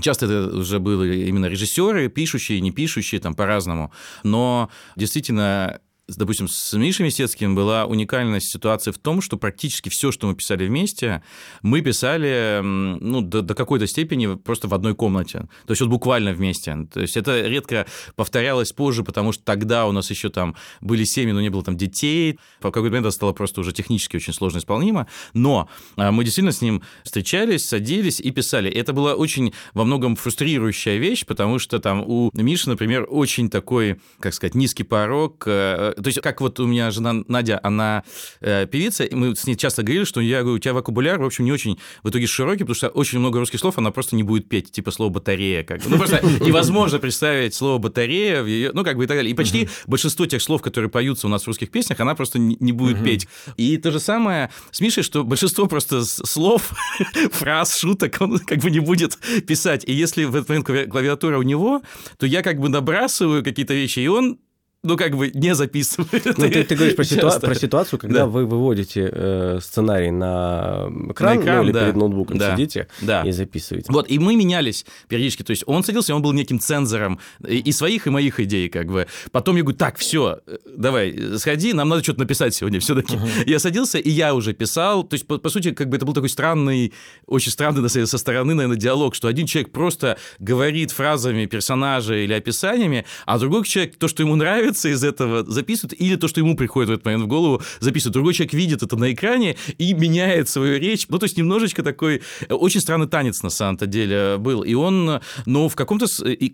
Часто 0.02 0.28
это 0.28 0.56
уже 0.56 0.80
были 0.80 1.26
именно 1.26 1.48
режиссеры, 1.48 2.08
пишущие, 2.08 2.62
не 2.62 2.72
пишущие, 2.72 3.20
там 3.20 3.36
по-разному. 3.36 3.92
Но 4.24 4.70
действительно 4.96 5.82
допустим, 6.18 6.48
с 6.48 6.74
Мишей 6.74 7.06
Месецким 7.06 7.56
была 7.56 7.86
уникальная 7.86 8.40
ситуация 8.40 8.92
в 8.92 8.98
том, 8.98 9.22
что 9.22 9.38
практически 9.38 9.90
все, 9.90 10.12
что 10.12 10.28
мы 10.28 10.36
писали 10.36 10.68
вместе, 10.68 11.24
мы 11.62 11.82
писали 11.82 12.62
ну, 12.62 13.22
до, 13.22 13.42
до 13.42 13.56
какой-то 13.56 13.88
степени 13.88 14.36
просто 14.36 14.68
в 14.68 14.74
одной 14.74 14.96
комнате. 14.96 15.48
То 15.66 15.72
есть 15.72 15.82
вот 15.82 15.90
буквально 15.90 16.34
вместе. 16.34 16.76
То 16.92 17.02
есть 17.02 17.18
это 17.18 17.42
редко 17.42 17.86
повторялось 18.16 18.72
позже, 18.72 19.04
потому 19.04 19.32
что 19.32 19.44
тогда 19.44 19.88
у 19.88 19.92
нас 19.92 20.10
еще 20.10 20.30
там 20.30 20.56
были 20.82 21.04
семьи, 21.04 21.32
но 21.32 21.42
не 21.42 21.50
было 21.50 21.64
там 21.64 21.78
детей. 21.78 22.40
В 22.60 22.64
какой-то 22.64 22.90
момент 22.90 23.06
это 23.06 23.16
стало 23.16 23.34
просто 23.34 23.62
уже 23.62 23.72
технически 23.72 24.18
очень 24.18 24.34
сложно 24.34 24.60
исполнимо. 24.60 25.08
Но 25.34 25.70
а, 25.96 26.12
мы 26.12 26.24
действительно 26.24 26.52
с 26.52 26.62
ним 26.62 26.84
встречались, 27.04 27.68
садились 27.68 28.20
и 28.20 28.32
писали. 28.32 28.70
Это 28.72 28.94
была 28.94 29.16
очень 29.16 29.54
во 29.74 29.84
многом 29.84 30.16
фрустрирующая 30.16 30.98
вещь, 30.98 31.26
потому 31.26 31.60
что 31.60 31.80
там 31.80 32.04
у 32.06 32.30
Миши, 32.34 32.70
например, 32.70 33.06
очень 33.10 33.50
такой, 33.50 34.00
как 34.20 34.34
сказать, 34.34 34.56
низкий 34.56 34.84
порог 34.84 35.44
э, 35.46 35.94
то 36.02 36.08
есть, 36.08 36.22
как 36.22 36.42
вот 36.42 36.60
у 36.60 36.68
меня 36.68 36.92
жена 36.92 37.24
Надя, 37.28 37.60
она 37.64 38.04
э, 38.42 38.66
певица, 38.68 39.04
и 39.04 39.16
мы 39.16 39.36
с 39.36 39.46
ней 39.46 39.56
часто 39.56 39.84
говорили, 39.84 40.06
что 40.06 40.22
я 40.22 40.42
говорю, 40.42 40.56
у 40.56 40.60
тебя 40.60 40.74
вокабуляр, 40.74 41.20
в 41.20 41.26
общем, 41.26 41.46
не 41.46 41.52
очень 41.52 41.80
в 42.04 42.10
итоге 42.10 42.28
широкий, 42.28 42.60
потому 42.60 42.76
что 42.76 42.90
очень 42.90 43.20
много 43.20 43.40
русских 43.40 43.60
слов 43.60 43.78
она 43.78 43.92
просто 43.92 44.16
не 44.16 44.24
будет 44.24 44.48
петь, 44.48 44.72
типа 44.72 44.92
слово 44.92 45.10
батарея. 45.10 45.64
Как 45.64 45.82
бы. 45.82 45.90
Ну, 45.90 45.98
просто 45.98 46.22
невозможно 46.42 47.00
представить 47.00 47.54
слово 47.54 47.78
батарея 47.78 48.44
в 48.44 48.48
ее, 48.48 48.72
ну, 48.74 48.84
как 48.84 48.98
бы 48.98 49.04
и 49.04 49.08
так 49.08 49.18
далее. 49.18 49.32
И 49.32 49.36
почти 49.36 49.70
большинство 49.88 50.26
тех 50.26 50.42
слов, 50.42 50.62
которые 50.62 50.90
поются 50.90 51.28
у 51.28 51.30
нас 51.30 51.44
в 51.44 51.48
русских 51.48 51.72
песнях, 51.72 52.00
она 52.00 52.16
просто 52.16 52.40
не 52.40 52.72
будет 52.72 53.04
петь. 53.04 53.28
И 53.58 53.78
то 53.78 53.92
же 53.92 54.00
самое 54.00 54.50
с 54.72 54.80
Мишей, 54.82 55.04
что 55.04 55.24
большинство 55.24 55.66
просто 55.68 56.04
слов, 56.04 56.72
фраз, 57.32 57.78
шуток 57.78 58.18
он 58.20 58.40
как 58.40 58.60
бы 58.60 58.72
не 58.72 58.80
будет 58.80 59.18
писать. 59.48 59.84
И 59.86 59.94
если 59.94 60.26
в 60.26 60.36
этот 60.36 60.50
момент 60.50 60.92
клавиатура 60.92 61.38
у 61.38 61.44
него, 61.44 61.82
то 62.18 62.26
я 62.26 62.42
как 62.42 62.60
бы 62.60 62.70
набрасываю 62.70 63.44
какие-то 63.44 63.74
вещи, 63.74 64.00
и 64.00 64.08
он 64.08 64.40
ну, 64.82 64.96
как 64.96 65.18
бы 65.18 65.30
не 65.34 65.54
записывает. 65.56 66.38
Ну, 66.38 66.50
ты, 66.50 66.64
ты 66.64 66.76
говоришь 66.76 66.96
про, 66.96 67.04
ситуа- 67.06 67.40
про 67.40 67.56
ситуацию, 67.56 68.00
когда 68.00 68.20
да. 68.20 68.26
вы 68.28 68.46
выводите 68.46 69.10
э, 69.12 69.60
сценарий 69.62 70.12
на 70.12 70.90
экран, 71.10 71.36
на 71.36 71.42
экран 71.42 71.58
ну, 71.58 71.64
или 71.64 71.72
да. 71.72 71.80
перед 71.82 71.96
ноутбуком 71.96 72.38
да. 72.38 72.56
сидите 72.56 72.88
да. 73.02 73.24
и 73.24 73.32
записываете. 73.32 73.92
Вот, 73.92 74.10
и 74.10 74.18
мы 74.20 74.36
менялись 74.36 74.86
периодически. 75.08 75.44
То 75.44 75.52
есть 75.52 75.64
он 75.68 75.84
садился, 75.84 76.16
он 76.16 76.22
был 76.22 76.32
неким 76.32 76.60
цензором 76.60 77.20
и 77.46 77.72
своих, 77.72 78.08
и 78.08 78.10
моих 78.10 78.40
идей, 78.40 78.70
как 78.70 78.88
бы. 78.88 79.08
Потом 79.32 79.58
я 79.58 79.64
говорю, 79.64 79.78
так, 79.78 79.98
все, 79.98 80.40
давай, 80.66 81.18
сходи, 81.38 81.74
нам 81.74 81.90
надо 81.90 82.04
что-то 82.04 82.20
написать 82.20 82.56
сегодня 82.56 82.80
все-таки. 82.80 83.16
Uh-huh. 83.16 83.44
Я 83.46 83.60
садился, 83.60 83.98
и 83.98 84.10
я 84.10 84.34
уже 84.34 84.54
писал. 84.54 85.04
То 85.04 85.16
есть, 85.16 85.28
по, 85.28 85.38
по 85.38 85.50
сути, 85.50 85.72
как 85.72 85.90
бы 85.90 85.98
это 85.98 86.06
был 86.06 86.14
такой 86.14 86.30
странный, 86.30 86.94
очень 87.26 87.52
странный, 87.52 87.90
со 87.90 88.18
стороны, 88.18 88.54
наверное, 88.54 88.78
диалог, 88.78 89.14
что 89.14 89.28
один 89.28 89.46
человек 89.46 89.72
просто 89.72 90.18
говорит 90.40 90.92
фразами 90.92 91.46
персонажа 91.48 92.16
или 92.16 92.34
описаниями, 92.34 93.06
а 93.26 93.38
другой 93.38 93.66
человек, 93.66 93.98
то, 93.98 94.08
что 94.08 94.24
ему 94.24 94.36
нравится, 94.36 94.69
нравится 94.70 94.90
из 94.90 95.04
этого, 95.04 95.44
записывает, 95.52 96.00
или 96.00 96.16
то, 96.16 96.28
что 96.28 96.40
ему 96.40 96.56
приходит 96.56 96.90
в 96.90 96.94
этот 96.94 97.06
момент 97.06 97.24
в 97.24 97.28
голову, 97.28 97.62
записывает. 97.80 98.14
Другой 98.14 98.34
человек 98.34 98.54
видит 98.54 98.84
это 98.84 98.96
на 98.96 99.12
экране 99.12 99.56
и 99.78 99.94
меняет 99.94 100.48
свою 100.50 100.80
речь. 100.80 101.08
Ну, 101.10 101.18
то 101.18 101.26
есть 101.26 101.38
немножечко 101.38 101.84
такой 101.84 102.22
э, 102.48 102.54
очень 102.54 102.82
странный 102.82 103.08
танец 103.08 103.44
на 103.44 103.50
самом-то 103.50 103.88
деле 103.88 104.38
был. 104.38 104.62
И 104.62 104.74
он, 104.76 105.22
ну, 105.46 105.70
в 105.70 105.76
каком-то... 105.76 106.06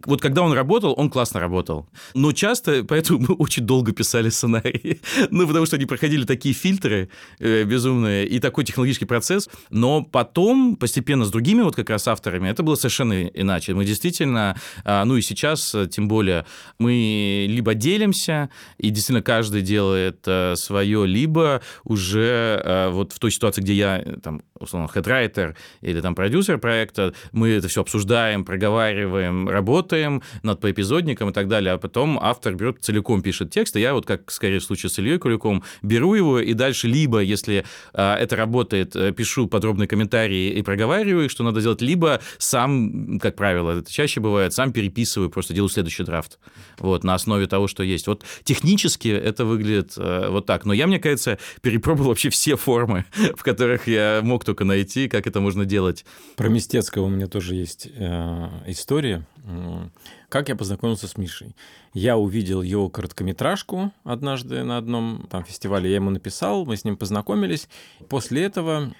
Вот 0.05 0.22
когда 0.22 0.41
он 0.41 0.53
работал, 0.53 0.93
он 0.97 1.09
классно 1.09 1.39
работал. 1.39 1.88
Но 2.13 2.32
часто, 2.32 2.84
поэтому 2.84 3.20
мы 3.20 3.36
очень 3.36 3.66
долго 3.66 3.91
писали 3.91 4.30
сценарии. 4.30 4.99
ну, 5.32 5.47
потому 5.47 5.66
что 5.66 5.76
они 5.76 5.86
проходили 5.86 6.26
такие 6.26 6.55
фильтры 6.55 7.09
э, 7.39 7.63
безумные 7.63 8.28
и 8.28 8.39
такой 8.39 8.63
технологический 8.63 9.05
процесс. 9.05 9.49
Но 9.70 10.03
потом 10.03 10.76
постепенно 10.76 11.26
с 11.26 11.32
другими 11.32 11.63
вот 11.63 11.76
как 11.76 11.89
раз 11.89 12.07
авторами 12.07 12.49
это 12.49 12.63
было 12.63 12.76
совершенно 12.76 13.26
иначе. 13.26 13.74
Мы 13.74 13.86
действительно, 13.86 14.55
а, 14.84 15.05
ну 15.05 15.18
и 15.18 15.22
сейчас, 15.22 15.76
тем 15.91 16.07
более, 16.07 16.45
мы 16.80 17.45
либо 17.49 17.74
делим 17.74 18.05
делимся, 18.06 18.49
и 18.78 18.89
действительно 18.89 19.22
каждый 19.22 19.62
делает 19.62 20.20
э, 20.26 20.56
свое, 20.56 21.06
либо 21.06 21.62
уже 21.84 22.62
э, 22.64 22.89
вот 22.89 23.14
в 23.14 23.20
той 23.20 23.32
ситуации, 23.32 23.62
где 23.62 23.74
я 23.74 23.97
э, 23.97 24.18
там 24.22 24.41
условно, 24.60 24.88
хедрайтер 24.88 25.56
или 25.82 25.99
там 25.99 26.16
продюсер 26.16 26.58
проекта, 26.58 27.14
мы 27.34 27.49
это 27.49 27.68
все 27.68 27.82
обсуждаем, 27.82 28.45
проговариваем, 28.45 29.49
работаем 29.49 30.22
над 30.43 30.62
поэпизодником 30.62 31.30
и 31.30 31.34
так 31.34 31.49
далее, 31.49 31.74
а 31.74 31.78
потом 31.78 32.18
автор 32.22 32.56
берет 32.56 32.78
целиком 32.82 33.22
пишет 33.22 33.51
текст, 33.51 33.76
и 33.76 33.82
я 33.82 33.93
вот 33.93 34.06
как 34.06 34.32
скорее 34.32 34.60
в 34.60 34.64
случае 34.64 34.89
с 34.89 34.99
Ильей 34.99 35.20
Куликом 35.20 35.64
беру 35.82 36.14
его 36.14 36.39
и 36.39 36.53
дальше 36.53 36.88
либо, 36.88 37.20
если 37.20 37.66
а, 37.93 38.16
это 38.16 38.38
работает, 38.38 38.95
э, 38.95 39.12
пишу 39.12 39.47
подробные 39.47 39.88
комментарии 39.88 40.51
и 40.51 40.62
проговариваю, 40.62 41.30
что 41.30 41.43
надо 41.43 41.62
делать, 41.62 41.82
либо 41.82 42.22
сам, 42.38 43.20
как 43.20 43.36
правило, 43.36 43.80
это 43.80 43.91
чаще 43.91 44.22
бывает, 44.22 44.53
сам 44.53 44.72
переписываю, 44.72 45.30
просто 45.30 45.53
делаю 45.53 45.70
следующий 45.70 46.03
драфт, 46.03 46.39
вот, 46.80 47.03
на 47.03 47.14
основе 47.14 47.47
того, 47.47 47.68
что 47.68 47.84
есть. 47.84 48.08
Вот 48.08 48.24
технически 48.43 49.10
это 49.10 49.43
выглядит 49.43 49.95
э, 49.97 50.30
вот 50.30 50.45
так, 50.45 50.64
но 50.64 50.72
я, 50.72 50.88
мне 50.88 50.99
кажется, 50.99 51.39
перепробовал 51.62 52.10
вообще 52.10 52.30
все 52.30 52.56
формы, 52.56 53.03
в 53.36 53.43
которых 53.43 53.88
я 53.88 54.22
мог 54.24 54.44
только 54.45 54.63
найти, 54.63 55.09
как 55.09 55.27
это 55.27 55.41
можно 55.41 55.65
делать. 55.65 56.05
Про 56.35 56.49
Мистецкого 56.49 57.05
у 57.05 57.09
меня 57.09 57.27
тоже 57.27 57.55
есть 57.55 57.87
э, 57.91 58.49
история. 58.67 59.25
Как 60.29 60.49
я 60.49 60.55
познакомился 60.55 61.07
с 61.07 61.17
Мишей? 61.17 61.55
Я 61.93 62.17
увидел 62.17 62.61
его 62.61 62.89
короткометражку 62.89 63.91
однажды 64.03 64.63
на 64.63 64.77
одном 64.77 65.27
там 65.29 65.43
фестивале, 65.43 65.89
я 65.89 65.95
ему 65.95 66.09
написал, 66.09 66.65
мы 66.65 66.77
с 66.77 66.83
ним 66.83 66.97
познакомились. 66.97 67.69
После 68.09 68.43
этого 68.43 68.93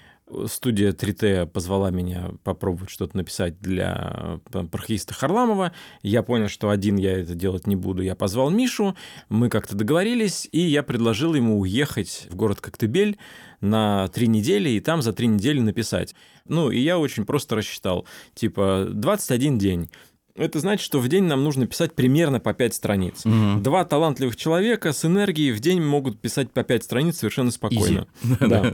студия 0.46 0.92
3T 0.92 1.46
позвала 1.46 1.90
меня 1.90 2.30
попробовать 2.42 2.90
что-то 2.90 3.16
написать 3.16 3.60
для 3.60 4.40
пархиста 4.70 5.14
Харламова. 5.14 5.72
Я 6.02 6.22
понял, 6.22 6.48
что 6.48 6.70
один 6.70 6.96
я 6.96 7.18
это 7.20 7.34
делать 7.34 7.66
не 7.66 7.76
буду. 7.76 8.02
Я 8.02 8.14
позвал 8.14 8.50
Мишу, 8.50 8.96
мы 9.28 9.48
как-то 9.48 9.76
договорились, 9.76 10.48
и 10.52 10.60
я 10.60 10.82
предложил 10.82 11.34
ему 11.34 11.60
уехать 11.60 12.26
в 12.30 12.36
город 12.36 12.60
Коктебель 12.60 13.18
на 13.60 14.08
три 14.08 14.26
недели 14.26 14.70
и 14.70 14.80
там 14.80 15.02
за 15.02 15.12
три 15.12 15.26
недели 15.26 15.60
написать. 15.60 16.14
Ну, 16.44 16.70
и 16.70 16.78
я 16.78 16.98
очень 16.98 17.24
просто 17.24 17.56
рассчитал, 17.56 18.06
типа, 18.34 18.88
21 18.90 19.58
день. 19.58 19.90
Это 20.36 20.60
значит, 20.60 20.84
что 20.84 20.98
в 20.98 21.08
день 21.08 21.24
нам 21.24 21.44
нужно 21.44 21.66
писать 21.66 21.94
примерно 21.94 22.40
по 22.40 22.52
5 22.52 22.74
страниц. 22.74 23.24
Угу. 23.24 23.60
Два 23.60 23.84
талантливых 23.84 24.36
человека 24.36 24.92
с 24.92 25.04
энергией 25.04 25.52
в 25.52 25.60
день 25.60 25.82
могут 25.82 26.20
писать 26.20 26.50
по 26.50 26.62
5 26.62 26.84
страниц 26.84 27.18
совершенно 27.18 27.50
спокойно. 27.50 28.06
Да. 28.40 28.72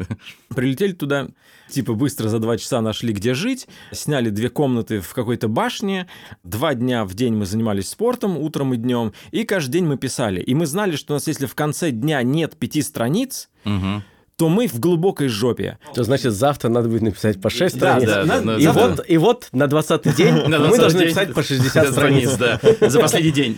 Прилетели 0.48 0.92
туда, 0.92 1.28
типа 1.68 1.94
быстро 1.94 2.28
за 2.28 2.38
два 2.38 2.58
часа 2.58 2.80
нашли, 2.80 3.12
где 3.12 3.32
жить, 3.34 3.68
сняли 3.92 4.30
две 4.30 4.50
комнаты 4.50 5.00
в 5.00 5.14
какой-то 5.14 5.48
башне, 5.48 6.08
два 6.42 6.74
дня 6.74 7.04
в 7.04 7.14
день 7.14 7.34
мы 7.34 7.46
занимались 7.46 7.88
спортом, 7.88 8.36
утром 8.36 8.74
и 8.74 8.76
днем, 8.76 9.12
и 9.30 9.44
каждый 9.44 9.72
день 9.72 9.86
мы 9.86 9.96
писали. 9.96 10.40
И 10.40 10.54
мы 10.54 10.66
знали, 10.66 10.96
что 10.96 11.14
у 11.14 11.16
нас, 11.16 11.26
если 11.26 11.46
в 11.46 11.54
конце 11.54 11.90
дня 11.90 12.22
нет 12.22 12.56
пяти 12.56 12.82
страниц, 12.82 13.48
угу 13.64 14.02
то 14.43 14.49
мы 14.49 14.66
в 14.66 14.80
глубокой 14.80 15.28
жопе. 15.28 15.78
То 15.95 16.03
значит, 16.03 16.32
завтра 16.32 16.68
надо 16.68 16.88
будет 16.88 17.03
написать 17.03 17.40
по 17.40 17.49
6 17.49 17.76
страниц. 17.76 18.09
Да, 18.09 18.24
да, 18.24 18.40
да, 18.40 18.57
и, 18.57 18.64
завтра... 18.64 18.88
вот, 18.88 19.05
и 19.07 19.16
вот 19.16 19.49
на 19.53 19.68
20 19.68 20.16
день 20.16 20.34
мы 20.49 20.78
должны 20.78 20.99
написать 20.99 21.32
по 21.32 21.45
60 21.45 21.93
страниц. 21.93 22.30
За 22.80 22.99
последний 22.99 23.30
день. 23.30 23.57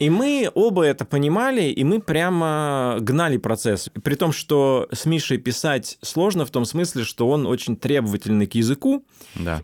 И 0.00 0.10
мы 0.10 0.50
оба 0.54 0.82
это 0.82 1.04
понимали, 1.04 1.66
и 1.66 1.84
мы 1.84 2.00
прямо 2.00 2.96
гнали 2.98 3.36
процесс. 3.36 3.90
При 4.02 4.16
том, 4.16 4.32
что 4.32 4.88
с 4.90 5.04
Мишей 5.04 5.38
писать 5.38 5.98
сложно 6.02 6.46
в 6.46 6.50
том 6.50 6.64
смысле, 6.64 7.04
что 7.04 7.28
он 7.28 7.46
очень 7.46 7.76
требовательный 7.76 8.48
к 8.48 8.56
языку, 8.56 9.04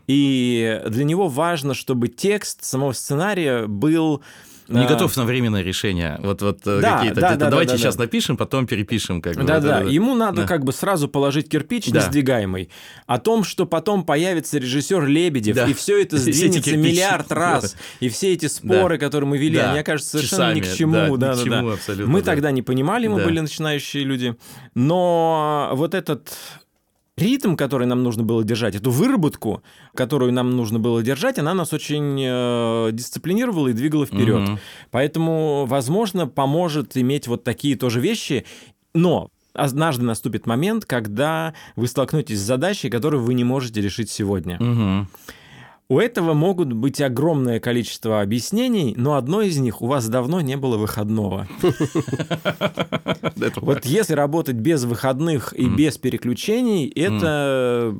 и 0.07 0.81
для 0.87 1.03
него 1.03 1.27
важно, 1.27 1.73
чтобы 1.73 2.07
текст 2.07 2.63
самого 2.63 2.93
сценария 2.93 3.67
был 3.67 4.21
не 4.69 4.87
готов 4.87 5.15
на 5.17 5.25
временное 5.25 5.61
решение. 5.61 6.19
Вот, 6.21 6.41
вот 6.41 6.59
э, 6.65 6.79
да, 6.81 6.97
какие-то. 6.97 7.21
Да, 7.21 7.35
да, 7.35 7.49
давайте 7.49 7.73
да, 7.73 7.77
сейчас 7.77 7.95
да. 7.95 8.03
напишем, 8.03 8.37
потом 8.37 8.67
перепишем. 8.67 9.21
Как 9.21 9.35
бы, 9.35 9.43
да, 9.43 9.55
вот 9.55 9.63
да. 9.63 9.81
Это. 9.81 9.89
Ему 9.89 10.15
надо 10.15 10.41
да. 10.41 10.47
как 10.47 10.63
бы 10.63 10.73
сразу 10.73 11.07
положить 11.07 11.49
кирпич 11.49 11.89
да. 11.89 11.99
несдвигаемый. 11.99 12.69
О 13.07 13.19
том, 13.19 13.43
что 13.43 13.65
потом 13.65 14.05
появится 14.05 14.57
режиссер 14.57 15.05
Лебедев, 15.05 15.55
да. 15.55 15.65
и 15.65 15.73
все 15.79 16.01
это 16.01 16.17
сдвинется 16.17 16.77
миллиард 16.77 17.31
раз. 17.31 17.75
И 17.99 18.09
все 18.09 18.33
эти 18.33 18.47
споры, 18.47 18.97
да. 18.97 19.05
которые 19.05 19.29
мы 19.29 19.37
вели, 19.37 19.57
да. 19.57 19.71
они 19.71 19.79
окажутся 19.79 20.11
совершенно 20.11 20.53
Часами. 20.53 20.59
ни 20.59 20.61
к 20.61 20.77
чему. 20.77 21.17
Да, 21.17 21.33
да, 21.33 21.33
ни 21.33 21.41
к 21.41 21.43
чему 21.43 21.67
да. 21.69 21.73
абсолютно. 21.73 22.11
Мы 22.11 22.19
да. 22.21 22.25
тогда 22.25 22.51
не 22.51 22.61
понимали, 22.61 23.07
мы 23.07 23.19
да. 23.19 23.25
были 23.25 23.39
начинающие 23.39 24.03
люди. 24.03 24.35
Но 24.75 25.71
вот 25.73 25.93
этот 25.93 26.31
ритм, 27.19 27.55
который 27.55 27.85
нам 27.85 28.03
нужно 28.03 28.23
было 28.23 28.43
держать, 28.43 28.75
эту 28.75 28.91
выработку, 28.91 29.61
которую 29.93 30.33
нам 30.33 30.55
нужно 30.55 30.79
было 30.79 31.03
держать, 31.03 31.37
она 31.37 31.53
нас 31.53 31.73
очень 31.73 32.19
э, 32.21 32.89
дисциплинировала 32.91 33.67
и 33.67 33.73
двигала 33.73 34.05
вперед. 34.05 34.49
Угу. 34.49 34.59
Поэтому, 34.91 35.65
возможно, 35.65 36.27
поможет 36.27 36.97
иметь 36.97 37.27
вот 37.27 37.43
такие 37.43 37.75
тоже 37.75 37.99
вещи. 37.99 38.45
Но 38.93 39.29
однажды 39.53 40.03
наступит 40.03 40.45
момент, 40.45 40.85
когда 40.85 41.53
вы 41.75 41.87
столкнетесь 41.87 42.39
с 42.39 42.43
задачей, 42.43 42.89
которую 42.89 43.23
вы 43.23 43.33
не 43.33 43.43
можете 43.43 43.81
решить 43.81 44.09
сегодня. 44.09 44.57
Угу. 44.59 45.07
У 45.91 45.97
этого 45.97 46.35
могут 46.35 46.71
быть 46.71 47.01
огромное 47.01 47.59
количество 47.59 48.21
объяснений, 48.21 48.93
но 48.95 49.15
одно 49.15 49.41
из 49.41 49.57
них 49.57 49.81
у 49.81 49.87
вас 49.87 50.07
давно 50.07 50.39
не 50.39 50.55
было 50.55 50.77
выходного. 50.77 51.47
Вот 53.55 53.85
если 53.85 54.13
работать 54.13 54.55
без 54.55 54.83
выходных 54.83 55.53
и 55.53 55.67
без 55.67 55.97
переключений, 55.97 56.89
это, 56.89 57.95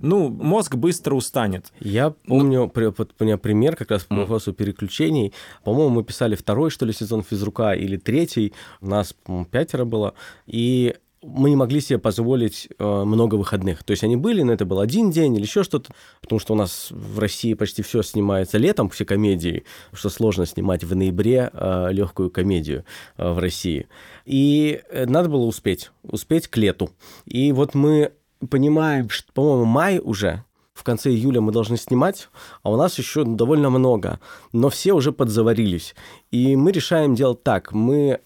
ну, 0.00 0.28
мозг 0.28 0.74
быстро 0.74 1.14
устанет. 1.14 1.72
Я 1.78 2.10
помню, 2.10 2.70
у 2.74 3.24
меня 3.24 3.38
пример 3.38 3.76
как 3.76 3.92
раз 3.92 4.04
по 4.04 4.16
вопросу 4.16 4.52
переключений. 4.52 5.32
По-моему, 5.62 5.90
мы 5.96 6.04
писали 6.04 6.34
второй, 6.34 6.70
что 6.70 6.84
ли, 6.84 6.92
сезон 6.92 7.22
физрука 7.22 7.74
или 7.74 7.96
третий. 7.96 8.54
У 8.80 8.88
нас, 8.88 9.12
по-моему, 9.12 9.46
пятеро 9.46 9.84
было. 9.84 10.14
И 10.46 10.96
мы 11.22 11.50
не 11.50 11.56
могли 11.56 11.80
себе 11.80 11.98
позволить 11.98 12.68
э, 12.78 13.04
много 13.04 13.36
выходных. 13.36 13.84
То 13.84 13.92
есть 13.92 14.04
они 14.04 14.16
были, 14.16 14.42
но 14.42 14.52
это 14.52 14.64
был 14.64 14.80
один 14.80 15.10
день 15.10 15.34
или 15.34 15.42
еще 15.42 15.62
что-то, 15.62 15.92
потому 16.20 16.40
что 16.40 16.54
у 16.54 16.56
нас 16.56 16.88
в 16.90 17.18
России 17.18 17.54
почти 17.54 17.82
все 17.82 18.02
снимается 18.02 18.58
летом, 18.58 18.90
все 18.90 19.04
комедии, 19.04 19.64
что 19.92 20.08
сложно 20.08 20.46
снимать 20.46 20.84
в 20.84 20.94
ноябре 20.94 21.50
э, 21.52 21.88
легкую 21.92 22.30
комедию 22.30 22.84
э, 23.16 23.32
в 23.32 23.38
России. 23.38 23.86
И 24.24 24.82
э, 24.90 25.06
надо 25.06 25.28
было 25.28 25.44
успеть, 25.44 25.90
успеть 26.02 26.48
к 26.48 26.56
лету. 26.56 26.90
И 27.24 27.52
вот 27.52 27.74
мы 27.74 28.12
понимаем, 28.50 29.08
что, 29.08 29.32
по-моему, 29.32 29.64
май 29.64 30.00
уже, 30.02 30.44
в 30.74 30.84
конце 30.84 31.10
июля 31.10 31.40
мы 31.40 31.52
должны 31.52 31.76
снимать, 31.76 32.28
а 32.62 32.72
у 32.72 32.76
нас 32.76 32.98
еще 32.98 33.24
довольно 33.24 33.70
много, 33.70 34.18
но 34.52 34.70
все 34.70 34.92
уже 34.92 35.12
подзаварились. 35.12 35.94
И 36.30 36.56
мы 36.56 36.72
решаем 36.72 37.14
делать 37.14 37.42
так, 37.42 37.72
мы 37.72 38.20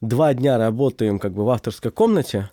два 0.00 0.34
дня 0.34 0.58
работаем 0.58 1.18
как 1.18 1.32
бы 1.32 1.44
в 1.44 1.50
авторской 1.50 1.90
комнате, 1.90 2.50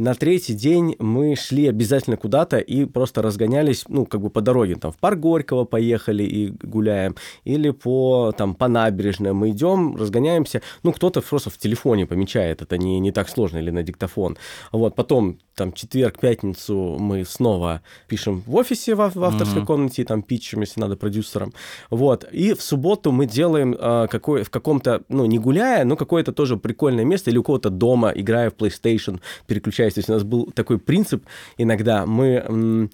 на 0.00 0.14
третий 0.14 0.54
день 0.54 0.96
мы 0.98 1.36
шли 1.36 1.68
обязательно 1.68 2.16
куда-то 2.16 2.58
и 2.58 2.86
просто 2.86 3.20
разгонялись, 3.20 3.84
ну, 3.88 4.06
как 4.06 4.20
бы 4.22 4.30
по 4.30 4.40
дороге, 4.40 4.76
там, 4.76 4.92
в 4.92 4.96
парк 4.96 5.20
Горького 5.20 5.64
поехали 5.64 6.22
и 6.22 6.48
гуляем, 6.62 7.16
или 7.44 7.70
по, 7.70 8.32
там, 8.36 8.54
по 8.54 8.68
набережной 8.68 9.32
мы 9.32 9.50
идем, 9.50 9.96
разгоняемся, 9.96 10.62
ну, 10.82 10.92
кто-то 10.92 11.20
просто 11.20 11.50
в 11.50 11.58
телефоне 11.58 12.06
помечает, 12.06 12.62
это 12.62 12.78
не, 12.78 12.98
не 12.98 13.12
так 13.12 13.28
сложно, 13.28 13.58
или 13.58 13.70
на 13.70 13.82
диктофон. 13.82 14.38
Вот, 14.72 14.94
потом, 14.94 15.38
там, 15.54 15.72
четверг, 15.72 16.18
пятницу 16.18 16.96
мы 16.98 17.24
снова 17.26 17.82
пишем 18.08 18.42
в 18.46 18.56
офисе 18.56 18.94
в, 18.94 19.10
в 19.14 19.24
авторской 19.24 19.62
mm-hmm. 19.62 19.66
комнате, 19.66 20.04
там, 20.04 20.22
питчем, 20.22 20.62
если 20.62 20.80
надо, 20.80 20.96
продюсером. 20.96 21.52
Вот, 21.90 22.24
и 22.32 22.54
в 22.54 22.62
субботу 22.62 23.12
мы 23.12 23.26
делаем 23.26 23.76
э, 23.78 24.06
какой, 24.10 24.44
в 24.44 24.50
каком-то, 24.50 25.02
ну, 25.10 25.26
не 25.26 25.38
гуляя, 25.38 25.84
но 25.84 25.96
какое-то 25.96 26.32
тоже 26.32 26.56
прикольное 26.56 27.04
место, 27.04 27.30
или 27.30 27.36
у 27.36 27.42
кого-то 27.42 27.68
дома, 27.68 28.12
играя 28.14 28.50
в 28.50 28.54
PlayStation, 28.54 29.20
переключаясь 29.46 29.89
то 29.94 29.98
есть 29.98 30.08
у 30.08 30.12
нас 30.12 30.22
был 30.22 30.46
такой 30.52 30.78
принцип 30.78 31.24
иногда, 31.58 32.06
мы 32.06 32.90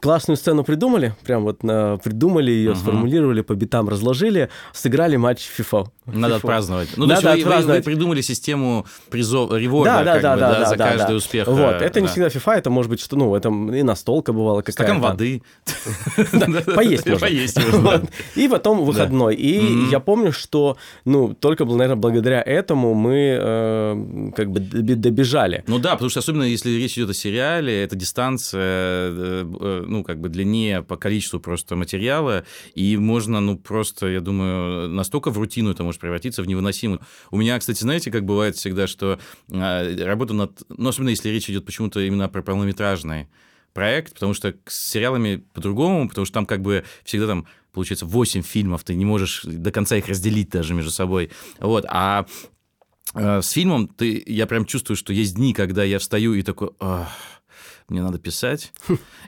классную 0.00 0.36
сцену 0.36 0.64
придумали, 0.64 1.14
прям 1.24 1.44
вот 1.44 1.62
на, 1.62 1.98
придумали 1.98 2.50
ее, 2.50 2.72
угу. 2.72 2.78
сформулировали, 2.78 3.42
по 3.42 3.54
битам 3.54 3.88
разложили, 3.88 4.48
сыграли 4.72 5.16
матч 5.16 5.48
FIFA. 5.58 5.88
Надо 6.06 6.34
FIFA. 6.34 6.36
отпраздновать. 6.38 6.88
Ну, 6.96 7.06
Надо 7.06 7.20
то 7.20 7.34
есть 7.34 7.46
вы, 7.46 7.54
вы, 7.54 7.62
вы 7.62 7.82
придумали 7.82 8.20
систему 8.20 8.86
призов, 9.10 9.52
реворда 9.52 10.02
да, 10.04 10.04
да, 10.04 10.20
да, 10.20 10.34
бы, 10.34 10.40
да, 10.40 10.50
да, 10.52 10.58
да, 10.58 10.66
за 10.66 10.76
да, 10.76 10.88
каждый 10.88 11.08
да. 11.08 11.14
успех. 11.14 11.46
Вот, 11.46 11.74
это 11.82 11.94
да. 11.94 12.00
не 12.00 12.06
всегда 12.06 12.28
FIFA, 12.28 12.54
это 12.54 12.70
может 12.70 12.90
быть, 12.90 13.00
что, 13.00 13.16
ну, 13.16 13.34
это 13.34 13.48
и 13.48 13.82
настолка 13.82 14.32
бывала 14.32 14.62
какая-то. 14.62 14.82
Стакан 14.82 15.00
воды. 15.00 15.42
Поесть 16.74 17.06
можно. 17.06 17.26
Поесть 17.26 17.58
можно. 17.58 18.02
И 18.34 18.48
потом 18.48 18.84
выходной. 18.84 19.34
И 19.34 19.88
я 19.90 20.00
помню, 20.00 20.32
что, 20.32 20.76
ну, 21.04 21.34
только, 21.34 21.64
наверное, 21.64 21.96
благодаря 21.96 22.42
этому 22.42 22.94
мы 22.94 23.38
э, 23.40 24.30
как 24.36 24.50
бы 24.50 24.60
добежали. 24.60 25.64
Ну 25.66 25.78
да, 25.78 25.92
потому 25.92 26.10
что 26.10 26.20
особенно 26.20 26.44
если 26.44 26.70
речь 26.70 26.96
идет 26.96 27.10
о 27.10 27.14
сериале, 27.14 27.82
это 27.82 27.96
дистанция 27.96 28.60
э, 28.60 29.44
э, 29.60 29.84
ну, 29.90 30.04
как 30.04 30.20
бы 30.20 30.28
длиннее 30.28 30.82
по 30.82 30.96
количеству 30.96 31.40
просто 31.40 31.76
материала, 31.76 32.44
и 32.74 32.96
можно, 32.96 33.40
ну, 33.40 33.58
просто, 33.58 34.06
я 34.06 34.20
думаю, 34.20 34.88
настолько 34.88 35.30
в 35.30 35.38
рутину 35.38 35.70
это 35.70 35.82
может 35.82 36.00
превратиться 36.00 36.42
в 36.42 36.46
невыносимую. 36.46 37.00
У 37.30 37.36
меня, 37.36 37.58
кстати, 37.58 37.80
знаете, 37.80 38.10
как 38.10 38.24
бывает 38.24 38.56
всегда, 38.56 38.86
что 38.86 39.18
э, 39.50 40.04
работа 40.04 40.32
над... 40.32 40.62
Ну, 40.68 40.88
особенно 40.88 41.10
если 41.10 41.28
речь 41.28 41.50
идет 41.50 41.66
почему-то 41.66 42.00
именно 42.00 42.28
про 42.28 42.42
полнометражный 42.42 43.28
проект, 43.72 44.14
потому 44.14 44.34
что 44.34 44.54
с 44.66 44.90
сериалами 44.90 45.44
по-другому, 45.52 46.08
потому 46.08 46.24
что 46.24 46.34
там 46.34 46.46
как 46.46 46.62
бы 46.62 46.84
всегда 47.04 47.26
там 47.26 47.46
получается 47.72 48.06
8 48.06 48.42
фильмов, 48.42 48.84
ты 48.84 48.94
не 48.94 49.04
можешь 49.04 49.42
до 49.44 49.70
конца 49.70 49.96
их 49.96 50.08
разделить 50.08 50.50
даже 50.50 50.74
между 50.74 50.90
собой. 50.90 51.30
Вот, 51.58 51.84
а 51.88 52.26
э, 53.14 53.42
с 53.42 53.50
фильмом 53.50 53.88
ты, 53.88 54.22
я 54.26 54.46
прям 54.46 54.64
чувствую, 54.64 54.96
что 54.96 55.12
есть 55.12 55.36
дни, 55.36 55.52
когда 55.52 55.84
я 55.84 55.98
встаю 55.98 56.34
и 56.34 56.42
такой, 56.42 56.70
Ах, 56.80 57.08
мне 57.90 58.02
надо 58.02 58.18
писать. 58.18 58.72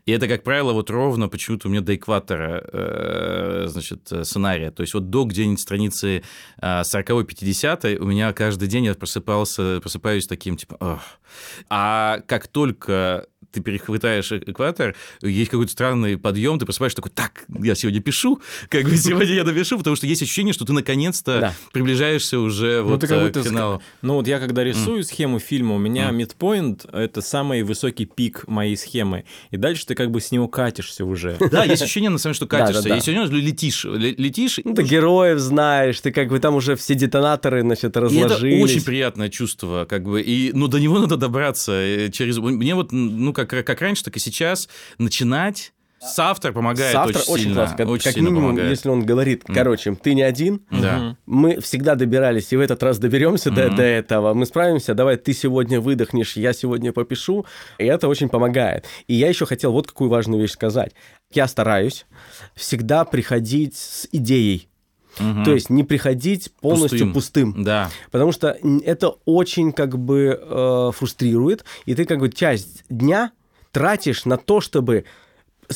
И 0.06 0.12
это, 0.12 0.28
как 0.28 0.42
правило, 0.42 0.72
вот 0.72 0.90
ровно 0.90 1.28
почему-то 1.28 1.68
у 1.68 1.70
меня 1.70 1.80
до 1.80 1.94
экватора, 1.94 2.64
э, 2.72 3.64
значит, 3.68 4.10
сценария. 4.22 4.70
То 4.70 4.82
есть 4.82 4.94
вот 4.94 5.10
до 5.10 5.24
где-нибудь 5.24 5.60
страницы 5.60 6.22
40-50 6.60 7.78
э, 7.82 7.96
у 7.98 8.06
меня 8.06 8.32
каждый 8.32 8.68
день 8.68 8.86
я 8.86 8.94
просыпался, 8.94 9.80
просыпаюсь 9.80 10.26
таким, 10.26 10.56
типа, 10.56 10.76
Ох. 10.80 11.00
а 11.68 12.20
как 12.26 12.48
только 12.48 13.26
ты 13.52 13.60
перехватаешь 13.60 14.32
экватор, 14.32 14.94
есть 15.20 15.50
какой-то 15.50 15.70
странный 15.72 16.16
подъем, 16.16 16.58
ты 16.58 16.64
просыпаешься 16.64 16.96
такой, 16.96 17.10
так, 17.10 17.44
я 17.62 17.74
сегодня 17.74 18.00
пишу, 18.00 18.40
как 18.68 18.84
бы 18.84 18.96
сегодня 18.96 19.34
я 19.34 19.44
напишу, 19.44 19.78
потому 19.78 19.94
что 19.96 20.06
есть 20.06 20.22
ощущение, 20.22 20.54
что 20.54 20.64
ты 20.64 20.72
наконец-то 20.72 21.40
да. 21.40 21.54
приближаешься 21.72 22.38
уже 22.38 22.82
ну, 22.82 22.88
вот 22.88 23.00
ты 23.00 23.06
к 23.06 23.42
финалу. 23.42 23.82
Ну 24.00 24.14
вот 24.14 24.26
я 24.26 24.38
когда 24.38 24.64
рисую 24.64 25.00
mm. 25.00 25.04
схему 25.04 25.38
фильма, 25.38 25.74
у 25.74 25.78
меня 25.78 26.10
mm. 26.10 26.16
midpoint— 26.16 26.90
это 26.92 27.20
самый 27.20 27.62
высокий 27.62 28.06
пик 28.06 28.48
моей 28.48 28.76
схемы, 28.76 29.24
и 29.50 29.56
дальше 29.56 29.86
ты 29.86 29.94
как 29.94 30.10
бы 30.10 30.20
с 30.20 30.32
него 30.32 30.48
катишься 30.48 31.04
уже. 31.04 31.36
Да, 31.50 31.64
есть 31.64 31.82
ощущение, 31.82 32.10
на 32.10 32.18
самом 32.18 32.34
деле, 32.34 32.36
что 32.36 32.46
катишься, 32.56 32.88
есть 32.88 33.08
ощущение, 33.08 33.26
что 33.26 33.36
летишь, 33.36 33.84
летишь. 33.84 34.60
Ну, 34.64 34.74
ты 34.74 34.82
героев 34.82 35.38
знаешь, 35.38 36.00
ты 36.00 36.10
как 36.12 36.28
бы 36.28 36.38
там 36.38 36.54
уже 36.54 36.76
все 36.76 36.94
детонаторы, 36.94 37.60
значит, 37.60 37.96
разложились. 37.96 38.54
это 38.54 38.64
очень 38.64 38.84
приятное 38.84 39.28
чувство, 39.28 39.86
как 39.88 40.04
бы, 40.04 40.22
и, 40.22 40.52
ну, 40.52 40.68
до 40.68 40.78
него 40.80 40.98
надо 40.98 41.16
добраться 41.16 41.72
э, 41.72 42.10
через... 42.10 42.38
Мне 42.38 42.74
вот, 42.74 42.92
ну, 42.92 43.32
как 43.32 43.41
как, 43.46 43.66
как 43.66 43.80
раньше, 43.80 44.04
так 44.04 44.16
и 44.16 44.20
сейчас, 44.20 44.68
начинать 44.98 45.72
Соавтор 46.02 46.52
помогает 46.52 46.92
Соавтор 46.92 47.22
очень, 47.22 47.32
очень 47.32 47.42
сильно. 47.44 47.54
Классно. 47.54 47.76
Как, 47.76 47.88
очень 47.88 48.04
как 48.04 48.14
сильно 48.14 48.28
минимум, 48.28 48.50
помогает. 48.50 48.70
если 48.70 48.88
он 48.88 49.06
говорит, 49.06 49.44
короче, 49.46 49.94
ты 49.94 50.14
не 50.14 50.22
один, 50.22 50.62
да. 50.70 51.16
мы 51.26 51.60
всегда 51.60 51.94
добирались, 51.94 52.52
и 52.52 52.56
в 52.56 52.60
этот 52.60 52.82
раз 52.82 52.98
доберемся 52.98 53.50
mm-hmm. 53.50 53.70
до, 53.70 53.76
до 53.76 53.82
этого, 53.82 54.34
мы 54.34 54.46
справимся, 54.46 54.94
давай 54.94 55.16
ты 55.16 55.32
сегодня 55.32 55.80
выдохнешь, 55.80 56.36
я 56.36 56.52
сегодня 56.52 56.92
попишу, 56.92 57.46
и 57.78 57.84
это 57.84 58.08
очень 58.08 58.28
помогает. 58.28 58.86
И 59.06 59.14
я 59.14 59.28
еще 59.28 59.46
хотел 59.46 59.72
вот 59.72 59.86
какую 59.86 60.10
важную 60.10 60.42
вещь 60.42 60.52
сказать. 60.52 60.92
Я 61.32 61.46
стараюсь 61.46 62.04
всегда 62.56 63.04
приходить 63.04 63.76
с 63.76 64.08
идеей, 64.10 64.68
Угу. 65.20 65.44
То 65.44 65.52
есть 65.52 65.70
не 65.70 65.84
приходить 65.84 66.50
полностью 66.60 67.12
пустым. 67.12 67.52
пустым. 67.52 67.64
Да. 67.64 67.90
Потому 68.10 68.32
что 68.32 68.56
это 68.84 69.14
очень 69.24 69.72
как 69.72 69.98
бы 69.98 70.40
э, 70.40 70.90
фрустрирует, 70.94 71.64
и 71.84 71.94
ты 71.94 72.04
как 72.04 72.18
бы 72.20 72.30
часть 72.30 72.84
дня 72.88 73.32
тратишь 73.72 74.24
на 74.24 74.36
то, 74.36 74.60
чтобы 74.60 75.04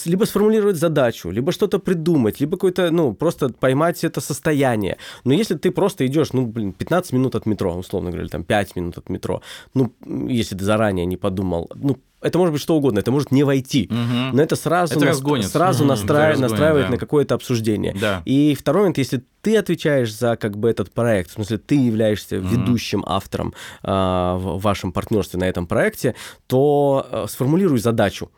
либо 0.05 0.25
сформулировать 0.25 0.77
задачу, 0.77 1.31
либо 1.31 1.53
что-то 1.53 1.79
придумать, 1.79 2.41
либо 2.41 2.57
какое-то, 2.57 2.91
ну, 2.91 3.15
просто 3.15 3.49
поймать 3.49 4.05
это 4.05 4.21
состояние. 4.21 4.97
Но 5.25 5.33
если 5.33 5.55
ты 5.55 5.71
просто 5.71 6.07
идешь, 6.07 6.33
ну, 6.33 6.47
блин, 6.47 6.73
15 6.73 7.13
минут 7.13 7.35
от 7.35 7.47
метро, 7.47 7.75
условно 7.75 8.11
говоря, 8.11 8.29
там 8.29 8.45
5 8.45 8.77
минут 8.77 8.99
от 8.99 9.09
метро, 9.09 9.43
ну, 9.75 9.93
если 10.29 10.57
ты 10.57 10.65
заранее 10.65 11.07
не 11.07 11.17
подумал, 11.17 11.71
ну, 11.75 11.97
это 12.23 12.39
может 12.39 12.53
быть 12.53 12.63
что 12.63 12.77
угодно, 12.77 12.99
это 12.99 13.11
может 13.11 13.31
не 13.31 13.45
войти, 13.45 13.89
угу. 13.91 14.37
но 14.37 14.43
это 14.43 14.57
сразу, 14.57 14.97
это 14.97 15.07
разгонит. 15.07 15.47
сразу 15.47 15.85
угу, 15.85 15.91
настраив... 15.91 16.33
разгонит, 16.33 16.51
настраивает 16.51 16.87
да. 16.87 16.93
на 16.93 16.99
какое-то 16.99 17.35
обсуждение. 17.35 17.95
Да. 18.01 18.23
И 18.25 18.55
второй 18.55 18.83
момент, 18.83 18.99
если 18.99 19.23
ты 19.43 19.57
отвечаешь 19.57 20.13
за 20.13 20.37
как 20.37 20.57
бы 20.57 20.69
этот 20.69 20.93
проект, 20.93 21.31
в 21.31 21.35
смысле 21.35 21.59
ты 21.59 21.77
являешься 21.77 22.39
угу. 22.39 22.49
ведущим 22.49 23.05
автором 23.07 23.55
э, 23.83 23.89
в 23.91 24.61
вашем 24.61 24.93
партнерстве 24.93 25.39
на 25.39 25.45
этом 25.45 25.67
проекте, 25.67 26.15
то 26.47 27.07
э, 27.11 27.27
сформулируй 27.29 27.79
задачу. 27.79 28.31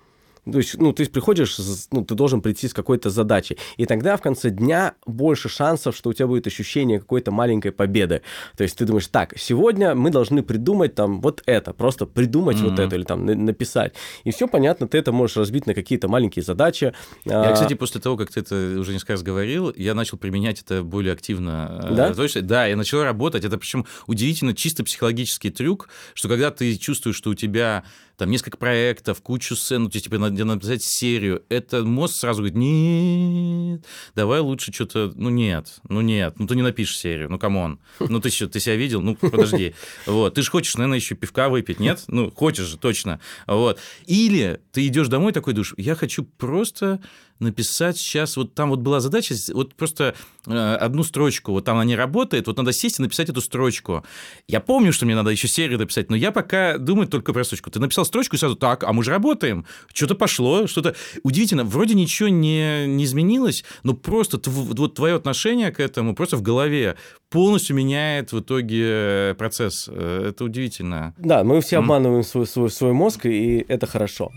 То 0.51 0.59
есть, 0.59 0.79
ну, 0.79 0.93
ты 0.93 1.07
приходишь, 1.07 1.59
ну, 1.91 2.05
ты 2.05 2.15
должен 2.15 2.41
прийти 2.41 2.69
с 2.69 2.75
какой-то 2.75 3.11
задачей. 3.11 3.59
И 3.77 3.87
тогда 3.87 4.17
в 4.17 4.23
конце 4.23 4.51
дня 4.51 4.95
больше 5.07 5.49
шансов, 5.49 5.97
что 5.97 6.11
у 6.11 6.13
тебя 6.13 6.27
будет 6.27 6.47
ощущение 6.47 7.01
какой-то 7.01 7.31
маленькой 7.31 7.73
победы. 7.73 8.23
То 8.57 8.63
есть 8.65 8.77
ты 8.77 8.85
думаешь, 8.85 9.07
так, 9.09 9.35
сегодня 9.39 9.95
мы 9.95 10.11
должны 10.11 10.43
придумать 10.43 10.95
там 10.95 11.21
вот 11.21 11.43
это, 11.47 11.73
просто 11.73 12.07
придумать 12.07 12.59
mm-hmm. 12.59 12.71
вот 12.71 12.79
это 12.79 12.97
или 12.97 13.05
там 13.05 13.27
написать. 13.27 13.95
И 14.25 14.31
все 14.31 14.49
понятно, 14.49 14.89
ты 14.89 14.99
это 14.99 15.13
можешь 15.13 15.37
разбить 15.37 15.67
на 15.67 15.75
какие-то 15.75 16.09
маленькие 16.09 16.43
задачи. 16.43 16.93
Я, 17.25 17.51
а, 17.51 17.53
кстати, 17.53 17.75
после 17.75 18.01
того, 18.01 18.17
как 18.17 18.31
ты 18.31 18.41
это 18.41 18.77
уже 18.79 18.93
несколько 18.93 19.13
раз 19.13 19.23
говорил, 19.23 19.73
я 19.77 19.95
начал 19.95 20.19
применять 20.19 20.63
это 20.63 20.83
более 20.83 21.13
активно. 21.13 21.81
Э, 21.85 21.95
да? 21.95 22.15
Точно? 22.15 22.43
Да, 22.43 22.67
я 22.67 22.77
начал 22.77 23.03
работать. 23.03 23.45
Это 23.45 23.59
причем 23.59 23.87
удивительно 24.07 24.55
чисто 24.55 24.85
психологический 24.85 25.51
трюк, 25.51 25.89
что 26.15 26.29
когда 26.29 26.51
ты 26.51 26.77
чувствуешь, 26.77 27.17
что 27.17 27.31
у 27.31 27.35
тебя 27.35 27.85
там 28.19 28.31
несколько 28.31 28.57
проектов, 28.59 29.23
кучу 29.23 29.55
сцен, 29.55 29.85
ну, 29.85 29.91
типа, 29.91 30.19
надо 30.19 30.45
написать 30.45 30.83
серию, 30.83 31.45
это 31.49 31.85
мозг 31.85 32.17
сразу 32.17 32.43
говорит, 32.43 32.57
нет, 32.57 33.85
давай 34.17 34.41
лучше 34.41 34.73
что-то, 34.73 35.13
ну, 35.15 35.31
нет, 35.31 35.79
ну, 35.89 36.01
нет, 36.01 36.35
ну, 36.37 36.49
ты 36.49 36.57
не 36.57 36.63
напишешь 36.63 36.99
серию, 36.99 37.31
ну, 37.31 37.39
come 37.39 37.62
on, 37.62 37.79
ну, 38.01 38.21
ты 38.21 38.31
что, 38.31 38.49
ты 38.49 38.59
себя 38.59 38.75
видел? 38.75 39.01
Ну, 39.01 39.15
подожди, 39.15 39.75
вот, 40.07 40.35
ты 40.35 40.43
же 40.43 40.51
хочешь, 40.51 40.75
наверное, 40.75 40.99
еще 40.99 41.15
пивка 41.15 41.49
выпить, 41.49 41.79
нет? 41.79 42.05
Ну, 42.09 42.33
хочешь 42.33 42.67
же, 42.67 42.77
точно, 42.77 43.21
вот. 43.47 43.79
Или 44.07 44.61
ты 44.73 44.85
идешь 44.89 45.07
домой 45.07 45.33
такой 45.33 45.55
душ, 45.55 45.75
я 45.77 45.95
хочу 45.95 46.25
просто 46.25 47.01
написать 47.41 47.97
сейчас, 47.99 48.37
вот 48.37 48.55
там 48.55 48.71
вот 48.71 48.81
была 48.81 49.01
задача, 49.01 49.35
вот 49.53 49.75
просто 49.75 50.15
э, 50.47 50.53
одну 50.53 51.03
строчку, 51.05 51.53
вот 51.53 51.65
там 51.65 51.77
она 51.77 51.85
не 51.85 51.97
работает, 51.97 52.47
вот 52.47 52.57
надо 52.57 52.73
сесть 52.73 52.99
и 52.99 53.03
написать 53.03 53.29
эту 53.29 53.41
строчку. 53.41 54.05
Я 54.47 54.61
помню, 54.61 54.93
что 54.93 55.07
мне 55.07 55.15
надо 55.15 55.31
еще 55.31 55.49
серию 55.49 55.79
написать, 55.79 56.11
но 56.11 56.17
я 56.17 56.33
пока 56.33 56.79
думаю 56.79 57.07
только 57.09 57.33
про 57.33 57.45
строчку. 57.45 57.71
Ты 57.71 57.81
написал 57.81 58.05
строчку 58.05 58.37
и 58.37 58.39
сразу, 58.39 58.57
так, 58.57 58.85
а 58.85 58.93
мы 58.93 59.05
же 59.05 59.11
работаем, 59.11 59.67
что-то 59.93 60.15
пошло, 60.15 60.67
что-то... 60.67 60.95
Удивительно, 61.23 61.65
вроде 61.65 61.95
ничего 61.95 62.29
не, 62.29 62.87
не 62.87 63.05
изменилось, 63.05 63.65
но 63.83 63.95
просто 63.95 64.39
тв, 64.39 64.51
вот 64.51 64.95
твое 64.95 65.15
отношение 65.15 65.71
к 65.71 65.81
этому 65.81 66.15
просто 66.15 66.37
в 66.37 66.43
голове 66.43 66.97
полностью 67.31 67.77
меняет 67.77 68.33
в 68.33 68.41
итоге 68.41 69.35
процесс. 69.39 69.89
Э, 69.89 70.29
это 70.31 70.45
удивительно. 70.45 71.15
Да, 71.19 71.45
мы 71.45 71.61
все 71.61 71.79
обманываем 71.79 72.23
свой, 72.25 72.47
свой, 72.47 72.71
свой 72.71 72.93
мозг, 72.93 73.27
и 73.27 73.65
это 73.69 73.87
хорошо. 73.87 74.33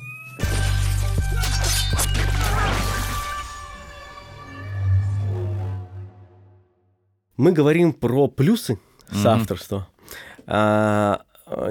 Мы 7.42 7.54
говорим 7.54 7.92
про 7.92 8.28
плюсы 8.28 8.78
соавторства. 9.12 9.88
Mm-hmm. 9.98 10.44
А, 10.46 11.22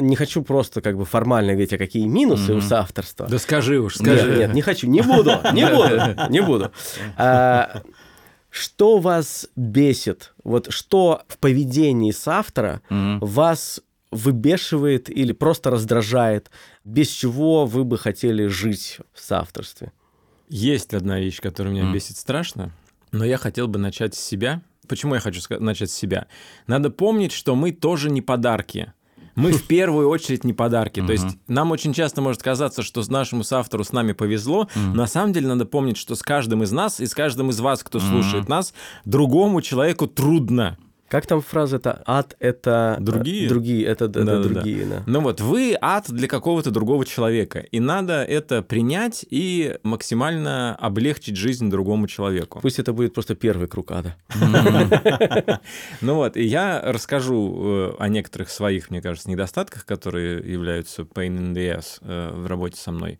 не 0.00 0.16
хочу 0.16 0.42
просто 0.42 0.80
как 0.80 0.96
бы 0.96 1.04
формально 1.04 1.52
говорить, 1.52 1.72
а 1.72 1.78
какие 1.78 2.06
минусы 2.06 2.50
mm-hmm. 2.50 2.58
у 2.58 2.60
соавторства. 2.60 3.28
Да 3.28 3.38
скажи 3.38 3.78
уж, 3.78 3.94
скажи. 3.94 4.30
Нет, 4.30 4.38
нет, 4.38 4.54
не 4.54 4.62
хочу, 4.62 4.88
не 4.88 5.00
буду, 5.00 5.30
не 5.52 5.64
буду, 5.64 6.28
не 6.28 6.42
буду. 6.42 6.72
А, 7.16 7.82
что 8.48 8.98
вас 8.98 9.48
бесит? 9.54 10.34
Вот 10.42 10.72
что 10.72 11.22
в 11.28 11.38
поведении 11.38 12.10
соавтора 12.10 12.82
mm-hmm. 12.90 13.18
вас 13.20 13.80
выбешивает 14.10 15.08
или 15.08 15.30
просто 15.30 15.70
раздражает, 15.70 16.50
без 16.82 17.06
чего 17.10 17.64
вы 17.64 17.84
бы 17.84 17.96
хотели 17.96 18.46
жить 18.48 18.98
в 19.14 19.20
соавторстве? 19.20 19.92
Есть 20.48 20.94
одна 20.94 21.20
вещь, 21.20 21.40
которая 21.40 21.72
меня 21.72 21.84
mm. 21.84 21.92
бесит 21.92 22.16
страшно, 22.16 22.72
но 23.12 23.24
я 23.24 23.38
хотел 23.38 23.68
бы 23.68 23.78
начать 23.78 24.16
с 24.16 24.18
себя, 24.18 24.62
Почему 24.90 25.14
я 25.14 25.20
хочу 25.20 25.40
начать 25.60 25.88
с 25.92 25.94
себя? 25.94 26.26
Надо 26.66 26.90
помнить, 26.90 27.30
что 27.30 27.54
мы 27.54 27.70
тоже 27.70 28.10
не 28.10 28.22
подарки. 28.22 28.92
Мы 29.36 29.52
в 29.52 29.68
первую 29.68 30.08
очередь 30.08 30.42
не 30.42 30.52
подарки. 30.52 31.00
То 31.00 31.12
есть 31.12 31.38
нам 31.46 31.70
очень 31.70 31.92
часто 31.92 32.20
может 32.20 32.42
казаться, 32.42 32.82
что 32.82 33.00
нашему 33.08 33.44
соавтору 33.44 33.84
с 33.84 33.92
нами 33.92 34.14
повезло. 34.14 34.68
На 34.74 35.06
самом 35.06 35.32
деле 35.32 35.46
надо 35.46 35.64
помнить, 35.64 35.96
что 35.96 36.16
с 36.16 36.22
каждым 36.22 36.64
из 36.64 36.72
нас 36.72 36.98
и 36.98 37.06
с 37.06 37.14
каждым 37.14 37.50
из 37.50 37.60
вас, 37.60 37.84
кто 37.84 38.00
слушает 38.00 38.48
нас, 38.48 38.74
другому 39.04 39.62
человеку 39.62 40.08
трудно. 40.08 40.76
Как 41.10 41.26
там 41.26 41.40
фраза 41.40 41.78
это 41.78 42.04
ад 42.06 42.36
это 42.38 42.96
другие, 43.00 43.48
другие 43.48 43.84
это, 43.84 44.04
это 44.04 44.24
да, 44.24 44.40
другие, 44.40 44.86
да. 44.86 44.98
да. 44.98 45.02
Ну 45.06 45.22
вот 45.22 45.40
вы 45.40 45.76
ад 45.80 46.04
для 46.08 46.28
какого-то 46.28 46.70
другого 46.70 47.04
человека, 47.04 47.58
и 47.58 47.80
надо 47.80 48.22
это 48.22 48.62
принять 48.62 49.26
и 49.28 49.76
максимально 49.82 50.76
облегчить 50.76 51.34
жизнь 51.34 51.68
другому 51.68 52.06
человеку. 52.06 52.60
Пусть 52.62 52.78
это 52.78 52.92
будет 52.92 53.12
просто 53.12 53.34
первый 53.34 53.66
круг 53.66 53.90
ада. 53.90 54.14
Ну 56.00 56.14
вот, 56.14 56.36
и 56.36 56.44
я 56.44 56.80
расскажу 56.80 57.58
э, 57.58 57.96
о 57.98 58.08
некоторых 58.08 58.48
своих, 58.48 58.90
мне 58.90 59.02
кажется, 59.02 59.28
недостатках, 59.28 59.84
которые 59.84 60.38
являются 60.38 61.02
pain 61.02 61.36
in 61.36 61.52
the 61.52 61.76
ass 61.76 61.98
э, 62.02 62.30
в 62.32 62.46
работе 62.46 62.76
со 62.76 62.92
мной. 62.92 63.18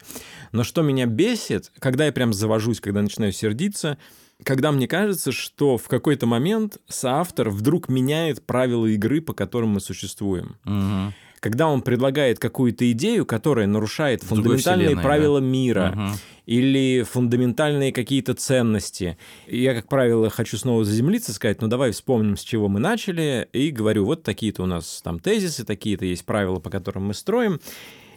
Но 0.53 0.63
что 0.63 0.83
меня 0.83 1.07
бесит, 1.07 1.73
когда 1.81 2.07
я 2.07 2.13
прям 2.13 2.33
завожусь, 2.33 2.81
когда 2.81 3.03
начинаю 3.03 3.33
сердиться, 3.33 3.99
когда 4.45 4.73
мне 4.73 4.89
кажется, 4.89 5.33
что 5.33 5.77
в 5.77 5.89
какой-то 5.89 6.27
момент 6.27 6.79
соавтор 6.89 7.51
вдруг 7.51 7.89
меняет 7.89 8.45
правила 8.45 8.87
игры, 8.87 9.21
по 9.21 9.33
которым 9.33 9.71
мы 9.71 9.81
существуем. 9.81 10.57
Угу. 10.65 11.15
Когда 11.41 11.69
он 11.69 11.81
предлагает 11.81 12.39
какую-то 12.39 12.91
идею, 12.93 13.25
которая 13.25 13.67
нарушает 13.67 14.23
фундаментальные 14.23 14.97
правила 14.97 15.41
да? 15.41 15.47
мира 15.47 15.93
угу. 15.95 16.19
или 16.45 17.03
фундаментальные 17.03 17.93
какие-то 17.93 18.35
ценности. 18.35 19.17
Я, 19.47 19.75
как 19.75 19.89
правило, 19.89 20.29
хочу 20.29 20.59
снова 20.59 20.85
заземлиться, 20.85 21.33
сказать, 21.33 21.63
ну 21.63 21.69
давай 21.69 21.93
вспомним, 21.93 22.37
с 22.37 22.43
чего 22.43 22.69
мы 22.69 22.79
начали, 22.79 23.49
и 23.55 23.71
говорю, 23.71 24.05
вот 24.05 24.23
такие-то 24.23 24.63
у 24.65 24.67
нас 24.67 25.01
там 25.03 25.19
тезисы, 25.19 25.65
такие-то 25.65 26.05
есть 26.05 26.27
правила, 26.27 26.59
по 26.61 26.69
которым 26.69 27.07
мы 27.07 27.15
строим. 27.15 27.59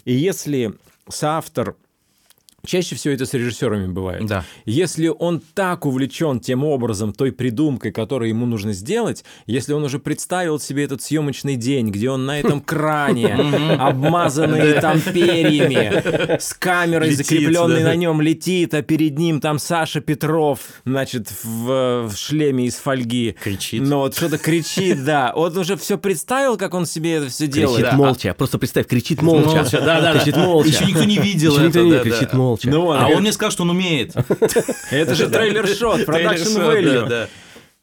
И 0.03 0.13
если 0.13 0.73
соавтор 1.07 1.77
Чаще 2.65 2.95
всего 2.95 3.13
это 3.13 3.25
с 3.25 3.33
режиссерами 3.33 3.87
бывает. 3.87 4.25
Да. 4.25 4.45
Если 4.63 5.09
он 5.09 5.41
так 5.53 5.85
увлечен 5.85 6.39
тем 6.39 6.63
образом, 6.63 7.11
той 7.11 7.33
придумкой, 7.33 7.91
которую 7.91 8.29
ему 8.29 8.45
нужно 8.45 8.71
сделать, 8.71 9.25
если 9.45 9.73
он 9.73 9.83
уже 9.83 9.99
представил 9.99 10.61
себе 10.61 10.85
этот 10.85 11.01
съемочный 11.01 11.57
день, 11.57 11.89
где 11.89 12.09
он 12.09 12.25
на 12.25 12.39
этом 12.39 12.61
кране, 12.61 13.33
обмазанный 13.79 14.79
там 14.79 15.01
перьями, 15.01 16.39
с 16.39 16.53
камерой, 16.53 17.13
закрепленной 17.13 17.83
на 17.83 17.95
нем, 17.95 18.21
летит, 18.21 18.73
а 18.73 18.81
перед 18.81 19.17
ним 19.17 19.41
там 19.41 19.59
Саша 19.59 19.99
Петров, 19.99 20.61
значит, 20.85 21.33
в, 21.43 22.09
шлеме 22.15 22.67
из 22.67 22.75
фольги. 22.75 23.35
Кричит. 23.43 23.81
Ну 23.81 23.97
вот 23.97 24.15
что-то 24.15 24.37
кричит, 24.37 25.03
да. 25.03 25.33
Он 25.35 25.57
уже 25.57 25.75
все 25.75 25.97
представил, 25.97 26.55
как 26.55 26.73
он 26.73 26.85
себе 26.85 27.15
это 27.15 27.27
все 27.27 27.47
делает. 27.47 27.83
Кричит 27.83 27.97
молча. 27.97 28.33
Просто 28.33 28.57
представь, 28.57 28.87
кричит 28.87 29.21
молча. 29.21 29.57
Молча, 29.57 29.81
да-да. 29.81 30.13
Кричит 30.13 30.37
молча. 30.37 30.69
Еще 30.69 30.85
никто 30.85 31.03
не 31.03 31.17
видел 31.17 31.57
Еще 31.57 31.67
никто 31.67 31.81
не 31.81 31.99
кричит 31.99 32.31
молча 32.31 32.52
молча. 32.53 32.69
Ну, 32.69 32.91
а 32.91 33.07
он 33.07 33.21
мне 33.21 33.31
сказал, 33.31 33.51
что 33.51 33.63
он 33.63 33.71
умеет. 33.71 34.13
Это 34.91 35.15
же 35.15 35.29
трейлер-шот, 35.29 36.05
продакшн 36.05 36.57
value. 36.57 37.27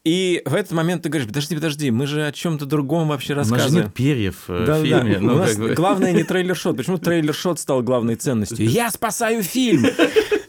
И 0.03 0.41
в 0.45 0.55
этот 0.55 0.71
момент 0.71 1.03
ты 1.03 1.09
говоришь, 1.09 1.27
подожди, 1.27 1.53
подожди, 1.53 1.91
мы 1.91 2.07
же 2.07 2.25
о 2.25 2.31
чем-то 2.31 2.65
другом 2.65 3.09
вообще 3.09 3.35
рассказываем. 3.35 3.61
У 3.61 3.67
нас 3.67 3.71
же 3.71 3.83
нет 3.83 3.93
перьев 3.93 4.35
э, 4.47 4.63
да, 4.65 4.79
в 4.79 4.83
фильме. 4.83 5.13
Да. 5.15 5.21
Ну, 5.21 5.35
У 5.35 5.37
нас 5.37 5.55
бы... 5.55 5.73
главное 5.75 6.11
не 6.11 6.23
трейлер-шот. 6.23 6.75
Почему 6.75 6.97
трейлер-шот 6.97 7.59
стал 7.59 7.83
главной 7.83 8.15
ценностью? 8.15 8.67
Я 8.67 8.89
спасаю 8.89 9.43
фильм! 9.43 9.85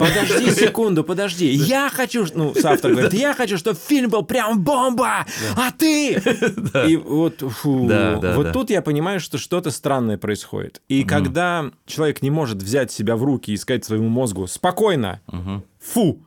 Подожди 0.03 0.51
секунду, 0.67 1.05
подожди. 1.05 1.47
Я 1.47 1.91
хочу... 1.91 2.27
Ну, 2.35 2.55
автор 2.65 2.91
говорит, 2.91 3.13
я 3.13 3.35
хочу, 3.35 3.57
чтобы 3.57 3.79
фильм 3.79 4.11
был 4.11 4.25
прям 4.25 4.63
бомба, 4.63 5.27
а 5.57 5.71
ты... 5.71 6.15
И 6.89 6.97
вот, 6.97 7.41
фу, 7.41 7.89
вот 7.89 8.53
тут 8.53 8.71
я 8.71 8.83
понимаю, 8.83 9.21
что 9.21 9.39
что-то 9.39 9.71
странное 9.71 10.19
происходит. 10.19 10.83
И 10.89 11.05
когда 11.05 11.71
человек 11.87 12.23
не 12.23 12.31
может 12.31 12.63
взять 12.63 12.91
себя 12.91 13.17
в 13.17 13.23
руки 13.23 13.53
и 13.53 13.57
сказать 13.57 13.85
своему 13.85 14.09
мозгу 14.09 14.47
«спокойно», 14.47 15.21
фу, 15.81 16.23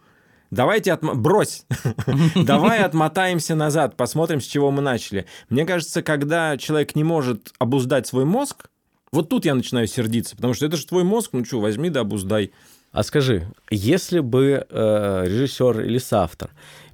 Давайте 0.52 0.94
отмо... 0.94 1.16
брось. 1.16 1.66
Давай 2.36 2.80
отмотаемся 2.80 3.56
назад, 3.56 3.98
посмотрим, 3.98 4.40
с 4.40 4.46
чего 4.46 4.72
мы 4.72 4.82
начали. 4.82 5.26
Мне 5.50 5.66
кажется, 5.66 6.02
когда 6.02 6.56
человек 6.56 6.96
не 6.96 7.04
может 7.04 7.52
обуздать 7.58 8.08
свой 8.08 8.24
мозг, 8.26 8.70
вот 9.12 9.28
тут 9.28 9.46
я 9.46 9.56
начинаю 9.56 9.88
сердиться, 9.88 10.36
потому 10.36 10.54
что 10.54 10.66
это 10.66 10.78
же 10.78 10.86
твой 10.86 11.04
мозг, 11.04 11.32
ну 11.34 11.44
что, 11.44 11.60
возьми 11.60 11.90
да 11.90 12.02
обуздай. 12.02 12.52
А 12.96 13.04
скажи, 13.04 13.46
если 13.70 14.22
бы 14.22 14.66
э, 14.70 15.24
режиссер 15.26 15.82
или 15.82 15.98
соавтор 15.98 16.52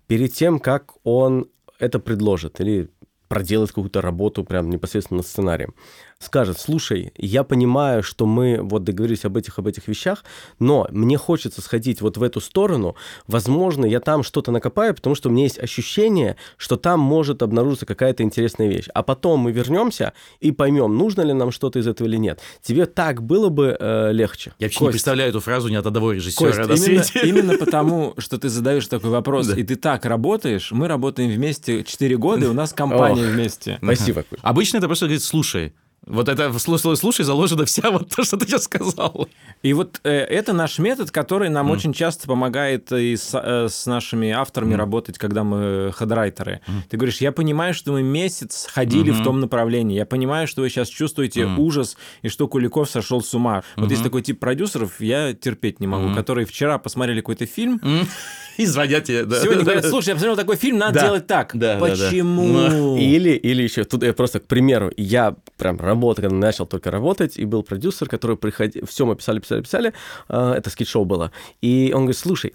перед 0.08 0.34
тем, 0.34 0.60
как 0.60 0.93
он 1.04 1.47
это 1.78 1.99
предложит 1.99 2.60
или 2.60 2.89
проделать 3.28 3.70
какую-то 3.70 4.02
работу 4.02 4.43
прям 4.43 4.72
непосредственно 4.72 5.18
над 5.18 5.28
сценарием, 5.28 5.76
скажет, 6.22 6.60
слушай, 6.60 7.12
я 7.18 7.44
понимаю, 7.44 8.04
что 8.04 8.26
мы 8.26 8.60
вот 8.62 8.84
договорились 8.84 9.26
об 9.26 9.38
этих, 9.38 9.60
об 9.60 9.68
этих 9.68 9.88
вещах, 9.88 10.24
но 10.60 10.88
мне 10.92 11.18
хочется 11.18 11.62
сходить 11.62 12.02
вот 12.02 12.18
в 12.18 12.24
эту 12.24 12.40
сторону, 12.40 12.96
возможно, 13.28 13.86
я 13.86 14.00
там 14.00 14.24
что-то 14.24 14.52
накопаю, 14.52 14.94
потому 14.94 15.16
что 15.16 15.30
у 15.30 15.32
меня 15.32 15.44
есть 15.44 15.60
ощущение, 15.60 16.38
что 16.58 16.78
там 16.78 17.00
может 17.00 17.42
обнаружиться 17.42 17.86
какая-то 17.86 18.24
интересная 18.24 18.68
вещь. 18.68 18.86
А 18.94 19.04
потом 19.04 19.40
мы 19.42 19.52
вернемся 19.52 20.14
и 20.40 20.52
поймем, 20.52 20.98
нужно 20.98 21.22
ли 21.22 21.34
нам 21.34 21.52
что-то 21.52 21.80
из 21.80 21.88
этого 21.88 22.08
или 22.08 22.18
нет. 22.18 22.40
Тебе 22.62 22.86
так 22.86 23.24
было 23.24 23.50
бы 23.50 23.76
э, 23.80 24.12
легче. 24.12 24.54
Я 24.60 24.68
вообще 24.68 24.80
Кость. 24.80 24.88
не 24.88 24.92
представляю 24.92 25.30
эту 25.30 25.40
фразу 25.40 25.70
ни 25.70 25.76
от 25.76 25.86
одного 25.86 26.12
режиссера 26.12 26.68
Кость, 26.68 26.88
именно, 26.88 27.04
именно 27.24 27.58
потому, 27.58 28.14
что 28.18 28.38
ты 28.38 28.50
задаешь 28.50 28.88
такой 28.88 29.10
вопрос, 29.10 29.48
да. 29.48 29.56
и 29.60 29.64
ты 29.64 29.76
так 29.76 30.06
работаешь, 30.06 30.72
мы 30.72 30.88
работаем 30.88 31.32
вместе 31.32 31.84
4 31.84 32.18
года, 32.18 32.46
и 32.46 32.50
у 32.50 32.54
нас 32.54 32.74
компания 32.82 33.26
вместе. 33.26 33.80
Спасибо. 33.82 34.24
Обычно 34.42 34.78
это 34.78 34.88
просто 34.88 35.06
говорит, 35.06 35.24
слушай, 35.24 35.74
вот 36.08 36.30
это 36.30 36.52
слушай, 36.58 36.97
слушай, 36.97 37.24
заложено 37.24 37.66
вся 37.66 37.91
вот 37.91 38.10
то, 38.10 38.24
что 38.24 38.36
ты 38.38 38.47
сейчас 38.47 38.64
сказал. 38.64 39.28
И 39.62 39.74
вот 39.74 40.02
э, 40.04 40.10
это 40.10 40.52
наш 40.52 40.80
метод, 40.80 41.12
который 41.12 41.49
нам 41.49 41.70
mm. 41.70 41.74
очень 41.74 41.93
часто 41.93 42.28
помогает 42.28 42.91
и 42.91 43.16
с, 43.16 43.30
э, 43.34 43.68
с 43.70 43.86
нашими 43.86 44.32
авторами 44.32 44.74
mm. 44.74 44.78
работать, 44.78 45.18
когда 45.20 45.43
мы 45.43 45.93
хедрайтеры. 45.97 46.62
Mm. 46.68 46.74
Ты 46.89 46.97
говоришь, 46.97 47.22
я 47.22 47.32
понимаю, 47.32 47.76
что 47.76 47.91
мы 47.91 48.02
месяц 48.02 48.68
ходили 48.72 49.14
mm-hmm. 49.14 49.22
в 49.22 49.24
том 49.24 49.39
направлении, 49.39 49.95
я 49.95 50.08
понимаю, 50.08 50.47
что 50.47 50.62
вы 50.62 50.70
сейчас 50.70 50.88
чувствуете 50.89 51.41
mm. 51.41 51.58
ужас 51.58 51.95
и 52.24 52.30
что 52.30 52.47
Куликов 52.47 52.89
сошел 52.89 53.22
с 53.22 53.32
ума. 53.36 53.60
Mm-hmm. 53.60 53.82
Вот 53.82 53.91
есть 53.91 54.04
такой 54.04 54.24
тип 54.24 54.39
продюсеров, 54.39 54.99
я 54.99 55.34
терпеть 55.34 55.80
не 55.80 55.86
могу, 55.86 56.08
mm-hmm. 56.08 56.16
которые 56.16 56.47
вчера 56.47 56.80
посмотрели 56.80 57.22
какой-то 57.22 57.45
фильм, 57.45 57.80
mm. 57.84 58.08
и 58.58 58.66
звонят 58.66 59.04
тебе. 59.04 59.26
Да. 59.26 59.39
Сегодня 59.39 59.64
говорят, 59.64 59.86
слушай, 59.89 60.10
я 60.10 60.16
посмотрел 60.16 60.36
такой 60.36 60.56
фильм, 60.56 60.80
надо 60.80 60.95
да. 60.95 61.02
делать 61.02 61.28
так. 61.28 61.52
Да, 61.54 61.78
Почему? 61.78 62.54
Да, 62.54 62.70
да. 62.70 63.02
Или, 63.12 63.32
или 63.32 63.64
еще, 63.64 63.84
тут 63.84 64.04
я 64.04 64.14
просто, 64.14 64.39
к 64.39 64.47
примеру, 64.47 64.91
я 64.97 65.36
прям 65.58 65.78
работа, 65.92 66.22
когда 66.22 66.36
начал 66.36 66.66
только 66.66 66.92
работать, 66.92 67.38
и 67.38 67.46
был 67.46 67.64
продюсер, 67.64 68.08
который 68.08 68.38
приходил, 68.38 68.86
все 68.86 69.06
мы 69.06 69.16
писали, 69.16 69.39
писали, 69.39 69.62
писали, 69.62 69.94
э, 70.30 70.54
это 70.58 70.70
скид-шоу 70.70 71.06
было, 71.06 71.32
и 71.62 71.92
он 71.94 72.02
говорит, 72.02 72.18
слушай, 72.18 72.54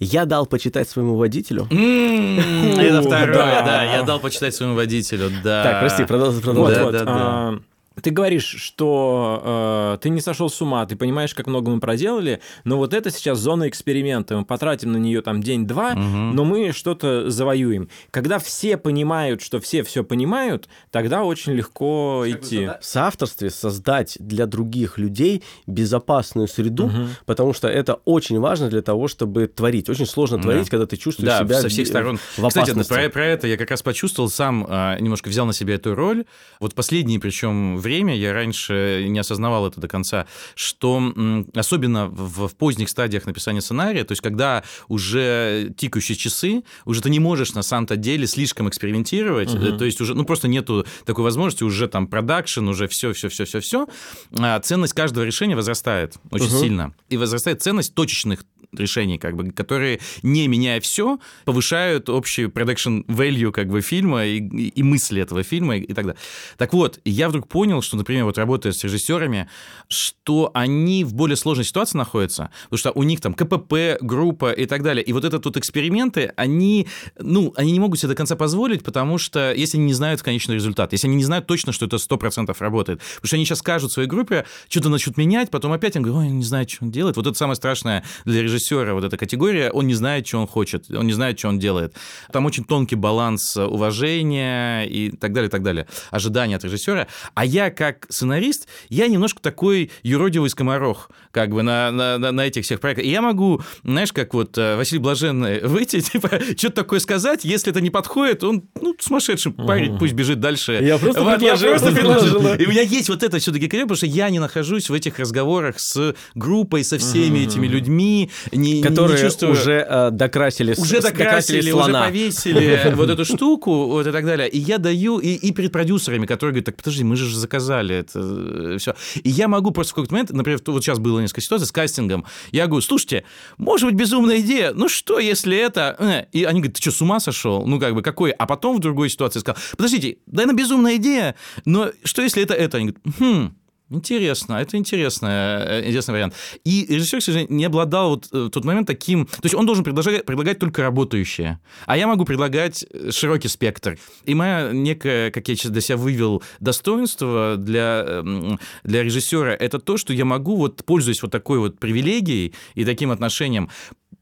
я 0.00 0.24
дал 0.24 0.46
почитать 0.46 0.88
своему 0.88 1.16
водителю. 1.16 1.66
Это 1.70 3.02
второе, 3.02 3.62
да. 3.64 3.84
Я 3.84 4.02
дал 4.02 4.20
почитать 4.20 4.54
своему 4.54 4.74
водителю, 4.74 5.30
да. 5.42 5.62
Так, 5.62 5.80
прости, 5.80 6.04
продолжай, 6.04 6.42
продолжай. 6.42 7.60
Ты 8.02 8.10
говоришь, 8.10 8.44
что 8.44 9.94
э, 9.94 9.98
ты 10.00 10.10
не 10.10 10.20
сошел 10.20 10.50
с 10.50 10.60
ума, 10.60 10.84
ты 10.84 10.96
понимаешь, 10.96 11.34
как 11.34 11.46
много 11.46 11.70
мы 11.70 11.80
проделали, 11.80 12.40
но 12.64 12.76
вот 12.76 12.92
это 12.92 13.10
сейчас 13.10 13.38
зона 13.38 13.68
эксперимента. 13.68 14.36
Мы 14.36 14.44
потратим 14.44 14.92
на 14.92 14.96
нее 14.96 15.22
там 15.22 15.42
день-два, 15.42 15.92
угу. 15.92 16.00
но 16.00 16.44
мы 16.44 16.72
что-то 16.72 17.30
завоюем. 17.30 17.88
Когда 18.10 18.38
все 18.38 18.76
понимают, 18.76 19.42
что 19.42 19.60
все 19.60 19.84
все 19.84 20.02
понимают, 20.02 20.68
тогда 20.90 21.22
очень 21.22 21.52
легко 21.52 22.24
как 22.28 22.42
идти. 22.42 22.68
В 22.80 22.84
соавторстве 22.84 23.50
создать 23.50 24.16
для 24.18 24.46
других 24.46 24.98
людей 24.98 25.42
безопасную 25.66 26.48
среду, 26.48 26.86
угу. 26.86 27.06
потому 27.26 27.52
что 27.52 27.68
это 27.68 27.94
очень 28.04 28.40
важно 28.40 28.68
для 28.68 28.82
того, 28.82 29.06
чтобы 29.06 29.46
творить. 29.46 29.88
Очень 29.88 30.06
сложно 30.06 30.40
творить, 30.40 30.64
да. 30.64 30.70
когда 30.70 30.86
ты 30.86 30.96
чувствуешь 30.96 31.30
да, 31.30 31.44
себя 31.44 31.60
со 31.60 31.68
всех 31.68 31.86
сторон. 31.86 32.18
В 32.36 32.48
Кстати, 32.48 32.72
про, 32.88 33.08
про 33.08 33.26
это 33.26 33.46
я 33.46 33.56
как 33.56 33.70
раз 33.70 33.82
почувствовал 33.82 34.28
сам, 34.28 34.66
а, 34.68 34.98
немножко 34.98 35.28
взял 35.28 35.46
на 35.46 35.52
себя 35.52 35.74
эту 35.74 35.94
роль. 35.94 36.24
Вот 36.58 36.74
последние, 36.74 37.20
причем 37.20 37.78
время, 37.84 38.16
я 38.16 38.32
раньше 38.32 39.06
не 39.08 39.18
осознавал 39.18 39.68
это 39.68 39.80
до 39.80 39.88
конца, 39.88 40.26
что 40.54 41.12
особенно 41.54 42.08
в, 42.08 42.48
в 42.48 42.56
поздних 42.56 42.88
стадиях 42.88 43.26
написания 43.26 43.60
сценария, 43.60 44.04
то 44.04 44.12
есть 44.12 44.22
когда 44.22 44.64
уже 44.88 45.72
тикающие 45.76 46.16
часы, 46.16 46.64
уже 46.84 47.00
ты 47.00 47.10
не 47.10 47.20
можешь 47.20 47.54
на 47.54 47.62
самом-то 47.62 47.96
деле 47.96 48.26
слишком 48.26 48.68
экспериментировать, 48.68 49.54
угу. 49.54 49.78
то 49.78 49.84
есть 49.84 50.00
уже, 50.00 50.14
ну 50.14 50.24
просто 50.24 50.48
нету 50.48 50.84
такой 51.04 51.24
возможности, 51.24 51.64
уже 51.64 51.86
там 51.88 52.06
продакшн, 52.06 52.66
уже 52.66 52.88
все, 52.88 53.12
все, 53.12 53.28
все, 53.28 53.44
все, 53.44 53.60
все, 53.60 53.86
а 54.32 54.58
ценность 54.60 54.94
каждого 54.94 55.24
решения 55.24 55.54
возрастает 55.54 56.14
очень 56.30 56.46
угу. 56.46 56.58
сильно, 56.58 56.94
и 57.08 57.16
возрастает 57.16 57.62
ценность 57.62 57.94
точечных 57.94 58.44
решений, 58.78 59.18
как 59.18 59.36
бы, 59.36 59.50
которые, 59.50 60.00
не 60.22 60.48
меняя 60.48 60.80
все, 60.80 61.18
повышают 61.44 62.08
общий 62.08 62.44
production 62.44 63.04
value 63.06 63.52
как 63.52 63.68
бы 63.68 63.80
фильма 63.80 64.24
и, 64.24 64.38
и 64.38 64.82
мысли 64.82 65.22
этого 65.22 65.42
фильма 65.42 65.76
и, 65.76 65.80
и 65.80 65.94
так 65.94 66.06
далее. 66.06 66.20
Так 66.56 66.72
вот, 66.72 67.00
я 67.04 67.28
вдруг 67.28 67.48
понял, 67.48 67.82
что, 67.82 67.96
например, 67.96 68.24
вот 68.24 68.38
работая 68.38 68.72
с 68.72 68.82
режиссерами, 68.84 69.48
что 69.88 70.50
они 70.54 71.04
в 71.04 71.14
более 71.14 71.36
сложной 71.36 71.64
ситуации 71.64 71.98
находятся, 71.98 72.50
потому 72.64 72.78
что 72.78 72.92
у 72.92 73.02
них 73.02 73.20
там 73.20 73.34
КПП, 73.34 73.98
группа 74.00 74.52
и 74.52 74.66
так 74.66 74.82
далее. 74.82 75.04
И 75.04 75.12
вот 75.12 75.24
это 75.24 75.38
тут 75.38 75.56
эксперименты, 75.56 76.32
они, 76.36 76.86
ну, 77.18 77.52
они 77.56 77.72
не 77.72 77.80
могут 77.80 77.98
себе 77.98 78.08
до 78.10 78.14
конца 78.14 78.36
позволить, 78.36 78.82
потому 78.82 79.18
что 79.18 79.52
если 79.52 79.76
они 79.78 79.86
не 79.86 79.94
знают 79.94 80.22
конечный 80.22 80.54
результат, 80.54 80.92
если 80.92 81.06
они 81.06 81.16
не 81.16 81.24
знают 81.24 81.46
точно, 81.46 81.72
что 81.72 81.86
это 81.86 81.96
100% 81.96 82.54
работает, 82.58 83.00
потому 83.00 83.26
что 83.26 83.36
они 83.36 83.44
сейчас 83.44 83.58
скажут 83.58 83.92
своей 83.92 84.08
группе, 84.08 84.44
что-то 84.68 84.88
начнут 84.88 85.16
менять, 85.16 85.50
потом 85.50 85.72
опять 85.72 85.96
они 85.96 86.04
говорят, 86.04 86.28
ой, 86.28 86.32
не 86.32 86.44
знаю, 86.44 86.68
что 86.68 86.84
он 86.84 86.90
делает. 86.90 87.16
Вот 87.16 87.26
это 87.26 87.36
самое 87.36 87.56
страшное 87.56 88.04
для 88.24 88.42
режиссера, 88.42 88.63
вот 88.72 89.04
эта 89.04 89.16
категория, 89.16 89.70
он 89.70 89.86
не 89.86 89.94
знает, 89.94 90.26
что 90.26 90.38
он 90.40 90.46
хочет, 90.46 90.90
он 90.90 91.06
не 91.06 91.12
знает, 91.12 91.38
что 91.38 91.48
он 91.48 91.58
делает. 91.58 91.94
Там 92.32 92.46
очень 92.46 92.64
тонкий 92.64 92.96
баланс 92.96 93.56
уважения 93.56 94.84
и 94.84 95.10
так 95.10 95.32
далее, 95.32 95.50
так 95.50 95.62
далее, 95.62 95.86
ожидания 96.10 96.56
от 96.56 96.64
режиссера. 96.64 97.06
А 97.34 97.44
я 97.44 97.70
как 97.70 98.06
сценарист, 98.08 98.68
я 98.88 99.08
немножко 99.08 99.40
такой 99.42 99.90
юродивый 100.02 100.50
скоморох, 100.50 101.10
как 101.30 101.50
бы 101.50 101.62
на, 101.62 101.90
на, 101.90 102.18
на 102.18 102.46
этих 102.46 102.64
всех 102.64 102.80
проектах. 102.80 103.04
И 103.04 103.10
я 103.10 103.22
могу, 103.22 103.60
знаешь, 103.84 104.12
как 104.12 104.34
вот 104.34 104.56
э, 104.58 104.76
Василий 104.76 105.00
Блаженный, 105.00 105.60
выйти, 105.66 106.00
типа, 106.00 106.40
что-то 106.56 106.76
такое 106.76 107.00
сказать, 107.00 107.44
если 107.44 107.70
это 107.70 107.80
не 107.80 107.90
подходит, 107.90 108.44
он, 108.44 108.64
ну, 108.80 108.94
сумасшедший 108.98 109.52
парень, 109.52 109.98
пусть 109.98 110.14
бежит 110.14 110.40
дальше. 110.40 110.78
Я 110.82 110.98
просто 110.98 111.22
вот, 111.22 111.38
предложил. 111.38 111.68
Я 111.68 111.78
просто 111.78 111.92
предложил. 112.00 112.54
И 112.54 112.66
у 112.66 112.70
меня 112.70 112.82
есть 112.82 113.08
вот 113.08 113.22
это 113.22 113.38
все-таки 113.38 113.68
потому 113.82 113.96
что 113.96 114.06
я 114.06 114.30
не 114.30 114.38
нахожусь 114.38 114.88
в 114.88 114.94
этих 114.94 115.18
разговорах 115.18 115.78
с 115.78 116.14
группой, 116.34 116.84
со 116.84 116.98
всеми 116.98 117.40
этими 117.40 117.66
людьми, 117.66 118.30
не, 118.54 118.82
которые 118.82 119.16
не 119.16 119.22
чувствую... 119.22 119.52
уже 119.52 119.86
э, 119.88 120.10
докрасили 120.10 120.74
Уже 120.76 121.00
докрасили, 121.00 121.70
уже 121.70 121.92
повесили 121.92 122.92
вот 122.94 123.10
эту 123.10 123.24
штуку, 123.24 123.86
вот 123.86 124.06
и 124.06 124.12
так 124.12 124.24
далее. 124.24 124.48
И 124.48 124.58
я 124.58 124.78
даю, 124.78 125.18
и, 125.18 125.28
и 125.28 125.52
перед 125.52 125.72
продюсерами, 125.72 126.26
которые 126.26 126.52
говорят, 126.52 126.66
так 126.66 126.76
подожди, 126.76 127.04
мы 127.04 127.16
же 127.16 127.36
заказали 127.36 127.96
это 127.96 128.20
э, 128.20 128.76
все. 128.78 128.94
И 129.22 129.30
я 129.30 129.48
могу 129.48 129.70
просто 129.70 129.92
в 129.92 129.94
какой-то 129.96 130.14
момент, 130.14 130.30
например, 130.30 130.60
вот 130.66 130.84
сейчас 130.84 130.98
было 130.98 131.20
несколько 131.20 131.40
ситуаций 131.40 131.66
с 131.66 131.72
кастингом, 131.72 132.24
я 132.52 132.66
говорю, 132.66 132.82
слушайте, 132.82 133.24
может 133.58 133.86
быть, 133.88 133.96
безумная 133.96 134.40
идея, 134.40 134.72
ну 134.74 134.88
что, 134.88 135.18
если 135.18 135.56
это... 135.56 135.96
Э, 135.98 136.24
и 136.32 136.44
они 136.44 136.60
говорят, 136.60 136.76
ты 136.76 136.82
что, 136.82 136.90
с 136.90 137.02
ума 137.02 137.20
сошел? 137.20 137.66
Ну, 137.66 137.78
как 137.78 137.94
бы, 137.94 138.02
какой? 138.02 138.30
А 138.30 138.46
потом 138.46 138.76
в 138.76 138.80
другой 138.80 139.10
ситуации 139.10 139.40
сказал, 139.40 139.60
подождите, 139.76 140.18
да, 140.26 140.44
она 140.44 140.52
безумная 140.52 140.96
идея, 140.96 141.34
но 141.64 141.90
что, 142.04 142.22
если 142.22 142.42
это 142.42 142.54
это? 142.54 142.78
Они 142.78 142.88
говорят, 142.88 143.18
хм, 143.18 143.54
Интересно, 143.94 144.54
это 144.54 144.76
интересный, 144.76 145.30
э, 145.30 145.82
интересный 145.86 146.12
вариант. 146.12 146.34
И 146.64 146.84
режиссер, 146.88 147.20
к 147.20 147.22
сожалению, 147.22 147.54
не 147.54 147.64
обладал 147.64 148.10
вот 148.10 148.28
э, 148.32 148.44
в 148.44 148.50
тот 148.50 148.64
момент 148.64 148.86
таким... 148.86 149.26
То 149.26 149.44
есть 149.44 149.54
он 149.54 149.66
должен 149.66 149.84
предлагать, 149.84 150.26
предлагать 150.26 150.58
только 150.58 150.82
работающее, 150.82 151.60
а 151.86 151.96
я 151.96 152.06
могу 152.06 152.24
предлагать 152.24 152.84
э, 152.90 153.10
широкий 153.12 153.48
спектр. 153.48 153.98
И 154.24 154.34
моя 154.34 154.72
некая, 154.72 155.30
как 155.30 155.46
я 155.48 155.54
сейчас 155.54 155.70
для 155.70 155.80
себя 155.80 155.96
вывел, 155.96 156.42
достоинство 156.58 157.56
для, 157.56 158.04
эм, 158.06 158.58
для 158.82 159.02
режиссера 159.02 159.54
это 159.54 159.78
то, 159.78 159.96
что 159.96 160.12
я 160.12 160.24
могу, 160.24 160.56
вот 160.56 160.84
пользуясь 160.84 161.22
вот 161.22 161.30
такой 161.30 161.58
вот 161.58 161.78
привилегией 161.78 162.54
и 162.74 162.84
таким 162.84 163.10
отношением, 163.12 163.70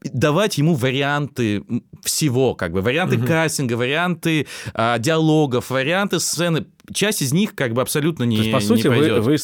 давать 0.03 0.57
ему 0.57 0.75
варианты 0.75 1.63
всего, 2.01 2.55
как 2.55 2.71
бы 2.73 2.81
варианты 2.81 3.17
угу. 3.17 3.27
кастинга, 3.27 3.73
варианты 3.73 4.47
а, 4.73 4.97
диалогов, 4.99 5.69
варианты 5.69 6.19
сцены. 6.19 6.65
Часть 6.91 7.21
из 7.21 7.33
них 7.33 7.55
как 7.55 7.73
бы 7.73 7.81
абсолютно 7.81 8.23
не 8.23 8.37
То 8.37 8.41
есть, 8.43 8.53
по 8.53 8.59
сути, 8.59 8.87
вы, 8.87 9.21
вы, 9.21 9.37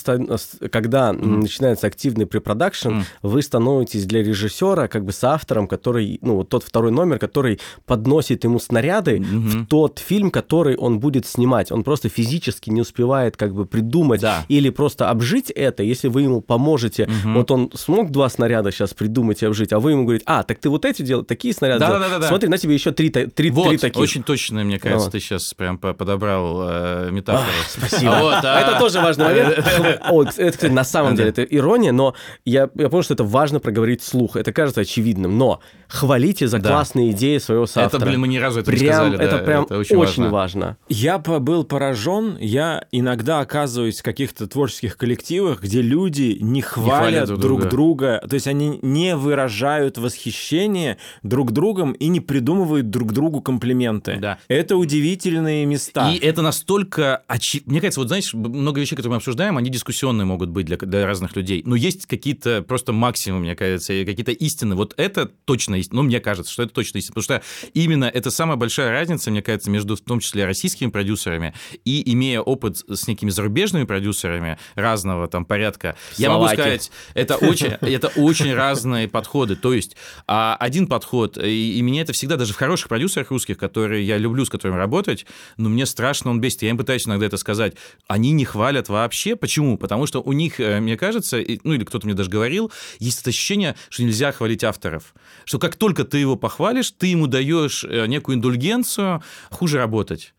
когда 0.69 1.11
mm. 1.11 1.25
начинается 1.37 1.87
активный 1.87 2.25
препродакшн, 2.25 2.89
mm. 2.89 3.03
вы 3.21 3.41
становитесь 3.41 4.05
для 4.05 4.23
режиссера 4.23 4.87
как 4.87 5.05
бы 5.05 5.11
с 5.11 5.23
автором, 5.23 5.67
который, 5.67 6.19
ну, 6.21 6.35
вот 6.35 6.49
тот 6.49 6.63
второй 6.63 6.91
номер, 6.91 7.17
который 7.19 7.59
подносит 7.85 8.43
ему 8.43 8.59
снаряды 8.59 9.17
mm-hmm. 9.17 9.39
в 9.39 9.67
тот 9.67 9.99
фильм, 9.99 10.31
который 10.31 10.75
он 10.75 10.99
будет 10.99 11.25
снимать. 11.25 11.71
Он 11.71 11.83
просто 11.83 12.09
физически 12.09 12.69
не 12.69 12.81
успевает 12.81 13.37
как 13.37 13.53
бы 13.53 13.65
придумать 13.65 14.21
да. 14.21 14.45
или 14.49 14.69
просто 14.69 15.09
обжить 15.09 15.49
это, 15.49 15.83
если 15.83 16.07
вы 16.07 16.23
ему 16.23 16.41
поможете. 16.41 17.03
Mm-hmm. 17.03 17.33
Вот 17.33 17.51
он 17.51 17.71
смог 17.73 18.11
два 18.11 18.29
снаряда 18.29 18.71
сейчас 18.71 18.93
придумать 18.93 19.41
и 19.41 19.45
обжить, 19.45 19.71
а 19.71 19.79
вы 19.79 19.91
ему 19.91 20.03
говорите, 20.03 20.25
а, 20.27 20.43
так 20.43 20.59
ты 20.59 20.69
вот 20.69 20.85
эти 20.85 21.01
делал, 21.01 21.23
такие 21.23 21.53
снаряды 21.53 21.79
да, 21.79 21.99
Да, 21.99 22.09
да, 22.09 22.19
да. 22.19 22.27
Смотри, 22.27 22.49
на 22.49 22.57
тебе 22.57 22.73
еще 22.73 22.91
три, 22.91 23.09
три, 23.09 23.49
вот, 23.49 23.69
три 23.69 23.77
таких. 23.77 24.01
очень 24.01 24.23
точно, 24.23 24.63
мне 24.63 24.79
кажется, 24.79 25.05
вот. 25.05 25.11
ты 25.11 25.19
сейчас 25.19 25.53
прям 25.53 25.77
подобрал 25.77 26.61
э, 26.69 27.09
метафору. 27.11 27.28
Ах, 27.35 27.45
спасибо. 27.67 28.17
А 28.17 28.21
вот, 28.21 28.35
а... 28.43 28.59
Это 28.59 28.79
тоже 28.79 28.99
важный 28.99 29.25
момент. 29.25 29.65
О, 30.09 30.23
это, 30.23 30.51
кстати, 30.51 30.71
на 30.71 30.83
самом 30.83 31.15
деле, 31.15 31.29
это 31.29 31.43
ирония, 31.43 31.91
но 31.91 32.15
я, 32.45 32.69
я 32.75 32.89
понял, 32.89 33.03
что 33.03 33.13
это 33.13 33.23
важно 33.23 33.59
проговорить 33.59 34.01
вслух. 34.01 34.35
Это 34.35 34.51
кажется 34.51 34.81
очевидным, 34.81 35.37
но 35.37 35.61
хвалите 35.87 36.47
за 36.47 36.59
да. 36.59 36.69
классные 36.69 37.11
идеи 37.11 37.37
своего 37.37 37.65
соавтора. 37.65 38.01
Это, 38.01 38.09
блин, 38.09 38.21
мы 38.21 38.27
ни 38.27 38.37
разу 38.37 38.61
это 38.61 38.71
прям, 38.71 38.81
не 38.81 38.87
сказали. 38.87 39.15
Это 39.19 39.37
да, 39.37 39.43
прям 39.43 39.63
это 39.65 39.77
очень, 39.77 39.95
очень 39.95 40.23
важно. 40.23 40.29
важно. 40.29 40.77
Я 40.87 41.17
был 41.17 41.63
поражен. 41.63 42.37
Я 42.39 42.85
иногда 42.91 43.39
оказываюсь 43.39 43.99
в 43.99 44.03
каких-то 44.03 44.47
творческих 44.47 44.97
коллективах, 44.97 45.61
где 45.61 45.81
люди 45.81 46.37
не 46.39 46.61
хвалят, 46.61 46.85
не 46.85 46.99
хвалят 46.99 47.27
друг, 47.27 47.39
друг 47.39 47.59
друга. 47.59 47.69
друга. 47.69 48.27
То 48.27 48.33
есть 48.35 48.47
они 48.47 48.79
не 48.81 49.15
выражают 49.15 49.97
восхищение 49.97 50.97
друг 51.23 51.51
другом 51.51 51.93
и 51.93 52.07
не 52.07 52.19
придумывают 52.19 52.89
друг 52.89 53.13
другу 53.13 53.41
комплименты. 53.41 54.17
Да. 54.19 54.37
Это 54.47 54.77
удивительные 54.77 55.65
места. 55.65 56.11
И 56.11 56.17
это 56.17 56.41
настолько 56.41 57.18
очевидно. 57.27 57.71
Мне 57.71 57.81
кажется, 57.81 57.99
вот 57.99 58.07
знаешь, 58.07 58.33
много 58.33 58.79
вещей, 58.79 58.95
которые 58.95 59.11
мы 59.11 59.17
обсуждаем, 59.17 59.57
они 59.57 59.69
дискуссионные 59.69 60.25
могут 60.25 60.49
быть 60.49 60.65
для, 60.65 60.77
для 60.77 61.05
разных 61.05 61.35
людей. 61.35 61.63
Но 61.65 61.75
есть 61.75 62.05
какие-то 62.05 62.61
просто 62.61 62.93
максимумы, 62.93 63.43
мне 63.43 63.55
кажется, 63.55 63.93
какие-то 64.05 64.31
истины. 64.31 64.75
Вот 64.75 64.93
это 64.97 65.25
точно 65.25 65.75
истина. 65.75 65.97
Ну, 65.97 66.03
мне 66.03 66.19
кажется, 66.19 66.51
что 66.51 66.63
это 66.63 66.73
точно 66.73 66.99
истина. 66.99 67.15
Потому 67.15 67.23
что 67.23 67.69
именно 67.73 68.05
это 68.05 68.31
самая 68.31 68.57
большая 68.57 68.91
разница, 68.91 69.31
мне 69.31 69.41
кажется, 69.41 69.69
между 69.69 69.95
в 69.95 70.01
том 70.01 70.19
числе 70.19 70.45
российскими 70.45 70.89
продюсерами 70.89 71.53
и 71.85 72.11
имея 72.13 72.41
опыт 72.41 72.77
с 72.87 73.07
некими 73.07 73.29
зарубежными 73.29 73.83
продюсерами 73.83 74.57
разного 74.75 75.27
там 75.27 75.45
порядка, 75.45 75.95
Словаки. 76.15 76.21
я 76.21 76.29
могу 76.29 76.47
сказать, 76.47 76.91
это 77.13 77.35
очень, 77.35 77.67
это 77.81 78.07
очень 78.15 78.53
разные 78.53 79.07
подходы. 79.07 79.55
То 79.55 79.73
есть 79.73 79.95
а, 80.27 80.55
один 80.59 80.87
подход, 80.87 81.37
и, 81.37 81.77
и 81.77 81.81
меня 81.81 82.01
это 82.01 82.13
всегда, 82.13 82.37
даже 82.37 82.53
в 82.53 82.57
хороших 82.57 82.89
продюсерах 82.89 83.31
русских, 83.31 83.57
которые 83.57 84.05
я 84.05 84.17
люблю, 84.17 84.45
с 84.45 84.49
которыми 84.49 84.77
работать, 84.77 85.25
но 85.57 85.69
мне 85.69 85.85
страшно 85.85 86.31
он 86.31 86.39
бесит. 86.39 86.63
Я 86.63 86.69
им 86.69 86.77
пытаюсь 86.77 87.05
иногда 87.09 87.25
это 87.25 87.37
сказать. 87.37 87.75
Они 88.07 88.31
не 88.31 88.45
хвалят 88.45 88.89
вообще. 88.89 89.35
Почему? 89.35 89.77
Потому 89.77 90.05
что 90.05 90.21
у 90.21 90.33
них, 90.33 90.59
э, 90.59 90.79
мне 90.79 90.97
кажется, 90.97 91.37
ну 91.63 91.73
или 91.73 91.83
кто-то 91.83 92.05
мне 92.05 92.15
даже 92.15 92.29
говорил, 92.29 92.71
есть 92.99 93.21
это 93.21 93.29
ощущение, 93.29 93.75
что 93.89 94.03
нельзя 94.03 94.31
хвалить 94.31 94.63
авторов. 94.63 95.13
Что 95.45 95.59
как 95.59 95.75
только 95.75 96.03
ты 96.03 96.17
его 96.17 96.35
похвалишь, 96.35 96.91
ты 96.91 97.07
ему 97.07 97.27
даешь 97.27 97.83
э, 97.83 98.05
некую 98.07 98.37
индульгенцию, 98.37 99.23
хуже 99.49 99.77
работать. 99.77 100.33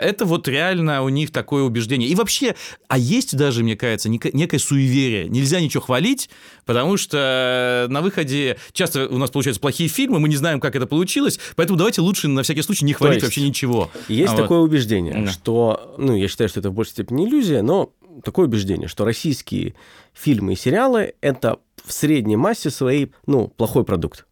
Это 0.00 0.24
вот 0.24 0.48
реально 0.48 1.02
у 1.02 1.10
них 1.10 1.30
такое 1.30 1.62
убеждение. 1.62 2.08
И 2.08 2.14
вообще, 2.14 2.56
а 2.88 2.96
есть 2.96 3.36
даже, 3.36 3.62
мне 3.62 3.76
кажется, 3.76 4.08
некое 4.08 4.58
суеверие. 4.58 5.28
Нельзя 5.28 5.60
ничего 5.60 5.82
хвалить, 5.82 6.30
потому 6.64 6.96
что 6.96 7.86
на 7.90 8.00
выходе 8.00 8.56
часто 8.72 9.08
у 9.08 9.18
нас 9.18 9.30
получаются 9.30 9.60
плохие 9.60 9.90
фильмы, 9.90 10.18
мы 10.18 10.28
не 10.28 10.36
знаем, 10.36 10.58
как 10.58 10.74
это 10.74 10.86
получилось, 10.86 11.38
поэтому 11.54 11.76
давайте 11.76 12.00
лучше 12.00 12.28
на 12.28 12.42
всякий 12.42 12.62
случай 12.62 12.86
не 12.86 12.94
хвалить 12.94 13.16
есть, 13.16 13.26
вообще 13.26 13.42
ничего. 13.42 13.90
Есть 14.08 14.32
а 14.32 14.36
такое 14.36 14.60
вот. 14.60 14.70
убеждение, 14.70 15.26
да. 15.26 15.30
что, 15.30 15.94
ну, 15.98 16.16
я 16.16 16.28
считаю, 16.28 16.48
что 16.48 16.60
это 16.60 16.70
в 16.70 16.72
большей 16.72 16.92
степени 16.92 17.26
иллюзия, 17.26 17.60
но 17.60 17.92
такое 18.24 18.46
убеждение, 18.46 18.88
что 18.88 19.04
российские 19.04 19.74
фильмы 20.14 20.54
и 20.54 20.56
сериалы– 20.56 21.14
это 21.20 21.58
в 21.84 21.92
средней 21.92 22.36
массе 22.36 22.70
своей, 22.70 23.12
ну, 23.26 23.48
плохой 23.48 23.84
продукт. 23.84 24.24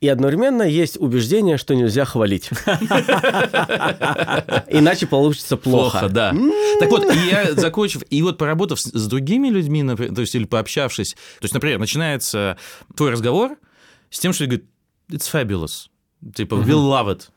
И 0.00 0.08
одновременно 0.08 0.62
есть 0.62 0.96
убеждение, 0.96 1.58
что 1.58 1.74
нельзя 1.74 2.04
хвалить. 2.04 2.50
Иначе 4.68 5.06
получится 5.06 5.56
плохо. 5.56 5.98
Плохо, 5.98 6.08
да. 6.08 6.34
Так 6.78 6.90
вот, 6.90 7.04
и 7.12 7.18
я 7.28 7.54
закончив, 7.54 8.02
и 8.08 8.22
вот 8.22 8.38
поработав 8.38 8.80
с 8.80 9.06
другими 9.08 9.48
людьми, 9.48 9.84
то 9.84 10.20
есть 10.20 10.34
или 10.34 10.44
пообщавшись, 10.44 11.14
то 11.14 11.44
есть, 11.44 11.54
например, 11.54 11.78
начинается 11.78 12.56
твой 12.96 13.10
разговор 13.10 13.56
с 14.10 14.20
тем, 14.20 14.32
что 14.32 14.44
говорит, 14.44 14.66
it's 15.10 15.28
fabulous. 15.30 15.88
Типа, 16.34 16.54
we'll 16.54 16.88
love 16.88 17.08
it. 17.08 17.28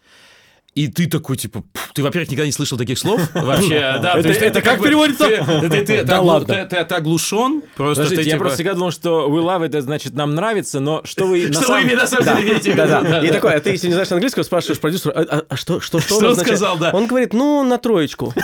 И 0.73 0.87
ты 0.87 1.07
такой, 1.07 1.35
типа, 1.35 1.65
ты, 1.93 2.01
во-первых, 2.01 2.31
никогда 2.31 2.45
не 2.45 2.53
слышал 2.53 2.77
таких 2.77 2.97
слов 2.97 3.19
вообще. 3.33 3.99
Да, 4.01 4.17
это, 4.17 4.29
это, 4.29 4.45
это 4.45 4.61
как 4.61 4.81
переводится? 4.81 5.27
Ты, 5.27 5.69
ты, 5.69 5.85
ты, 5.85 6.03
да 6.03 6.21
ладно. 6.21 6.47
Ты, 6.47 6.77
ты, 6.77 6.85
ты 6.85 6.95
оглушен. 6.95 7.61
Просто 7.75 8.03
Подождите, 8.03 8.23
ты, 8.23 8.29
я 8.29 8.35
типа... 8.35 8.39
просто 8.39 8.55
всегда 8.55 8.73
думал, 8.75 8.91
что 8.91 9.27
we 9.27 9.43
love 9.43 9.67
it, 9.67 9.81
значит, 9.81 10.13
нам 10.13 10.33
нравится, 10.33 10.79
но 10.79 11.01
что 11.03 11.25
вы 11.25 11.47
на 11.47 11.53
Что 11.53 11.63
самом... 11.63 11.89
вы 11.89 11.95
на 11.95 12.07
самом 12.07 12.37
деле 12.37 12.51
имеете 12.51 12.73
Да, 12.73 13.01
да. 13.01 13.19
И 13.19 13.31
такой, 13.31 13.53
а 13.53 13.59
ты, 13.59 13.71
если 13.71 13.87
не 13.87 13.93
знаешь 13.93 14.11
английского, 14.13 14.43
спрашиваешь 14.43 14.79
продюсера, 14.79 15.11
а, 15.11 15.21
а, 15.21 15.43
а 15.49 15.57
что, 15.57 15.81
что, 15.81 15.99
что, 15.99 16.15
что 16.15 16.29
он 16.29 16.35
сказал, 16.37 16.77
да. 16.77 16.91
Он 16.93 17.05
говорит, 17.05 17.33
ну, 17.33 17.63
на 17.63 17.77
троечку. 17.77 18.33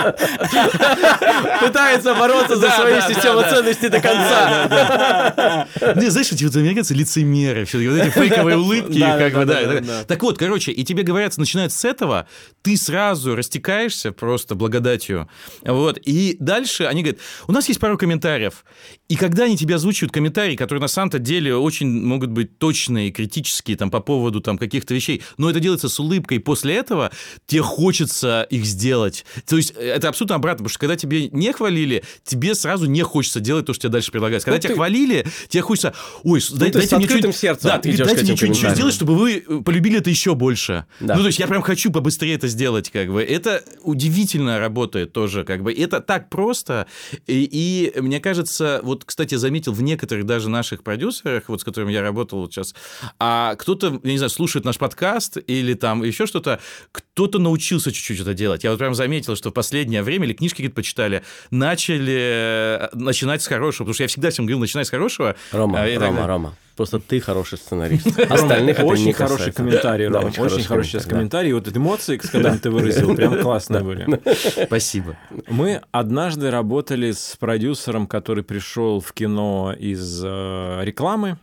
Пытается 1.60 2.14
бороться 2.14 2.56
за 2.56 2.70
свою 2.70 3.00
систему 3.02 3.42
ценностей 3.42 3.88
до 3.88 4.00
конца. 4.00 5.66
Не, 5.96 6.10
знаешь, 6.10 6.32
эти 6.32 6.44
вот 6.44 6.56
американцы 6.56 6.94
лицемеры, 6.94 7.64
все 7.64 7.78
вот 7.88 7.98
эти 7.98 8.10
фейковые 8.10 8.56
улыбки, 8.56 9.00
как 9.00 9.34
бы, 9.34 9.44
да. 9.44 10.04
Так 10.04 10.22
вот, 10.22 10.38
короче, 10.38 10.72
и 10.72 10.84
тебе 10.84 11.02
говорят, 11.02 11.36
начинают 11.36 11.72
с 11.72 11.84
этого, 11.84 12.26
ты 12.62 12.76
сразу 12.76 13.34
растекаешься 13.36 14.12
просто 14.12 14.54
благодатью. 14.54 15.28
Вот. 15.62 15.98
И 15.98 16.36
дальше 16.40 16.84
они 16.84 17.02
говорят, 17.02 17.20
у 17.46 17.52
нас 17.52 17.68
есть 17.68 17.80
пару 17.80 17.96
комментариев. 17.98 18.64
И 19.10 19.16
когда 19.16 19.44
они 19.44 19.56
тебе 19.56 19.74
озвучивают 19.74 20.12
комментарии, 20.12 20.54
которые 20.54 20.80
на 20.80 20.86
самом-то 20.86 21.18
деле 21.18 21.56
очень 21.56 21.88
могут 21.88 22.30
быть 22.30 22.58
точные, 22.58 23.10
критические 23.10 23.76
там, 23.76 23.90
по 23.90 23.98
поводу 23.98 24.40
там, 24.40 24.56
каких-то 24.56 24.94
вещей, 24.94 25.20
но 25.36 25.50
это 25.50 25.58
делается 25.58 25.88
с 25.88 25.98
улыбкой, 25.98 26.36
и 26.36 26.40
после 26.40 26.76
этого 26.76 27.10
тебе 27.46 27.62
хочется 27.62 28.46
их 28.50 28.64
сделать. 28.64 29.24
То 29.48 29.56
есть 29.56 29.72
это 29.72 30.10
абсолютно 30.10 30.36
обратно, 30.36 30.58
потому 30.58 30.68
что 30.68 30.78
когда 30.78 30.94
тебе 30.94 31.28
не 31.30 31.52
хвалили, 31.52 32.04
тебе 32.22 32.54
сразу 32.54 32.86
не 32.86 33.02
хочется 33.02 33.40
делать 33.40 33.66
то, 33.66 33.72
что 33.72 33.82
тебе 33.82 33.94
дальше 33.94 34.12
предлагают. 34.12 34.44
Когда 34.44 34.58
ну, 34.58 34.60
тебя 34.60 34.68
ты... 34.68 34.74
хвалили, 34.76 35.26
тебе 35.48 35.62
хочется, 35.64 35.92
ой, 36.22 36.40
ну, 36.48 36.56
дай, 36.56 36.70
дайте 36.70 36.96
мне 36.96 37.08
что 37.08 37.32
сердцем 37.32 37.68
да, 37.68 37.78
ты, 37.78 37.96
дайте 37.96 38.22
мне 38.22 38.36
что-нибудь 38.36 38.58
сделать, 38.58 38.94
чтобы 38.94 39.16
вы 39.16 39.44
э, 39.44 39.60
полюбили 39.64 39.98
это 39.98 40.08
еще 40.08 40.36
больше. 40.36 40.86
Да. 41.00 41.16
Ну, 41.16 41.22
то 41.22 41.26
есть 41.26 41.40
я 41.40 41.48
прям 41.48 41.62
хочу 41.62 41.90
побыстрее 41.90 42.36
это 42.36 42.46
сделать, 42.46 42.90
как 42.90 43.12
бы. 43.12 43.24
Это 43.24 43.64
удивительно 43.82 44.60
работает 44.60 45.12
тоже, 45.12 45.42
как 45.42 45.64
бы. 45.64 45.72
Это 45.72 46.00
так 46.00 46.30
просто. 46.30 46.86
И, 47.26 47.90
и 47.96 48.00
мне 48.00 48.20
кажется, 48.20 48.78
вот, 48.84 48.99
кстати, 49.04 49.34
заметил 49.34 49.72
в 49.72 49.82
некоторых 49.82 50.26
даже 50.26 50.48
наших 50.48 50.82
продюсерах, 50.82 51.48
вот 51.48 51.60
с 51.60 51.64
которыми 51.64 51.92
я 51.92 52.02
работал 52.02 52.40
вот 52.40 52.52
сейчас, 52.52 52.74
а 53.18 53.54
кто-то, 53.56 54.00
я 54.02 54.10
не 54.10 54.18
знаю, 54.18 54.30
слушает 54.30 54.64
наш 54.64 54.78
подкаст 54.78 55.38
или 55.46 55.74
там 55.74 56.02
еще 56.02 56.26
что-то, 56.26 56.60
кто-то 56.92 57.38
научился 57.38 57.92
чуть-чуть 57.92 58.20
это 58.20 58.34
делать. 58.34 58.64
Я 58.64 58.70
вот 58.70 58.78
прям 58.78 58.94
заметил, 58.94 59.36
что 59.36 59.50
в 59.50 59.52
последнее 59.52 60.02
время, 60.02 60.26
или 60.26 60.34
книжки 60.34 60.62
говорит, 60.62 60.74
почитали, 60.74 61.22
начали 61.50 62.18
э, 62.18 62.88
начинать 62.92 63.42
с 63.42 63.46
хорошего, 63.46 63.84
потому 63.84 63.94
что 63.94 64.04
я 64.04 64.08
всегда 64.08 64.30
всем 64.30 64.46
говорил, 64.46 64.60
начинай 64.60 64.84
с 64.84 64.90
хорошего. 64.90 65.36
Рома, 65.52 65.82
а, 65.82 65.98
Рома, 65.98 66.26
Рома, 66.26 66.56
просто 66.80 66.98
ты 66.98 67.20
хороший 67.20 67.58
сценарист. 67.58 68.18
Остальных 68.30 68.78
это 68.78 68.86
Очень 68.86 69.12
хороший 69.12 69.52
комментарий, 69.52 70.08
очень 70.08 70.64
хороший 70.64 70.88
сейчас 70.88 71.04
комментарий. 71.04 71.52
Вот 71.52 71.68
эмоции, 71.76 72.16
с 72.16 72.30
которыми 72.30 72.56
ты 72.56 72.70
выразил, 72.70 73.14
прям 73.14 73.38
классные 73.42 73.82
были. 73.82 74.18
Спасибо. 74.64 75.14
Мы 75.46 75.82
однажды 75.90 76.50
работали 76.50 77.12
с 77.12 77.36
продюсером, 77.38 78.06
который 78.06 78.42
пришел 78.42 79.00
в 79.00 79.12
кино 79.12 79.74
из 79.78 80.22
э, 80.24 80.80
рекламы. 80.82 81.36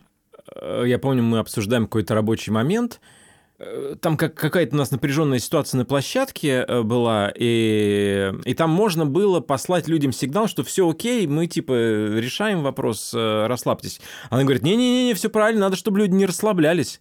Э, 0.56 0.82
я 0.84 0.98
помню, 0.98 1.22
мы 1.22 1.38
обсуждаем 1.38 1.84
какой-то 1.84 2.16
рабочий 2.16 2.50
момент– 2.50 3.00
там 4.00 4.16
как, 4.16 4.34
какая-то 4.34 4.76
у 4.76 4.78
нас 4.78 4.92
напряженная 4.92 5.40
ситуация 5.40 5.78
на 5.78 5.84
площадке 5.84 6.64
э, 6.66 6.82
была, 6.82 7.32
и, 7.34 8.32
и 8.44 8.54
там 8.54 8.70
можно 8.70 9.04
было 9.04 9.40
послать 9.40 9.88
людям 9.88 10.12
сигнал, 10.12 10.46
что 10.46 10.62
все 10.62 10.88
окей, 10.88 11.26
мы 11.26 11.48
типа 11.48 11.72
решаем 11.72 12.62
вопрос, 12.62 13.12
э, 13.14 13.46
расслабьтесь. 13.46 14.00
Она 14.30 14.42
говорит, 14.42 14.62
не-не-не, 14.62 15.14
все 15.14 15.28
правильно, 15.28 15.62
надо, 15.62 15.76
чтобы 15.76 15.98
люди 15.98 16.12
не 16.12 16.26
расслаблялись. 16.26 17.00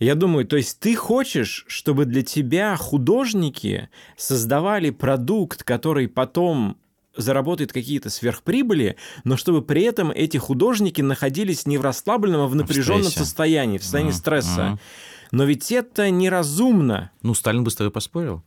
Я 0.00 0.16
думаю, 0.16 0.44
то 0.46 0.56
есть 0.56 0.80
ты 0.80 0.96
хочешь, 0.96 1.64
чтобы 1.68 2.06
для 2.06 2.22
тебя 2.22 2.74
художники 2.76 3.88
создавали 4.16 4.90
продукт, 4.90 5.62
который 5.62 6.08
потом 6.08 6.76
заработает 7.16 7.72
какие-то 7.72 8.10
сверхприбыли, 8.10 8.96
но 9.22 9.36
чтобы 9.36 9.62
при 9.62 9.82
этом 9.82 10.10
эти 10.10 10.36
художники 10.36 11.00
находились 11.00 11.66
не 11.66 11.78
в 11.78 11.82
расслабленном, 11.82 12.40
а 12.40 12.46
в 12.48 12.56
напряженном 12.56 13.04
в 13.04 13.14
состоянии, 13.14 13.78
в 13.78 13.82
состоянии 13.82 14.12
mm-hmm. 14.12 14.16
стресса. 14.16 14.60
Mm-hmm. 14.60 14.78
Но 15.34 15.42
ведь 15.42 15.72
это 15.72 16.10
неразумно. 16.10 17.10
Ну, 17.24 17.32
Сталин 17.32 17.64
бы 17.64 17.70
с 17.70 17.74
тобой 17.74 17.90
поспорил. 17.90 18.44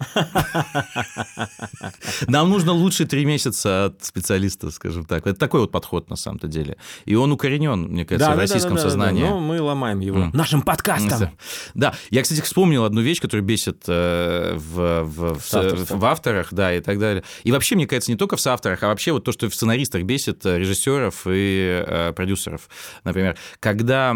Нам 2.27 2.51
нужно 2.51 2.73
лучше 2.73 3.05
три 3.05 3.25
месяца 3.25 3.85
от 3.85 4.05
специалиста, 4.05 4.69
скажем 4.69 5.03
так. 5.03 5.25
Это 5.25 5.39
такой 5.39 5.61
вот 5.61 5.71
подход 5.71 6.11
на 6.11 6.15
самом-то 6.15 6.47
деле. 6.47 6.77
И 7.05 7.15
он 7.15 7.31
укоренен, 7.31 7.85
мне 7.85 8.05
кажется, 8.05 8.31
в 8.33 8.37
российском 8.37 8.77
сознании. 8.77 9.23
Но 9.23 9.39
мы 9.39 9.59
ломаем 9.59 9.99
его 9.99 10.29
нашим 10.31 10.61
подкастом. 10.61 11.31
Да. 11.73 11.95
Я, 12.11 12.21
кстати, 12.21 12.41
вспомнил 12.41 12.83
одну 12.83 13.01
вещь, 13.01 13.19
которая 13.19 13.43
бесит 13.43 13.83
э, 13.87 14.55
в 14.57 16.05
авторах, 16.05 16.53
да, 16.53 16.75
и 16.75 16.79
так 16.79 16.99
далее. 16.99 17.23
И 17.43 17.51
вообще, 17.51 17.75
мне 17.75 17.87
кажется, 17.87 18.11
не 18.11 18.17
только 18.17 18.35
в 18.37 18.41
соавторах, 18.41 18.83
а 18.83 18.89
вообще 18.89 19.11
вот 19.11 19.23
то, 19.23 19.31
что 19.31 19.49
в 19.49 19.55
сценаристах 19.55 20.03
бесит 20.03 20.45
э, 20.45 20.59
режиссеров 20.59 21.25
и 21.25 21.83
э, 21.83 22.13
продюсеров. 22.13 22.69
Например, 23.03 23.35
когда 23.59 24.15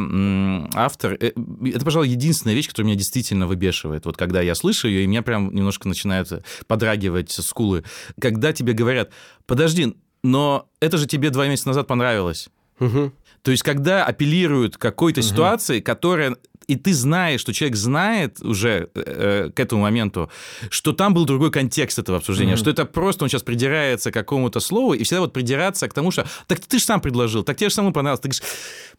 автор... 0.76 1.14
Это, 1.14 1.84
пожалуй, 1.84 2.10
единственная 2.10 2.54
вещь, 2.54 2.68
которая 2.68 2.90
меня 2.90 2.98
действительно 3.00 3.48
выбешивает. 3.48 4.06
Вот 4.06 4.18
когда 4.18 4.42
я 4.42 4.51
слышу 4.56 4.88
ее, 4.88 5.04
и 5.04 5.08
меня 5.08 5.22
прям 5.22 5.54
немножко 5.54 5.88
начинают 5.88 6.30
подрагивать 6.68 7.32
скулы. 7.32 7.84
Когда 8.20 8.54
тебе 8.54 8.74
говорят, 8.74 9.12
подожди, 9.46 9.96
но 10.24 10.70
это 10.80 10.98
же 10.98 11.08
тебе 11.08 11.30
два 11.30 11.48
месяца 11.48 11.70
назад 11.70 11.88
понравилось. 11.88 12.50
Угу. 12.80 13.12
То 13.44 13.52
есть, 13.52 13.64
когда 13.64 14.06
апеллируют 14.06 14.78
к 14.78 14.82
какой-то 14.82 15.22
угу. 15.22 15.28
ситуации, 15.28 15.80
которая 15.80 16.36
и 16.68 16.76
ты 16.76 16.94
знаешь, 16.94 17.42
что 17.42 17.54
человек 17.54 17.76
знает 17.76 18.42
уже 18.42 18.90
э, 18.96 19.50
к 19.54 19.60
этому 19.60 19.82
моменту, 19.82 20.30
что 20.70 20.94
там 20.94 21.14
был 21.14 21.26
другой 21.26 21.52
контекст 21.52 22.00
этого 22.00 22.18
обсуждения, 22.18 22.54
mm-hmm. 22.54 22.58
что 22.58 22.70
это 22.70 22.86
просто 22.86 23.26
он 23.26 23.30
сейчас 23.30 23.44
придирается 23.44 24.12
к 24.12 24.14
какому-то 24.14 24.60
слову, 24.60 24.94
и 24.94 25.04
всегда 25.04 25.22
вот 25.22 25.34
придираться 25.34 25.88
к 25.88 25.94
тому, 25.94 26.12
что 26.12 26.26
так 26.48 26.60
ты 26.60 26.80
же 26.80 26.86
сам 26.86 27.02
предложил, 27.02 27.44
так 27.44 27.58
тебе 27.58 27.70
же 27.70 27.76
самому 27.76 27.94
понравилось. 27.94 28.22
Ты 28.22 28.30
говоришь, 28.30 28.44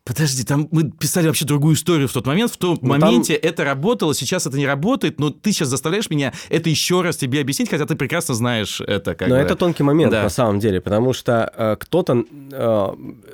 подожди, 0.04 0.44
там 0.44 0.68
мы 0.70 0.90
писали 0.90 1.26
вообще 1.26 1.44
другую 1.44 1.74
историю 1.76 2.08
в 2.08 2.12
тот 2.12 2.26
момент, 2.26 2.52
в 2.52 2.56
том 2.56 2.78
ну, 2.80 2.88
моменте 2.88 3.38
там... 3.38 3.50
это 3.50 3.64
работало, 3.64 4.14
сейчас 4.14 4.46
это 4.46 4.56
не 4.56 4.66
работает, 4.66 5.18
но 5.20 5.30
ты 5.30 5.52
сейчас 5.52 5.68
заставляешь 5.68 6.10
меня 6.10 6.32
это 6.48 6.68
еще 6.68 7.00
раз 7.00 7.16
тебе 7.16 7.40
объяснить, 7.40 7.70
хотя 7.70 7.86
ты 7.86 7.96
прекрасно 7.96 8.34
знаешь 8.34 8.80
это. 8.80 9.14
Как 9.14 9.28
но 9.28 9.36
бы. 9.36 9.40
это 9.40 9.56
тонкий 9.56 9.82
момент 9.82 10.12
да. 10.12 10.22
на 10.22 10.28
самом 10.28 10.58
деле, 10.58 10.80
потому 10.80 11.12
что 11.12 11.52
э, 11.56 11.76
кто-то, 11.78 12.24
э, 12.52 12.88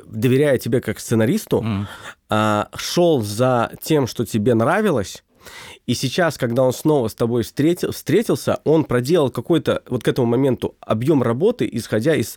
доверяя 0.06 0.58
тебе 0.58 0.80
как 0.80 1.00
сценаристу, 1.00 1.60
mm. 1.60 1.86
Э, 2.30 2.64
шел 2.76 3.22
за 3.22 3.72
тем, 3.82 4.06
что 4.06 4.24
тебе 4.24 4.54
нравилось, 4.54 5.22
и 5.86 5.94
сейчас, 5.94 6.36
когда 6.36 6.62
он 6.62 6.72
снова 6.72 7.08
с 7.08 7.14
тобой 7.14 7.42
встретил, 7.42 7.92
встретился, 7.92 8.60
он 8.64 8.84
проделал 8.84 9.30
какой-то 9.30 9.82
вот 9.88 10.02
к 10.02 10.08
этому 10.08 10.26
моменту 10.26 10.76
объем 10.80 11.22
работы, 11.22 11.68
исходя 11.70 12.14
из 12.14 12.36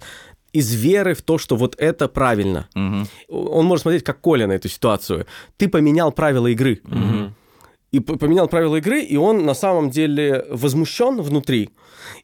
из 0.53 0.73
веры 0.73 1.13
в 1.13 1.21
то, 1.21 1.37
что 1.37 1.55
вот 1.55 1.75
это 1.77 2.09
правильно. 2.09 2.67
Угу. 2.75 3.37
Он 3.49 3.65
может 3.65 3.83
смотреть 3.83 4.03
как 4.03 4.19
Коля 4.19 4.47
на 4.47 4.51
эту 4.51 4.67
ситуацию. 4.67 5.25
Ты 5.55 5.69
поменял 5.69 6.11
правила 6.11 6.47
игры. 6.47 6.81
Угу. 6.83 7.33
И 7.93 7.99
поменял 8.01 8.49
правила 8.49 8.75
игры, 8.75 9.01
и 9.01 9.15
он 9.15 9.45
на 9.45 9.53
самом 9.53 9.89
деле 9.89 10.45
возмущен 10.49 11.21
внутри 11.21 11.69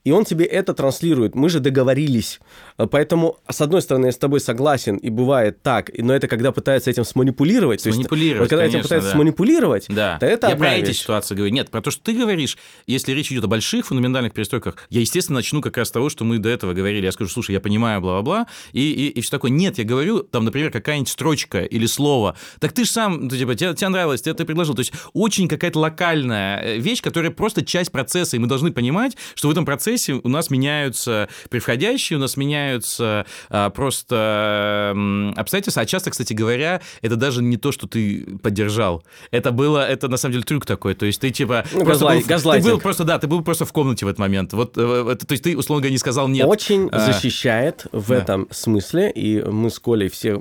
и 0.03 0.11
он 0.11 0.26
тебе 0.26 0.45
это 0.45 0.74
транслирует. 0.74 1.36
Мы 1.36 1.49
же 1.49 1.59
договорились. 1.59 2.39
Поэтому, 2.78 3.39
с 3.49 3.59
одной 3.61 3.82
стороны, 3.82 4.07
я 4.07 4.11
с 4.11 4.17
тобой 4.17 4.39
согласен, 4.39 4.97
и 4.97 5.09
бывает 5.09 5.63
так, 5.63 5.89
но 5.97 6.13
это 6.13 6.28
когда 6.28 6.51
пытаются 6.51 6.91
этим 6.91 7.05
сманипулировать. 7.05 7.82
Сманипулировать, 7.82 8.41
есть, 8.41 8.49
когда 8.49 8.63
конечно, 8.63 8.78
этим 8.78 8.84
пытаются 8.84 9.09
да. 9.09 9.15
сманипулировать, 9.15 9.86
да. 9.89 10.17
то 10.19 10.25
это 10.25 10.49
Я 10.49 10.55
про 10.55 10.75
эти 10.75 10.91
ситуации 10.91 11.36
говорю. 11.36 11.53
Нет, 11.53 11.71
про 11.71 11.82
то, 11.82 11.89
что 11.89 12.03
ты 12.03 12.13
говоришь, 12.13 12.57
если 12.86 13.13
речь 13.13 13.32
идет 13.32 13.43
о 13.45 13.47
больших 13.47 13.88
фундаментальных 13.88 14.34
перестройках, 14.34 14.75
я, 14.89 15.01
естественно, 15.01 15.39
начну 15.39 15.61
как 15.61 15.78
раз 15.78 15.88
с 15.88 15.91
того, 15.91 16.09
что 16.09 16.23
мы 16.23 16.38
до 16.38 16.49
этого 16.49 16.73
говорили. 16.73 17.05
Я 17.05 17.11
скажу, 17.11 17.30
слушай, 17.32 17.51
я 17.51 17.59
понимаю, 17.59 17.99
бла-бла-бла, 18.01 18.47
и, 18.73 18.91
и, 18.91 19.07
и 19.07 19.21
все 19.21 19.32
такое. 19.32 19.49
Нет, 19.49 19.80
я 19.80 19.84
говорю, 19.84 20.19
там, 20.19 20.45
например, 20.45 20.71
какая-нибудь 20.71 21.09
строчка 21.09 21.63
или 21.63 21.88
слово. 21.88 22.36
Так 22.59 22.73
ты 22.73 22.86
же 22.86 22.91
сам, 22.91 23.23
ну, 23.23 23.30
типа, 23.30 23.55
тебе, 23.55 23.73
тебе 23.73 23.89
нравилось, 23.89 24.21
тебе 24.21 24.36
ты 24.36 24.45
предложил. 24.45 24.75
То 24.75 24.82
есть 24.82 24.93
очень 25.13 25.47
какая-то 25.47 25.80
локальная 25.80 26.61
э, 26.61 26.78
вещь, 26.78 27.01
которая 27.01 27.32
просто 27.32 27.65
часть 27.65 27.91
процесса, 27.91 28.36
и 28.36 28.39
мы 28.39 28.47
должны 28.47 28.71
понимать, 28.71 29.17
что 29.34 29.47
в 29.47 29.51
этом 29.51 29.65
процессе 29.65 30.13
у 30.13 30.30
нас 30.30 30.49
меняются 30.49 31.28
приходящие, 31.49 32.17
у 32.17 32.19
нас 32.19 32.38
меняются 32.38 32.66
а, 33.49 33.70
просто 33.70 34.95
обстоятельства, 35.36 35.84
а 35.84 35.86
часто, 35.86 36.11
кстати 36.11 36.34
говоря, 36.34 36.82
это 37.01 37.15
даже 37.15 37.41
не 37.41 37.57
то, 37.57 37.72
что 37.72 37.88
ты 37.88 38.26
поддержал. 38.41 39.03
Это 39.32 39.51
было, 39.51 39.88
это 39.88 40.07
на 40.07 40.18
самом 40.18 40.34
деле 40.34 40.43
трюк 40.43 40.65
такой, 40.65 40.93
то 40.95 41.05
есть 41.05 41.22
ты 41.22 41.30
типа... 41.30 41.65
Ну, 41.74 41.84
газлай, 41.84 42.24
был, 42.24 42.51
ты 42.53 42.61
был 42.61 42.80
просто, 42.80 43.03
да, 43.03 43.20
ты 43.20 43.28
был 43.28 43.41
просто 43.43 43.65
в 43.65 43.74
комнате 43.74 44.05
в 44.05 44.09
этот 44.09 44.20
момент. 44.20 44.53
Вот, 44.53 44.78
э, 44.78 45.07
это, 45.11 45.26
то 45.26 45.32
есть 45.34 45.43
ты, 45.43 45.57
условно 45.57 45.82
говоря, 45.82 45.91
не 45.91 45.97
сказал 45.97 46.28
нет. 46.28 46.47
Очень 46.47 46.89
а, 46.91 47.11
защищает 47.11 47.86
в 47.91 48.09
да. 48.09 48.18
этом 48.18 48.47
смысле, 48.51 49.11
и 49.11 49.41
мы 49.41 49.70
с 49.70 49.80
Колей 49.80 50.09
все 50.09 50.34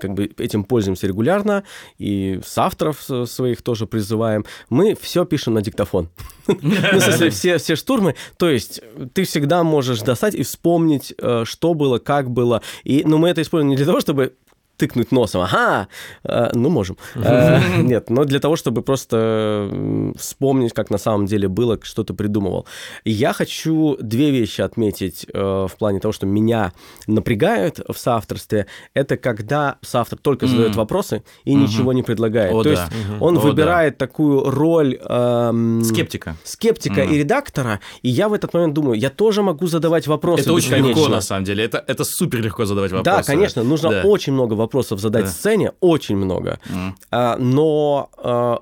как 0.00 0.14
бы 0.14 0.30
этим 0.38 0.64
пользуемся 0.64 1.06
регулярно, 1.06 1.64
и 1.98 2.40
с 2.44 2.58
авторов 2.58 3.08
своих 3.26 3.62
тоже 3.62 3.86
призываем. 3.86 4.44
Мы 4.70 4.96
все 5.00 5.24
пишем 5.24 5.54
на 5.54 5.62
диктофон. 5.62 6.08
Ну, 6.62 6.70
в 6.70 7.02
смысле, 7.02 7.28
все, 7.28 7.58
все 7.58 7.76
штурмы. 7.76 8.14
То 8.38 8.48
есть 8.48 8.80
ты 9.12 9.24
всегда 9.24 9.62
можешь 9.62 10.00
достать 10.00 10.34
и 10.34 10.42
вспомнить, 10.42 11.12
э, 11.18 11.44
что 11.68 11.74
было, 11.74 11.98
как 11.98 12.30
было. 12.30 12.62
И, 12.84 13.02
ну, 13.04 13.18
мы 13.18 13.28
это 13.28 13.42
используем 13.42 13.68
не 13.68 13.76
для 13.76 13.84
того, 13.84 14.00
чтобы 14.00 14.32
тыкнуть 14.78 15.12
носом, 15.12 15.42
ага, 15.42 15.88
э, 16.24 16.50
ну, 16.54 16.70
можем. 16.70 16.96
Э, 17.16 17.60
нет, 17.82 18.10
но 18.10 18.24
для 18.24 18.38
того, 18.38 18.56
чтобы 18.56 18.82
просто 18.82 19.68
вспомнить, 20.16 20.72
как 20.72 20.90
на 20.90 20.98
самом 20.98 21.26
деле 21.26 21.48
было, 21.48 21.78
что 21.82 22.04
ты 22.04 22.14
придумывал. 22.14 22.66
Я 23.04 23.32
хочу 23.32 23.96
две 24.00 24.30
вещи 24.30 24.60
отметить 24.60 25.26
э, 25.32 25.38
в 25.38 25.72
плане 25.78 25.98
того, 25.98 26.12
что 26.12 26.26
меня 26.26 26.72
напрягают 27.08 27.80
в 27.88 27.98
соавторстве. 27.98 28.66
Это 28.94 29.16
когда 29.16 29.78
соавтор 29.82 30.18
только 30.20 30.46
задает 30.46 30.76
вопросы 30.76 31.22
и 31.44 31.54
ничего 31.54 31.92
не 31.92 32.02
предлагает. 32.02 32.52
То 32.62 32.70
есть 32.70 32.82
он 33.20 33.38
выбирает 33.38 33.98
такую 33.98 34.48
роль... 34.48 34.98
Эм, 35.02 35.82
скептика. 35.82 36.36
Скептика 36.44 37.02
и 37.02 37.18
редактора, 37.18 37.80
и 38.02 38.08
я 38.08 38.28
в 38.28 38.32
этот 38.32 38.54
момент 38.54 38.74
думаю, 38.74 38.98
я 38.98 39.10
тоже 39.10 39.42
могу 39.42 39.66
задавать 39.66 40.06
вопросы. 40.06 40.42
Это 40.42 40.52
очень 40.52 40.74
легко, 40.74 41.08
на 41.08 41.20
самом 41.20 41.44
деле. 41.44 41.64
Это, 41.64 41.82
это 41.84 42.04
супер 42.04 42.40
легко 42.40 42.64
задавать 42.64 42.92
вопросы. 42.92 43.16
Да, 43.16 43.22
конечно, 43.24 43.64
нужно 43.64 44.02
очень 44.02 44.32
много 44.32 44.54
вопросов 44.54 44.67
вопросов 44.68 45.00
задать 45.00 45.24
да. 45.24 45.30
сцене, 45.30 45.72
очень 45.80 46.16
много. 46.16 46.58
Mm. 46.68 46.92
А, 47.10 47.36
но 47.38 48.10
а, 48.16 48.60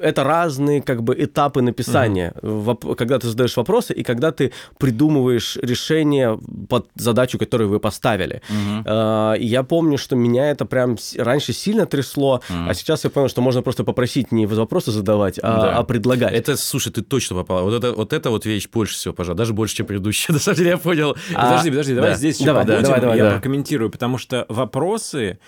это 0.00 0.24
разные 0.24 0.80
как 0.82 1.02
бы 1.02 1.14
этапы 1.14 1.62
написания. 1.62 2.32
Mm. 2.42 2.64
Воп- 2.64 2.94
когда 2.94 3.18
ты 3.18 3.26
задаешь 3.26 3.56
вопросы 3.56 3.92
и 3.92 4.04
когда 4.04 4.30
ты 4.30 4.52
придумываешь 4.78 5.56
решение 5.62 6.38
под 6.68 6.86
задачу, 6.94 7.38
которую 7.38 7.70
вы 7.70 7.80
поставили. 7.80 8.34
Mm-hmm. 8.48 8.82
А, 8.86 9.34
я 9.34 9.62
помню, 9.62 9.98
что 9.98 10.16
меня 10.16 10.50
это 10.50 10.64
прям 10.64 10.96
раньше 11.16 11.52
сильно 11.52 11.86
трясло, 11.86 12.40
mm. 12.48 12.70
а 12.70 12.74
сейчас 12.74 13.04
я 13.04 13.10
понял, 13.10 13.28
что 13.28 13.42
можно 13.42 13.62
просто 13.62 13.84
попросить 13.84 14.32
не 14.32 14.46
вопросы 14.46 14.92
задавать, 14.92 15.40
а, 15.42 15.60
да. 15.60 15.76
а 15.78 15.82
предлагать. 15.82 16.32
Это, 16.32 16.56
слушай, 16.56 16.92
ты 16.92 17.02
точно 17.02 17.36
попал. 17.36 17.64
Вот 17.64 17.74
это 17.74 17.92
вот, 17.92 18.12
это 18.12 18.30
вот 18.30 18.46
вещь 18.46 18.68
больше 18.72 18.94
всего, 18.94 19.14
пожалуй, 19.14 19.36
даже 19.36 19.52
больше, 19.52 19.76
чем 19.76 19.86
предыдущая. 19.86 20.34
На 20.34 20.40
самом 20.40 20.56
деле 20.58 20.70
я 20.70 20.78
понял. 20.78 21.16
А, 21.34 21.50
подожди, 21.50 21.70
подожди, 21.70 21.94
давай 21.94 22.10
да. 22.10 22.16
здесь 22.16 22.38
давай, 22.38 22.62
еще 22.62 22.82
давай, 22.82 23.00
давай, 23.00 23.18
я 23.18 23.24
да. 23.24 23.30
прокомментирую, 23.32 23.90
потому 23.90 24.18
что 24.18 24.46
вопросы 24.48 25.38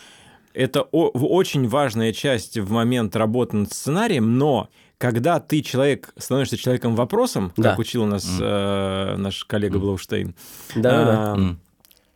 это 0.55 0.83
очень 0.83 1.69
важная 1.69 2.13
часть 2.13 2.59
в 2.59 2.71
момент 2.71 3.17
работы 3.17 3.57
над 3.57 3.73
сценарием, 3.73 4.39
но 4.39 4.69
когда 4.99 5.41
ты 5.41 5.63
человек, 5.63 6.13
становишься 6.19 6.57
человеком 6.57 6.95
вопросом, 6.95 7.53
да. 7.57 7.71
как 7.71 7.79
учил 7.79 8.05
нас 8.05 8.25
mm. 8.25 9.15
э, 9.15 9.17
наш 9.17 9.45
коллега 9.45 9.79
mm. 9.79 9.81
Блауштейн, 9.81 10.35
да, 10.75 11.05
да. 11.05 11.35
Mm 11.37 11.57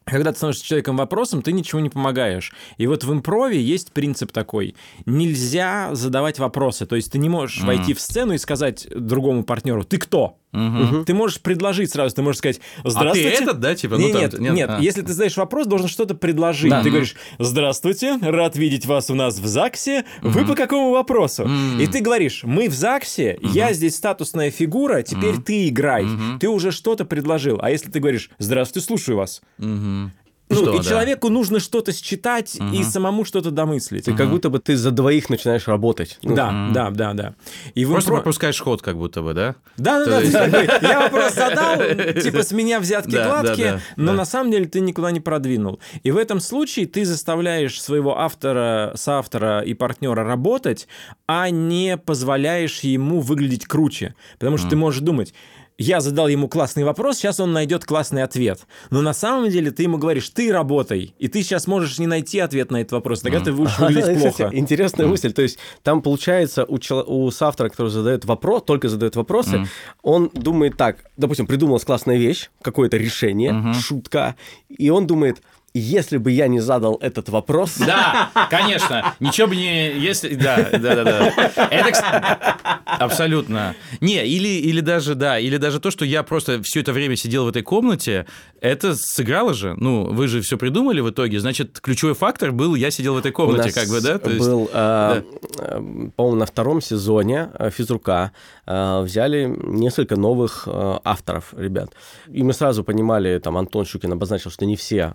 когда 0.05 0.33
ты 0.33 0.37
становишься 0.37 0.67
человеком 0.67 0.97
вопросом, 0.97 1.43
ты 1.43 1.53
ничего 1.53 1.81
не 1.81 1.89
помогаешь. 1.89 2.53
И 2.77 2.87
вот 2.87 3.05
в 3.05 3.13
импрове 3.13 3.61
есть 3.61 3.93
принцип 3.93 4.33
такой. 4.33 4.77
Нельзя 5.07 5.95
задавать 5.95 6.39
вопросы. 6.39 6.87
То 6.87 6.97
есть 6.97 7.13
ты 7.13 7.19
не 7.19 7.29
можешь 7.29 7.63
mm. 7.63 7.67
войти 7.67 7.95
в 7.95 8.01
сцену 8.01 8.35
и 8.35 8.39
сказать 8.39 8.87
другому 8.95 9.45
партнеру, 9.45 9.85
ты 9.85 9.99
кто? 9.99 10.39
Угу. 10.55 11.05
Ты 11.05 11.15
можешь 11.15 11.41
предложить 11.41 11.91
сразу, 11.91 12.15
ты 12.15 12.23
можешь 12.23 12.39
сказать, 12.39 12.61
здравствуйте. 12.85 13.29
А 13.29 13.37
ты 13.37 13.43
этот, 13.43 13.61
да, 13.61 13.75
типа? 13.75 13.99
Ну, 13.99 14.07
нет, 14.07 14.31
там, 14.31 14.41
нет, 14.41 14.55
нет. 14.55 14.71
А. 14.71 14.79
если 14.81 15.03
ты 15.03 15.13
задаешь 15.13 15.37
вопрос, 15.37 15.67
должен 15.67 15.89
что-то 15.89 16.15
предложить. 16.15 16.71
Да. 16.71 16.83
Ты 16.83 16.91
говоришь, 16.91 17.17
здравствуйте, 17.39 18.19
рад 18.23 18.57
видеть 18.57 18.87
вас 18.87 19.11
у 19.11 19.15
нас 19.15 19.39
в 19.39 19.47
ЗАГСе, 19.47 20.05
угу. 20.23 20.31
вы 20.31 20.47
по 20.47 20.55
какому 20.55 20.93
вопросу? 20.93 21.43
Угу. 21.45 21.81
И 21.81 21.87
ты 21.89 22.01
говоришь, 22.01 22.45
мы 22.45 22.69
в 22.69 22.75
ЗАГСе, 22.75 23.39
угу. 23.43 23.53
я 23.53 23.73
здесь 23.73 23.97
статусная 23.97 24.51
фигура, 24.51 25.03
теперь 25.03 25.35
угу. 25.35 25.43
ты 25.43 25.69
играй. 25.69 26.05
Угу. 26.05 26.39
Ты 26.41 26.49
уже 26.49 26.71
что-то 26.71 27.05
предложил. 27.05 27.59
А 27.61 27.71
если 27.71 27.91
ты 27.91 27.99
говоришь, 27.99 28.31
здравствуйте, 28.39 28.87
слушаю 28.87 29.17
вас. 29.17 29.43
Угу. 29.59 30.11
Ну, 30.51 30.57
что, 30.57 30.75
и 30.75 30.79
да. 30.79 30.85
человеку 30.85 31.31
нужно 31.31 31.59
что-то 31.59 31.93
считать 31.93 32.57
угу. 32.61 32.75
и 32.75 32.83
самому 32.83 33.25
что-то 33.25 33.51
домыслить. 33.51 34.09
И 34.09 34.11
угу. 34.11 34.19
как 34.19 34.31
будто 34.31 34.51
бы 34.51 34.59
ты 34.59 34.77
за 34.77 34.91
двоих 34.91 35.31
начинаешь 35.31 35.67
работать. 35.67 36.19
Ну, 36.23 36.35
да, 36.35 36.49
угу. 36.49 36.75
да, 36.75 36.91
да, 36.91 37.13
да. 37.15 37.35
И 37.75 37.85
Просто 37.87 38.11
про... 38.11 38.17
пропускаешь 38.17 38.61
ход, 38.61 38.83
как 38.83 38.97
будто 38.97 39.23
бы, 39.23 39.33
да? 39.33 39.55
Да, 39.79 40.05
да, 40.05 40.21
да. 40.21 40.63
Я 40.83 41.01
вопрос 41.01 41.35
задал, 41.35 41.79
типа 42.21 42.43
с 42.43 42.53
меня 42.53 42.79
взятки 42.81 43.13
гладкие, 43.13 43.81
но 43.97 44.13
на 44.13 44.25
самом 44.25 44.51
деле 44.51 44.67
ты 44.67 44.81
никуда 44.81 45.11
не 45.11 45.21
продвинул. 45.21 45.81
И 46.03 46.11
в 46.11 46.17
этом 46.19 46.41
случае 46.41 46.87
ты 46.87 47.05
заставляешь 47.05 47.81
своего 47.81 48.19
автора, 48.19 48.93
соавтора 48.97 49.61
и 49.61 49.73
партнера 49.75 50.25
работать, 50.25 50.89
а 51.27 51.49
не 51.51 51.97
позволяешь 51.97 52.81
ему 52.81 53.21
выглядеть 53.21 53.67
круче. 53.67 54.15
Потому 54.39 54.59
что 54.59 54.69
ты 54.69 54.77
можешь 54.77 55.01
думать, 55.01 55.33
я 55.79 56.01
задал 56.01 56.29
ему 56.29 56.49
классный 56.49 56.85
вопрос, 56.85 57.19
сейчас 57.19 57.41
он 57.41 57.53
найдет 57.53 57.85
классный 57.85 58.23
ответ. 58.23 58.61
Но 58.91 59.03
на 59.03 59.13
самом 59.13 59.51
деле 59.51 59.71
ты 59.71 59.83
ему 59.83 59.99
говоришь, 59.99 60.29
ты 60.29 60.53
работай, 60.53 61.15
и 61.19 61.29
ты 61.29 61.43
сейчас 61.43 61.67
можешь 61.67 61.99
не 61.99 62.07
найти 62.07 62.39
ответ 62.39 62.71
на 62.71 62.81
этот 62.81 62.93
вопрос, 62.93 63.21
тогда 63.21 63.39
mm. 63.39 63.45
ты 63.45 63.53
будешь 63.53 63.79
выглядеть 63.79 64.21
плохо. 64.21 64.31
Кстати, 64.31 64.55
интересная 64.57 65.07
mm. 65.07 65.11
мысль. 65.11 65.33
То 65.33 65.43
есть 65.43 65.59
там 65.83 66.03
получается 66.03 66.65
у, 66.65 66.79
чел... 66.79 67.05
у 67.07 67.31
соавтора, 67.31 67.69
который 67.69 67.89
задает 67.89 68.25
вопрос, 68.25 68.63
только 68.65 68.89
задает 68.89 69.17
вопросы, 69.17 69.57
mm. 69.57 69.67
он 70.03 70.31
думает 70.33 70.77
так, 70.77 70.99
допустим, 71.17 71.47
придумалась 71.47 71.85
классная 71.85 72.17
вещь, 72.17 72.51
какое-то 72.63 72.97
решение, 72.97 73.53
mm-hmm. 73.53 73.75
шутка, 73.75 74.37
и 74.69 74.91
он 74.91 75.07
думает, 75.07 75.43
если 75.75 76.19
бы 76.19 76.31
я 76.31 76.47
не 76.47 76.61
задал 76.61 76.99
этот 77.01 77.29
вопрос... 77.29 77.77
Да, 77.79 78.31
конечно. 78.49 79.15
Ничего 79.19 79.49
бы 79.49 79.57
не... 79.57 79.99
Если... 79.99 80.35
Да, 80.37 80.69
да, 80.71 80.79
да, 80.79 81.05
да. 81.05 81.33
Это... 81.71 82.79
Абсолютно. 82.85 83.75
Не, 84.01 84.25
или, 84.25 84.49
или 84.49 84.81
даже, 84.81 85.17
да, 85.17 85.39
или 85.39 85.57
даже 85.57 85.81
то, 85.81 85.91
что 85.91 86.05
я 86.05 86.23
просто 86.23 86.63
все 86.63 86.81
это 86.81 86.93
время 86.93 87.17
sидел 87.17 87.45
в 87.45 87.49
этой 87.49 87.63
комнате, 87.63 88.27
это 88.61 88.95
сыграло 88.95 89.53
же. 89.53 89.75
Ну, 89.77 90.05
вы 90.13 90.29
же 90.29 90.41
все 90.43 90.57
придумали 90.57 91.01
в 91.01 91.11
итоге. 91.11 91.41
Значит, 91.41 91.81
ключевой 91.81 92.15
фактор 92.15 92.53
был, 92.53 92.77
я 92.77 92.93
сидел 92.93 93.15
в 93.15 93.19
этой 93.19 93.33
комнате, 93.33 93.73
как 93.73 93.89
бы, 93.89 94.01
да? 94.01 94.19
То 94.19 94.31
есть, 94.31 94.47
был, 94.47 94.71
а, 94.73 95.23
да. 95.59 95.77
по-моему, 96.17 96.37
на 96.37 96.47
втором 96.47 96.81
сезоне 96.81 97.51
э, 97.59 97.71
физрука 97.71 98.33
а, 98.65 99.03
взяли 99.03 99.53
несколько 99.65 100.17
новых 100.17 100.69
а, 100.69 101.01
авторов, 101.05 101.53
ребят. 101.57 101.91
И 102.29 102.45
мы 102.45 102.53
сразу 102.53 102.85
понимали, 102.85 103.39
там, 103.39 103.57
Антон 103.57 103.85
Щукин 103.85 104.13
обозначил, 104.13 104.51
что 104.51 104.65
не 104.65 104.77
все 104.77 105.15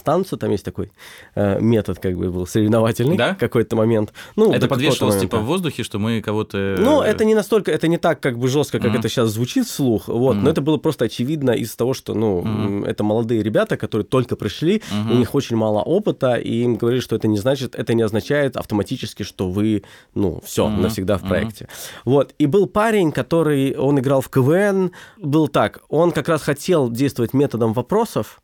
останутся, 0.00 0.36
там 0.36 0.50
есть 0.50 0.64
такой 0.64 0.90
метод, 1.36 1.98
как 1.98 2.16
бы, 2.16 2.30
был 2.30 2.46
соревновательный 2.46 3.16
да? 3.16 3.34
какой-то 3.34 3.76
момент. 3.76 4.12
Ну, 4.36 4.52
это 4.52 4.68
подвешивалось, 4.68 5.20
типа, 5.20 5.38
в 5.38 5.44
воздухе, 5.44 5.82
что 5.82 5.98
мы 5.98 6.20
кого-то... 6.20 6.76
Ну, 6.78 7.02
это 7.02 7.24
не 7.24 7.34
настолько, 7.34 7.70
это 7.70 7.88
не 7.88 7.98
так, 7.98 8.20
как 8.20 8.38
бы, 8.38 8.48
жестко, 8.48 8.78
как 8.78 8.92
mm-hmm. 8.92 8.98
это 8.98 9.08
сейчас 9.08 9.30
звучит 9.30 9.66
вслух, 9.66 10.08
вот, 10.08 10.36
mm-hmm. 10.36 10.40
но 10.40 10.50
это 10.50 10.60
было 10.60 10.76
просто 10.76 11.04
очевидно 11.04 11.52
из 11.52 11.74
того, 11.76 11.94
что, 11.94 12.14
ну, 12.14 12.42
mm-hmm 12.42 12.80
это 12.90 13.04
молодые 13.04 13.42
ребята, 13.42 13.76
которые 13.76 14.04
только 14.04 14.36
пришли, 14.36 14.82
угу. 14.90 15.14
у 15.14 15.16
них 15.16 15.34
очень 15.34 15.56
мало 15.56 15.80
опыта, 15.80 16.34
и 16.34 16.62
им 16.62 16.76
говорили, 16.76 17.00
что 17.00 17.16
это 17.16 17.28
не 17.28 17.38
значит, 17.38 17.74
это 17.74 17.94
не 17.94 18.02
означает 18.02 18.56
автоматически, 18.56 19.22
что 19.22 19.50
вы, 19.50 19.84
ну, 20.14 20.40
все, 20.44 20.66
угу. 20.66 20.76
навсегда 20.76 21.18
в 21.18 21.22
проекте. 21.22 21.64
Угу. 21.64 22.12
Вот. 22.12 22.34
И 22.38 22.46
был 22.46 22.66
парень, 22.66 23.12
который, 23.12 23.76
он 23.76 23.98
играл 23.98 24.20
в 24.20 24.28
КВН, 24.28 24.92
был 25.18 25.48
так, 25.48 25.80
он 25.88 26.12
как 26.12 26.28
раз 26.28 26.42
хотел 26.42 26.90
действовать 26.90 27.34
методом 27.34 27.72
вопросов, 27.72 28.42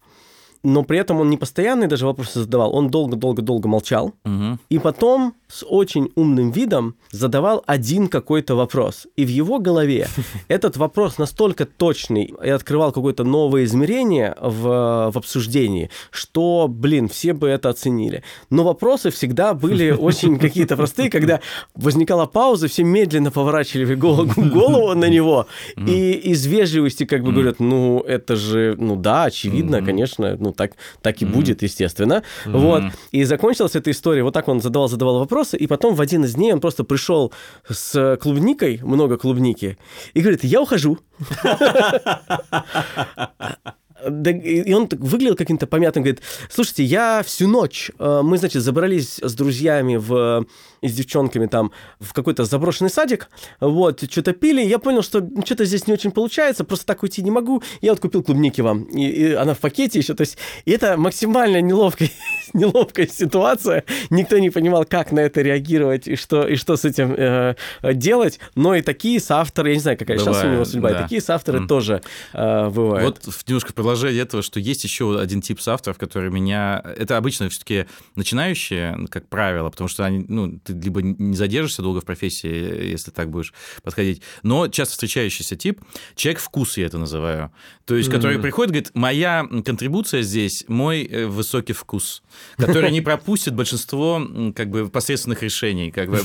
но 0.66 0.82
при 0.82 0.98
этом 0.98 1.20
он 1.20 1.30
не 1.30 1.36
постоянный 1.36 1.86
даже 1.86 2.06
вопросы 2.06 2.40
задавал, 2.40 2.74
он 2.74 2.90
долго-долго-долго 2.90 3.68
молчал, 3.68 4.14
угу. 4.24 4.58
и 4.68 4.78
потом 4.80 5.34
с 5.48 5.64
очень 5.64 6.10
умным 6.16 6.50
видом 6.50 6.96
задавал 7.12 7.62
один 7.66 8.08
какой-то 8.08 8.56
вопрос. 8.56 9.06
И 9.14 9.24
в 9.24 9.28
его 9.28 9.60
голове 9.60 10.08
этот 10.48 10.76
вопрос 10.76 11.18
настолько 11.18 11.66
точный 11.66 12.34
и 12.44 12.48
открывал 12.48 12.90
какое-то 12.90 13.22
новое 13.22 13.62
измерение 13.64 14.34
в, 14.40 15.10
в 15.12 15.16
обсуждении, 15.16 15.88
что, 16.10 16.66
блин, 16.68 17.08
все 17.08 17.32
бы 17.32 17.48
это 17.48 17.68
оценили. 17.68 18.24
Но 18.50 18.64
вопросы 18.64 19.10
всегда 19.10 19.54
были 19.54 19.90
очень 19.98 20.36
какие-то 20.36 20.76
простые, 20.76 21.10
когда 21.10 21.40
возникала 21.76 22.26
пауза, 22.26 22.66
все 22.66 22.82
медленно 22.82 23.30
поворачивали 23.30 23.94
голову, 23.94 24.32
голову 24.36 24.94
на 24.94 25.08
него, 25.08 25.46
и 25.76 26.10
из 26.12 26.44
вежливости 26.46 27.04
как 27.04 27.22
бы 27.22 27.30
говорят, 27.30 27.60
ну, 27.60 28.00
это 28.00 28.34
же, 28.34 28.74
ну 28.78 28.96
да, 28.96 29.24
очевидно, 29.24 29.80
конечно, 29.80 30.36
ну 30.40 30.55
так, 30.56 30.72
так 31.02 31.22
и 31.22 31.24
будет, 31.24 31.62
естественно. 31.62 32.22
Вот. 32.44 32.84
И 33.12 33.24
закончилась 33.24 33.76
эта 33.76 33.90
история, 33.90 34.22
вот 34.22 34.34
так 34.34 34.48
он 34.48 34.60
задавал-задавал 34.60 35.20
вопрос, 35.20 35.36
вопросы, 35.36 35.56
и 35.56 35.66
потом 35.66 35.94
в 35.94 36.00
один 36.00 36.24
из 36.24 36.34
дней 36.34 36.52
он 36.52 36.60
просто 36.60 36.84
пришел 36.84 37.32
с 37.68 38.16
клубникой, 38.22 38.80
много 38.82 39.18
клубники, 39.18 39.76
и 40.14 40.20
говорит, 40.20 40.44
я 40.44 40.62
ухожу. 40.62 40.98
и 44.04 44.72
он 44.72 44.88
выглядел 44.90 45.36
каким-то 45.36 45.66
помятым, 45.66 46.02
говорит, 46.02 46.22
слушайте, 46.50 46.84
я 46.84 47.22
всю 47.24 47.48
ночь, 47.48 47.90
э, 47.98 48.20
мы, 48.22 48.38
значит, 48.38 48.62
забрались 48.62 49.18
с 49.22 49.34
друзьями 49.34 49.96
в, 49.96 50.46
и 50.80 50.88
с 50.88 50.92
девчонками 50.92 51.46
там 51.46 51.72
в 52.00 52.12
какой-то 52.12 52.44
заброшенный 52.44 52.90
садик, 52.90 53.28
вот, 53.60 54.02
что-то 54.10 54.32
пили, 54.32 54.62
я 54.62 54.78
понял, 54.78 55.02
что 55.02 55.26
что-то 55.44 55.64
здесь 55.64 55.86
не 55.86 55.94
очень 55.94 56.10
получается, 56.10 56.64
просто 56.64 56.86
так 56.86 57.02
уйти 57.02 57.22
не 57.22 57.30
могу, 57.30 57.62
я 57.80 57.92
вот 57.92 58.00
купил 58.00 58.22
клубники 58.22 58.60
вам, 58.60 58.84
и, 58.84 59.06
и 59.06 59.32
она 59.32 59.54
в 59.54 59.58
пакете 59.58 59.98
еще, 59.98 60.14
то 60.14 60.22
есть, 60.22 60.36
и 60.64 60.70
это 60.72 60.96
максимально 60.96 61.60
неловкая, 61.60 62.10
неловкая 62.52 63.06
ситуация, 63.06 63.84
никто 64.10 64.38
не 64.38 64.50
понимал, 64.50 64.84
как 64.84 65.12
на 65.12 65.20
это 65.20 65.40
реагировать 65.42 66.06
и 66.06 66.16
что, 66.16 66.46
и 66.46 66.56
что 66.56 66.76
с 66.76 66.84
этим 66.84 67.14
э, 67.16 67.54
делать, 67.94 68.40
но 68.54 68.74
и 68.74 68.82
такие 68.82 69.20
соавторы, 69.20 69.70
я 69.70 69.74
не 69.74 69.80
знаю, 69.80 69.98
какая 69.98 70.18
Бывает, 70.18 70.36
сейчас 70.36 70.44
у 70.44 70.52
него 70.52 70.64
судьба, 70.64 70.90
да. 70.90 70.98
и 70.98 71.02
такие 71.02 71.20
соавторы 71.20 71.60
mm. 71.60 71.66
тоже 71.66 72.02
э, 72.32 72.68
бывают. 72.68 73.20
Вот 73.24 73.34
немножко 73.46 73.72
продолжение 73.86 74.22
этого, 74.22 74.42
что 74.42 74.60
есть 74.60 74.84
еще 74.84 75.18
один 75.18 75.40
тип 75.40 75.60
соавторов, 75.60 75.98
который 75.98 76.30
меня... 76.30 76.82
Это 76.96 77.16
обычно 77.16 77.48
все-таки 77.48 77.86
начинающие, 78.14 79.06
как 79.10 79.28
правило, 79.28 79.70
потому 79.70 79.88
что 79.88 80.04
они, 80.04 80.24
ну, 80.28 80.58
ты 80.58 80.72
либо 80.72 81.02
не 81.02 81.36
задержишься 81.36 81.82
долго 81.82 82.00
в 82.00 82.04
профессии, 82.04 82.90
если 82.90 83.10
так 83.10 83.30
будешь 83.30 83.54
подходить, 83.82 84.22
но 84.42 84.68
часто 84.68 84.92
встречающийся 84.92 85.56
тип, 85.56 85.80
человек 86.14 86.40
вкус 86.40 86.76
я 86.76 86.86
это 86.86 86.98
называю, 86.98 87.52
то 87.84 87.94
есть, 87.94 88.10
который 88.10 88.38
mm. 88.38 88.42
приходит, 88.42 88.72
говорит, 88.72 88.90
моя 88.94 89.46
контрибуция 89.64 90.22
здесь, 90.22 90.64
мой 90.68 91.04
э, 91.04 91.26
высокий 91.26 91.72
вкус, 91.72 92.22
который 92.56 92.90
не 92.90 93.00
пропустит 93.00 93.54
большинство 93.54 94.20
как 94.54 94.70
бы 94.70 94.88
посредственных 94.88 95.42
решений, 95.42 95.90
как 95.90 96.10
бы, 96.10 96.16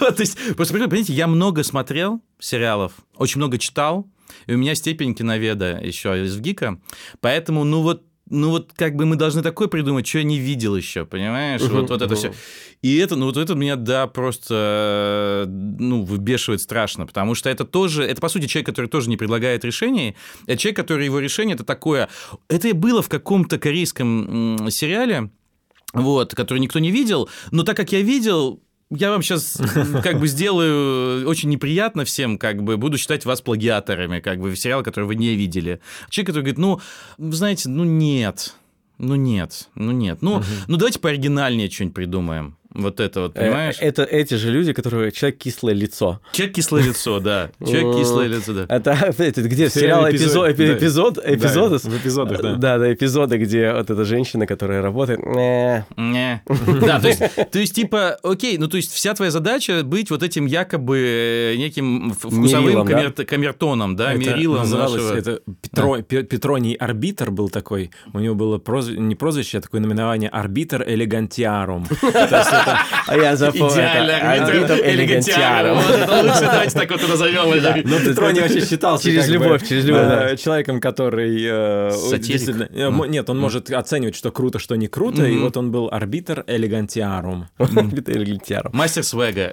Вот, 0.00 0.16
то 0.16 0.22
есть, 0.22 0.36
просто, 0.56 0.74
понимаете, 0.74 1.12
я 1.12 1.26
много 1.26 1.62
смотрел 1.62 2.20
сериалов, 2.40 2.92
очень 3.16 3.38
много 3.38 3.58
читал, 3.58 4.08
и 4.46 4.54
у 4.54 4.58
меня 4.58 4.74
степень 4.74 5.14
киноведа 5.14 5.80
еще 5.82 6.24
из 6.24 6.36
ВГИКа, 6.36 6.80
поэтому, 7.20 7.64
ну 7.64 7.82
вот, 7.82 8.04
ну 8.32 8.50
вот 8.50 8.72
как 8.74 8.96
бы 8.96 9.04
мы 9.04 9.16
должны 9.16 9.42
такое 9.42 9.68
придумать, 9.68 10.06
что 10.06 10.18
я 10.18 10.24
не 10.24 10.38
видел 10.38 10.74
еще, 10.74 11.04
понимаешь? 11.04 11.60
Uh-huh, 11.60 11.80
вот, 11.80 11.90
вот 11.90 12.00
uh-huh. 12.00 12.06
это 12.06 12.14
все. 12.16 12.32
И 12.80 12.96
это, 12.96 13.14
ну 13.14 13.26
вот 13.26 13.36
это 13.36 13.54
меня, 13.54 13.76
да, 13.76 14.06
просто, 14.06 15.44
ну, 15.48 16.02
выбешивает 16.02 16.60
страшно, 16.60 17.06
потому 17.06 17.34
что 17.34 17.50
это 17.50 17.64
тоже, 17.64 18.04
это 18.04 18.20
по 18.20 18.28
сути 18.28 18.46
человек, 18.46 18.66
который 18.66 18.86
тоже 18.86 19.10
не 19.10 19.16
предлагает 19.16 19.64
решений, 19.64 20.16
это 20.46 20.56
человек, 20.56 20.78
который 20.78 21.04
его 21.04 21.18
решение, 21.18 21.54
это 21.54 21.64
такое, 21.64 22.08
это 22.48 22.74
было 22.74 23.02
в 23.02 23.08
каком-то 23.08 23.58
корейском 23.58 24.68
сериале, 24.70 25.30
вот, 25.92 26.34
который 26.34 26.58
никто 26.58 26.78
не 26.78 26.90
видел, 26.90 27.28
но 27.50 27.64
так 27.64 27.76
как 27.76 27.92
я 27.92 28.00
видел, 28.00 28.62
я 28.96 29.10
вам 29.10 29.22
сейчас 29.22 29.60
как 30.02 30.18
бы 30.18 30.26
сделаю 30.28 31.28
очень 31.28 31.48
неприятно 31.48 32.04
всем, 32.04 32.38
как 32.38 32.62
бы 32.62 32.76
буду 32.76 32.98
считать 32.98 33.24
вас 33.24 33.40
плагиаторами, 33.40 34.20
как 34.20 34.40
бы 34.40 34.54
сериал, 34.56 34.82
который 34.82 35.04
вы 35.04 35.14
не 35.14 35.34
видели. 35.34 35.80
Человек, 36.10 36.28
который 36.28 36.42
говорит, 36.42 36.58
ну, 36.58 36.80
вы 37.18 37.32
знаете, 37.32 37.68
ну 37.68 37.84
нет, 37.84 38.54
ну 38.98 39.14
нет, 39.14 39.68
ну 39.74 39.92
нет, 39.92 40.18
ну, 40.20 40.36
угу. 40.36 40.44
ну 40.68 40.76
давайте 40.76 40.98
пооригинальнее 40.98 41.70
что-нибудь 41.70 41.94
придумаем. 41.94 42.56
Вот 42.74 43.00
это 43.00 43.20
вот, 43.22 43.36
э, 43.36 43.40
понимаешь? 43.40 43.76
Это 43.80 44.02
эти 44.02 44.34
же 44.34 44.50
люди, 44.50 44.72
которые 44.72 45.12
человек 45.12 45.38
кислое 45.38 45.74
лицо. 45.74 46.20
Человек 46.32 46.56
кислое 46.56 46.82
лицо, 46.82 47.20
да. 47.20 47.50
Человек 47.60 48.00
кислое 48.00 48.28
лицо, 48.28 48.52
да. 48.54 48.66
Это, 48.68 48.90
это 49.18 49.42
где 49.42 49.68
сериал 49.68 50.10
эпизод, 50.10 50.50
эпизод, 50.50 51.18
эпизоды? 51.18 51.78
В 51.78 51.96
эпизодах, 51.96 52.40
да. 52.40 52.54
Да, 52.54 52.78
да, 52.78 52.92
эпизоды, 52.92 53.36
где 53.38 53.72
вот 53.72 53.90
эта 53.90 54.04
женщина, 54.04 54.46
которая 54.46 54.82
работает. 54.82 55.20
Не. 55.24 56.42
Да, 56.80 57.00
то 57.00 57.08
есть, 57.08 57.20
то 57.50 57.58
есть, 57.58 57.74
типа, 57.74 58.18
окей, 58.22 58.58
ну 58.58 58.68
то 58.68 58.76
есть 58.76 58.92
вся 58.92 59.14
твоя 59.14 59.30
задача 59.30 59.82
быть 59.82 60.10
вот 60.10 60.22
этим 60.22 60.46
якобы 60.46 61.52
э, 61.52 61.56
неким 61.56 62.12
вкусовым 62.12 62.86
камертоном, 62.86 63.96
да, 63.96 64.14
мерилом 64.14 64.68
нашего. 64.70 65.16
Это 65.16 65.40
Петроний 66.02 66.74
арбитр 66.74 67.30
был 67.30 67.48
такой. 67.48 67.90
У 68.12 68.18
него 68.18 68.34
было 68.34 68.60
не 68.96 69.14
прозвище, 69.14 69.58
а 69.58 69.60
такое 69.60 69.80
наименование 69.80 70.30
арбитр 70.30 70.84
элегантиарум. 70.86 71.86
А 73.06 73.16
я 73.16 73.36
запомнил. 73.36 73.72
Идеально, 73.72 74.12
элегантиаром. 74.84 75.76
Лучше 75.76 76.40
давайте 76.40 76.78
так 76.78 76.90
вот 76.90 77.08
назовем. 77.08 77.82
Ну, 77.84 78.00
Петрони 78.00 78.40
вообще 78.40 78.64
считался 78.64 79.04
Через 79.04 79.28
любовь, 79.28 79.66
через 79.66 79.84
любовь, 79.84 80.40
Человеком, 80.40 80.80
который... 80.80 81.42
Э, 81.44 81.90
э, 81.90 83.06
нет, 83.08 83.30
он 83.30 83.38
может 83.38 83.70
оценивать, 83.70 84.16
что 84.16 84.30
круто, 84.30 84.58
что 84.58 84.76
не 84.76 84.88
круто, 84.88 85.24
и 85.24 85.36
вот 85.38 85.56
он 85.56 85.70
был 85.70 85.88
арбитр 85.90 86.44
элегантиарум. 86.46 87.48
Арбитр 87.58 88.12
элегантиарум. 88.12 88.72
Мастер 88.74 89.04
свега. 89.04 89.52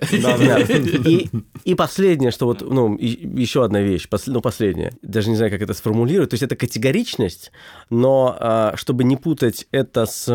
И 1.66 1.76
последнее, 1.76 2.32
что 2.32 2.46
вот, 2.46 2.62
ну, 2.62 2.98
еще 2.98 3.64
одна 3.64 3.82
вещь, 3.82 4.08
ну, 4.28 4.42
последняя, 4.42 4.92
даже 5.02 5.30
не 5.30 5.36
знаю, 5.36 5.52
как 5.52 5.62
это 5.62 5.74
сформулировать, 5.74 6.32
то 6.32 6.34
есть 6.36 6.44
это 6.44 6.56
категоричность, 6.56 7.52
но 7.90 8.36
а, 8.40 8.74
чтобы 8.76 9.04
не 9.04 9.18
путать 9.18 9.68
это 9.72 10.06
с 10.06 10.30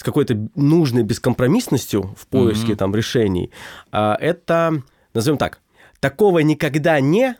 с 0.00 0.02
какой-то 0.02 0.34
нужной 0.54 1.02
бескомпромиссностью 1.02 2.14
в 2.16 2.26
поиске 2.26 2.72
mm-hmm. 2.72 2.76
там 2.76 2.94
решений, 2.94 3.50
а, 3.92 4.16
это, 4.18 4.82
назовем 5.12 5.36
так, 5.36 5.60
такого 6.00 6.38
никогда 6.38 7.00
не, 7.00 7.36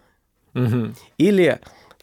mm-hmm. 0.52 0.94
или 1.16 1.58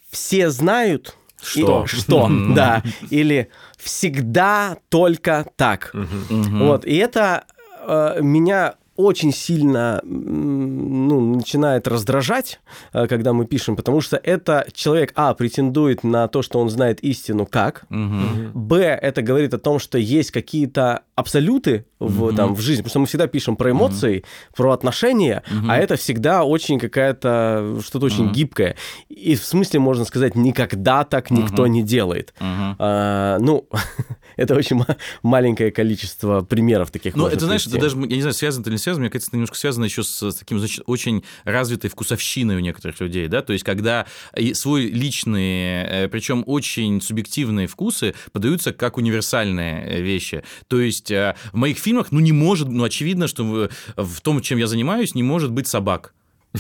все 0.10 0.50
знают, 0.50 1.16
что, 1.40 1.84
и, 1.84 1.88
что, 1.88 2.28
mm-hmm. 2.28 2.54
да, 2.56 2.82
или 3.12 3.50
всегда 3.78 4.78
только 4.90 5.46
так, 5.58 5.92
mm-hmm. 5.94 6.66
вот, 6.66 6.86
и 6.86 6.96
это 6.96 7.46
э, 7.86 8.18
меня 8.24 8.78
очень 8.98 9.32
сильно 9.32 10.02
ну, 10.04 11.36
начинает 11.36 11.88
раздражать, 11.88 12.60
э, 12.94 13.08
когда 13.08 13.32
мы 13.32 13.46
пишем, 13.46 13.76
потому 13.76 14.02
что 14.02 14.18
это 14.18 14.68
человек, 14.74 15.14
а, 15.16 15.34
претендует 15.34 16.04
на 16.04 16.28
то, 16.28 16.42
что 16.42 16.60
он 16.60 16.70
знает 16.70 17.00
истину 17.02 17.46
как, 17.46 17.86
угу. 17.90 18.52
б, 18.54 18.78
это 18.78 19.22
говорит 19.22 19.54
о 19.54 19.60
том, 19.60 19.80
что 19.80 19.98
есть 19.98 20.32
какие-то 20.32 21.04
абсолюты 21.16 21.86
в, 22.00 22.24
угу. 22.24 22.36
там, 22.36 22.56
в 22.56 22.60
жизни, 22.60 22.82
потому 22.82 22.90
что 22.90 23.00
мы 23.00 23.06
всегда 23.06 23.28
пишем 23.28 23.56
про 23.56 23.72
эмоции, 23.72 24.20
угу. 24.20 24.26
про 24.56 24.72
отношения, 24.72 25.44
угу. 25.50 25.68
а 25.70 25.78
это 25.78 25.96
всегда 25.96 26.44
очень 26.44 26.80
какая-то, 26.80 27.80
что-то 27.84 28.08
очень 28.08 28.26
угу. 28.26 28.34
гибкое. 28.34 28.76
И 29.10 29.36
в 29.36 29.44
смысле, 29.44 29.80
можно 29.80 30.06
сказать, 30.06 30.36
никогда 30.36 31.04
так 31.04 31.32
никто 31.32 31.64
угу. 31.64 31.72
не 31.72 31.84
делает. 31.84 32.34
Угу. 32.40 32.76
А, 32.80 33.38
ну, 33.40 33.68
это 34.38 34.56
очень 34.56 34.82
маленькое 35.24 35.72
количество 35.72 36.42
примеров 36.42 36.92
таких. 36.92 37.16
Ну, 37.16 37.28
это, 37.28 37.46
знаешь, 37.46 37.68
это 37.68 37.80
даже, 37.80 37.98
я 37.98 38.16
не 38.16 38.22
знаю, 38.22 38.34
связано 38.34 38.62
это 38.62 38.70
или 38.70 38.76
не 38.76 38.80
связано, 38.80 39.02
мне 39.02 39.10
кажется, 39.10 39.30
это 39.30 39.38
немножко 39.38 39.58
связано 39.58 39.86
еще 39.86 40.04
с, 40.04 40.34
таким, 40.34 40.60
значит, 40.60 40.84
очень 40.86 41.24
развитой 41.44 41.90
вкусовщиной 41.90 42.56
у 42.56 42.60
некоторых 42.60 43.00
людей, 43.02 43.28
да, 43.28 43.42
то 43.42 43.54
есть 43.54 43.66
когда 43.66 44.06
свой 44.54 44.86
личный, 44.86 45.84
э, 45.84 46.08
причем 46.10 46.44
очень 46.46 47.02
субъективные 47.02 47.68
вкусы 47.68 48.14
подаются 48.32 48.74
как 48.74 48.98
универсальные 48.98 49.86
э, 49.86 50.02
вещи. 50.02 50.44
То 50.68 50.80
есть 50.80 51.12
э, 51.12 51.36
в 51.52 51.58
моих 51.58 51.78
фильмах, 51.78 52.12
ну, 52.12 52.20
не 52.20 52.32
может, 52.32 52.70
ну, 52.70 52.84
очевидно, 52.84 53.28
что 53.28 53.70
в 53.96 54.22
том, 54.22 54.42
чем 54.42 54.58
я 54.60 54.68
занимаюсь, 54.68 55.16
не 55.16 55.24
может 55.24 55.52
быть 55.52 55.68
собак. 55.68 56.14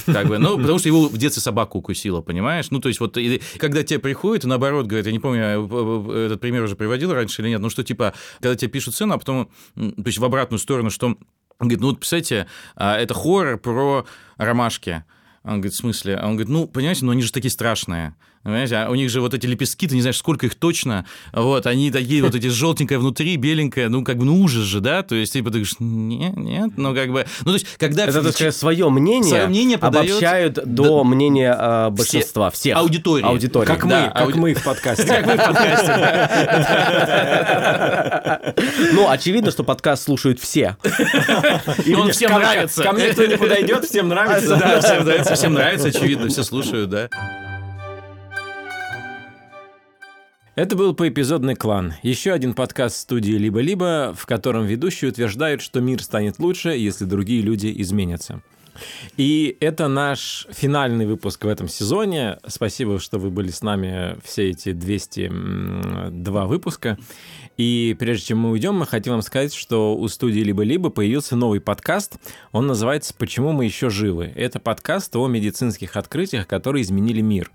Как 0.06 0.28
бы, 0.28 0.38
ну, 0.38 0.58
потому 0.58 0.80
что 0.80 0.90
его 0.90 1.08
в 1.08 1.18
детстве 1.18 1.42
собака 1.42 1.78
укусила, 1.78 2.22
понимаешь? 2.22 2.70
Ну, 2.72 2.80
то 2.80 2.88
есть, 2.88 3.00
вот, 3.00 3.18
и, 3.18 3.42
когда 3.58 3.84
тебе 3.84 4.00
приходит, 4.00 4.44
наоборот, 4.44 4.86
говорят, 4.86 5.08
я 5.08 5.12
не 5.12 5.20
помню, 5.20 5.40
я 5.40 6.26
этот 6.26 6.40
пример 6.40 6.64
уже 6.64 6.76
приводил 6.76 7.14
раньше 7.14 7.42
или 7.42 7.50
нет, 7.50 7.62
ну, 7.62 7.70
что, 7.70 7.84
типа, 7.84 8.14
когда 8.40 8.56
тебе 8.56 8.70
пишут 8.70 8.96
цену, 8.96 9.16
а 9.16 9.18
потом, 9.18 9.50
то 9.76 10.04
есть, 10.06 10.18
в 10.18 10.26
обратную 10.26 10.60
сторону, 10.60 10.90
что, 10.90 11.08
он 11.08 11.18
говорит, 11.60 11.80
ну, 11.80 11.88
вот, 11.88 12.00
представляете, 12.00 12.48
а, 12.76 12.98
это 12.98 13.14
хоррор 13.14 13.58
про 13.58 14.06
ромашки. 14.38 15.04
Он 15.44 15.62
говорит, 15.62 15.74
в 15.74 15.78
смысле? 15.78 16.18
Он 16.18 16.32
говорит, 16.32 16.50
ну, 16.50 16.68
понимаете, 16.68 17.06
но 17.06 17.12
они 17.12 17.22
же 17.22 17.32
такие 17.32 17.52
страшные. 17.52 18.16
Понимаете, 18.48 18.78
а 18.78 18.90
у 18.90 18.96
них 18.96 19.10
же 19.10 19.20
вот 19.20 19.34
эти 19.34 19.46
лепестки, 19.46 19.90
ты 19.90 19.96
не 19.96 20.00
знаешь, 20.00 20.16
сколько 20.16 20.46
их 20.46 20.56
точно, 20.56 21.06
вот, 21.34 21.66
они 21.66 21.92
такие 21.92 22.24
вот 22.24 22.34
эти 22.34 22.48
желтенькое 22.48 22.98
внутри, 22.98 23.36
беленькое, 23.36 23.90
ну, 23.90 24.06
как 24.06 24.16
бы, 24.16 24.24
ну, 24.24 24.42
ужас 24.42 24.64
же, 24.64 24.80
да, 24.80 25.04
то 25.04 25.16
есть, 25.16 25.34
типа, 25.34 25.48
ты 25.50 25.56
говоришь, 25.56 25.76
нет, 25.82 26.38
нет, 26.38 26.72
ну, 26.78 26.96
как 26.96 27.12
бы, 27.12 27.26
ну, 27.42 27.48
то 27.48 27.56
есть, 27.56 27.68
когда... 27.78 28.06
Это, 28.06 28.24
так 28.24 28.32
сказать, 28.32 28.56
свое 28.56 28.90
мнение, 28.90 29.28
свое 29.28 29.48
мнение 29.48 29.78
обобщают 29.78 30.54
до 30.54 30.84
до 30.88 31.04
мнения 31.04 31.54
э, 31.60 31.90
большинства, 31.90 32.50
все, 32.50 32.60
всех. 32.60 32.78
Аудитории. 32.78 33.26
Аудитории. 33.26 33.68
Как 33.68 33.84
мы, 33.84 33.92
как 33.92 34.22
ауди... 34.22 34.40
мы 34.40 34.54
в 34.54 34.64
подкасте. 34.64 35.04
Как 35.08 35.26
мы 35.26 35.34
в 35.34 35.46
подкасте, 35.46 35.92
Ну, 38.94 39.10
очевидно, 39.10 39.52
что 39.52 39.66
подкаст 39.66 40.04
слушают 40.04 40.40
все. 40.40 40.78
И 41.84 41.94
он 41.94 42.12
всем 42.12 42.32
нравится. 42.32 42.82
Ко 42.82 42.94
мне 42.94 43.10
кто 43.10 43.26
не 43.26 43.36
подойдет, 43.36 43.84
всем 43.84 44.08
нравится. 44.08 44.56
Да, 44.56 44.80
всем 44.80 45.04
нравится, 45.04 45.36
всем 45.36 45.54
нравится, 45.54 45.90
очевидно, 45.90 46.30
все 46.30 46.44
слушают, 46.44 46.90
да. 46.90 47.10
Это 50.58 50.76
был 50.76 50.96
поэпизодный 50.96 51.54
клан. 51.54 51.94
Еще 52.02 52.32
один 52.32 52.56
подкаст 52.56 52.98
студии 52.98 53.34
«Либо-либо», 53.34 54.16
в 54.18 54.26
котором 54.26 54.66
ведущие 54.66 55.12
утверждают, 55.12 55.62
что 55.62 55.82
мир 55.82 56.02
станет 56.02 56.40
лучше, 56.40 56.70
если 56.70 57.06
другие 57.06 57.44
люди 57.44 57.72
изменятся. 57.78 58.42
И 59.18 59.56
это 59.60 59.88
наш 59.88 60.48
финальный 60.50 61.06
выпуск 61.06 61.46
в 61.46 61.48
этом 61.48 61.68
сезоне. 61.68 62.40
Спасибо, 62.48 63.00
что 63.00 63.20
вы 63.20 63.30
были 63.30 63.52
с 63.52 63.62
нами 63.62 64.18
все 64.24 64.50
эти 64.50 64.72
202 64.72 66.46
выпуска. 66.48 66.98
И 67.58 67.96
прежде 67.98 68.28
чем 68.28 68.40
мы 68.40 68.52
уйдем, 68.52 68.76
мы 68.76 68.86
хотим 68.86 69.14
вам 69.14 69.24
сказать, 69.24 69.54
что 69.54 69.98
у 69.98 70.08
студии 70.08 70.42
«Либо-либо» 70.42 70.92
появился 70.92 71.36
новый 71.36 71.60
подкаст. 71.60 72.18
Он 72.52 72.68
называется 72.68 73.16
«Почему 73.18 73.52
мы 73.52 73.66
еще 73.66 73.90
живы?». 73.90 74.32
Это 74.36 74.60
подкаст 74.60 75.16
о 75.16 75.28
медицинских 75.28 75.98
открытиях, 75.98 76.46
которые 76.46 76.84
изменили 76.84 77.22
мир. 77.22 77.52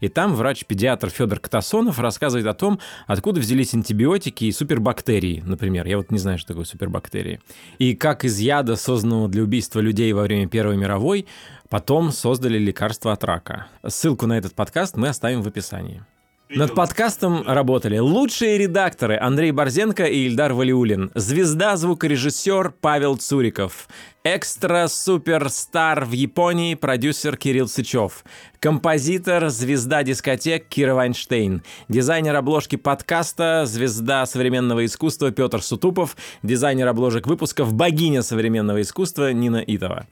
И 0.00 0.08
там 0.08 0.34
врач-педиатр 0.34 1.08
Федор 1.08 1.40
Катасонов 1.40 1.98
рассказывает 1.98 2.46
о 2.46 2.52
том, 2.52 2.80
откуда 3.06 3.40
взялись 3.40 3.72
антибиотики 3.72 4.44
и 4.44 4.52
супербактерии, 4.52 5.42
например. 5.46 5.86
Я 5.86 5.96
вот 5.96 6.10
не 6.10 6.18
знаю, 6.18 6.38
что 6.38 6.48
такое 6.48 6.66
супербактерии. 6.66 7.40
И 7.78 7.94
как 7.94 8.26
из 8.26 8.38
яда, 8.38 8.76
созданного 8.76 9.28
для 9.28 9.42
убийства 9.42 9.80
людей 9.80 10.12
во 10.12 10.22
время 10.22 10.48
Первой 10.48 10.76
мировой, 10.76 11.26
потом 11.70 12.12
создали 12.12 12.58
лекарство 12.58 13.12
от 13.12 13.24
рака. 13.24 13.68
Ссылку 13.86 14.26
на 14.26 14.36
этот 14.36 14.54
подкаст 14.54 14.98
мы 14.98 15.08
оставим 15.08 15.40
в 15.40 15.48
описании. 15.48 16.02
Над 16.48 16.76
подкастом 16.76 17.42
работали 17.44 17.98
лучшие 17.98 18.56
редакторы 18.56 19.18
Андрей 19.18 19.50
Борзенко 19.50 20.04
и 20.04 20.26
Ильдар 20.26 20.52
Валиулин, 20.52 21.10
звезда-звукорежиссер 21.14 22.72
Павел 22.80 23.16
Цуриков, 23.16 23.88
экстра-суперстар 24.22 26.04
в 26.04 26.12
Японии 26.12 26.76
продюсер 26.76 27.36
Кирилл 27.36 27.66
Сычев, 27.66 28.24
композитор, 28.60 29.48
звезда 29.48 30.04
дискотек 30.04 30.68
Кира 30.68 30.94
Вайнштейн, 30.94 31.64
дизайнер 31.88 32.36
обложки 32.36 32.76
подкаста, 32.76 33.64
звезда 33.66 34.24
современного 34.24 34.84
искусства 34.84 35.32
Петр 35.32 35.60
Сутупов, 35.60 36.16
дизайнер 36.44 36.86
обложек 36.86 37.26
выпусков 37.26 37.74
богиня 37.74 38.22
современного 38.22 38.82
искусства 38.82 39.32
Нина 39.32 39.64
Итова. 39.66 40.06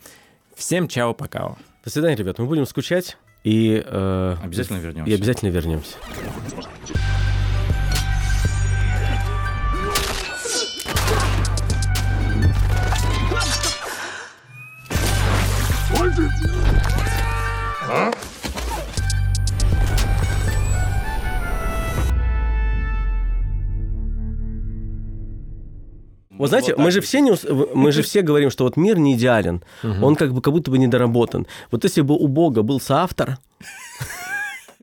Всем 0.57 0.89
чао-покао. 0.89 1.57
До 1.85 1.91
свидания, 1.91 2.17
ребят. 2.17 2.39
Мы 2.39 2.47
будем 2.47 2.67
скучать. 2.67 3.17
И, 3.45 3.83
э, 3.85 4.37
обязательно 4.43 4.79
вернемся. 4.79 5.11
И 5.11 5.15
обязательно 5.15 5.51
вернемся. 5.51 5.97
А? 17.87 18.11
Вот 26.39 26.49
знаете, 26.49 26.75
вот 26.75 26.85
мы 26.85 26.91
же 26.91 27.01
все 27.01 27.21
не, 27.21 27.33
мы 27.75 27.93
же 27.93 28.03
все 28.03 28.23
говорим, 28.23 28.51
что 28.51 28.65
вот 28.65 28.77
мир 28.77 28.99
не 28.99 29.15
идеален, 29.15 29.63
угу. 29.83 30.07
он 30.07 30.17
как 30.17 30.33
бы 30.33 30.41
как 30.41 30.53
будто 30.53 30.71
бы 30.71 30.79
недоработан. 30.79 31.47
Вот 31.71 31.85
если 31.85 32.03
бы 32.03 32.15
у 32.15 32.27
Бога 32.29 32.63
был 32.63 32.81
соавтор, 32.81 33.39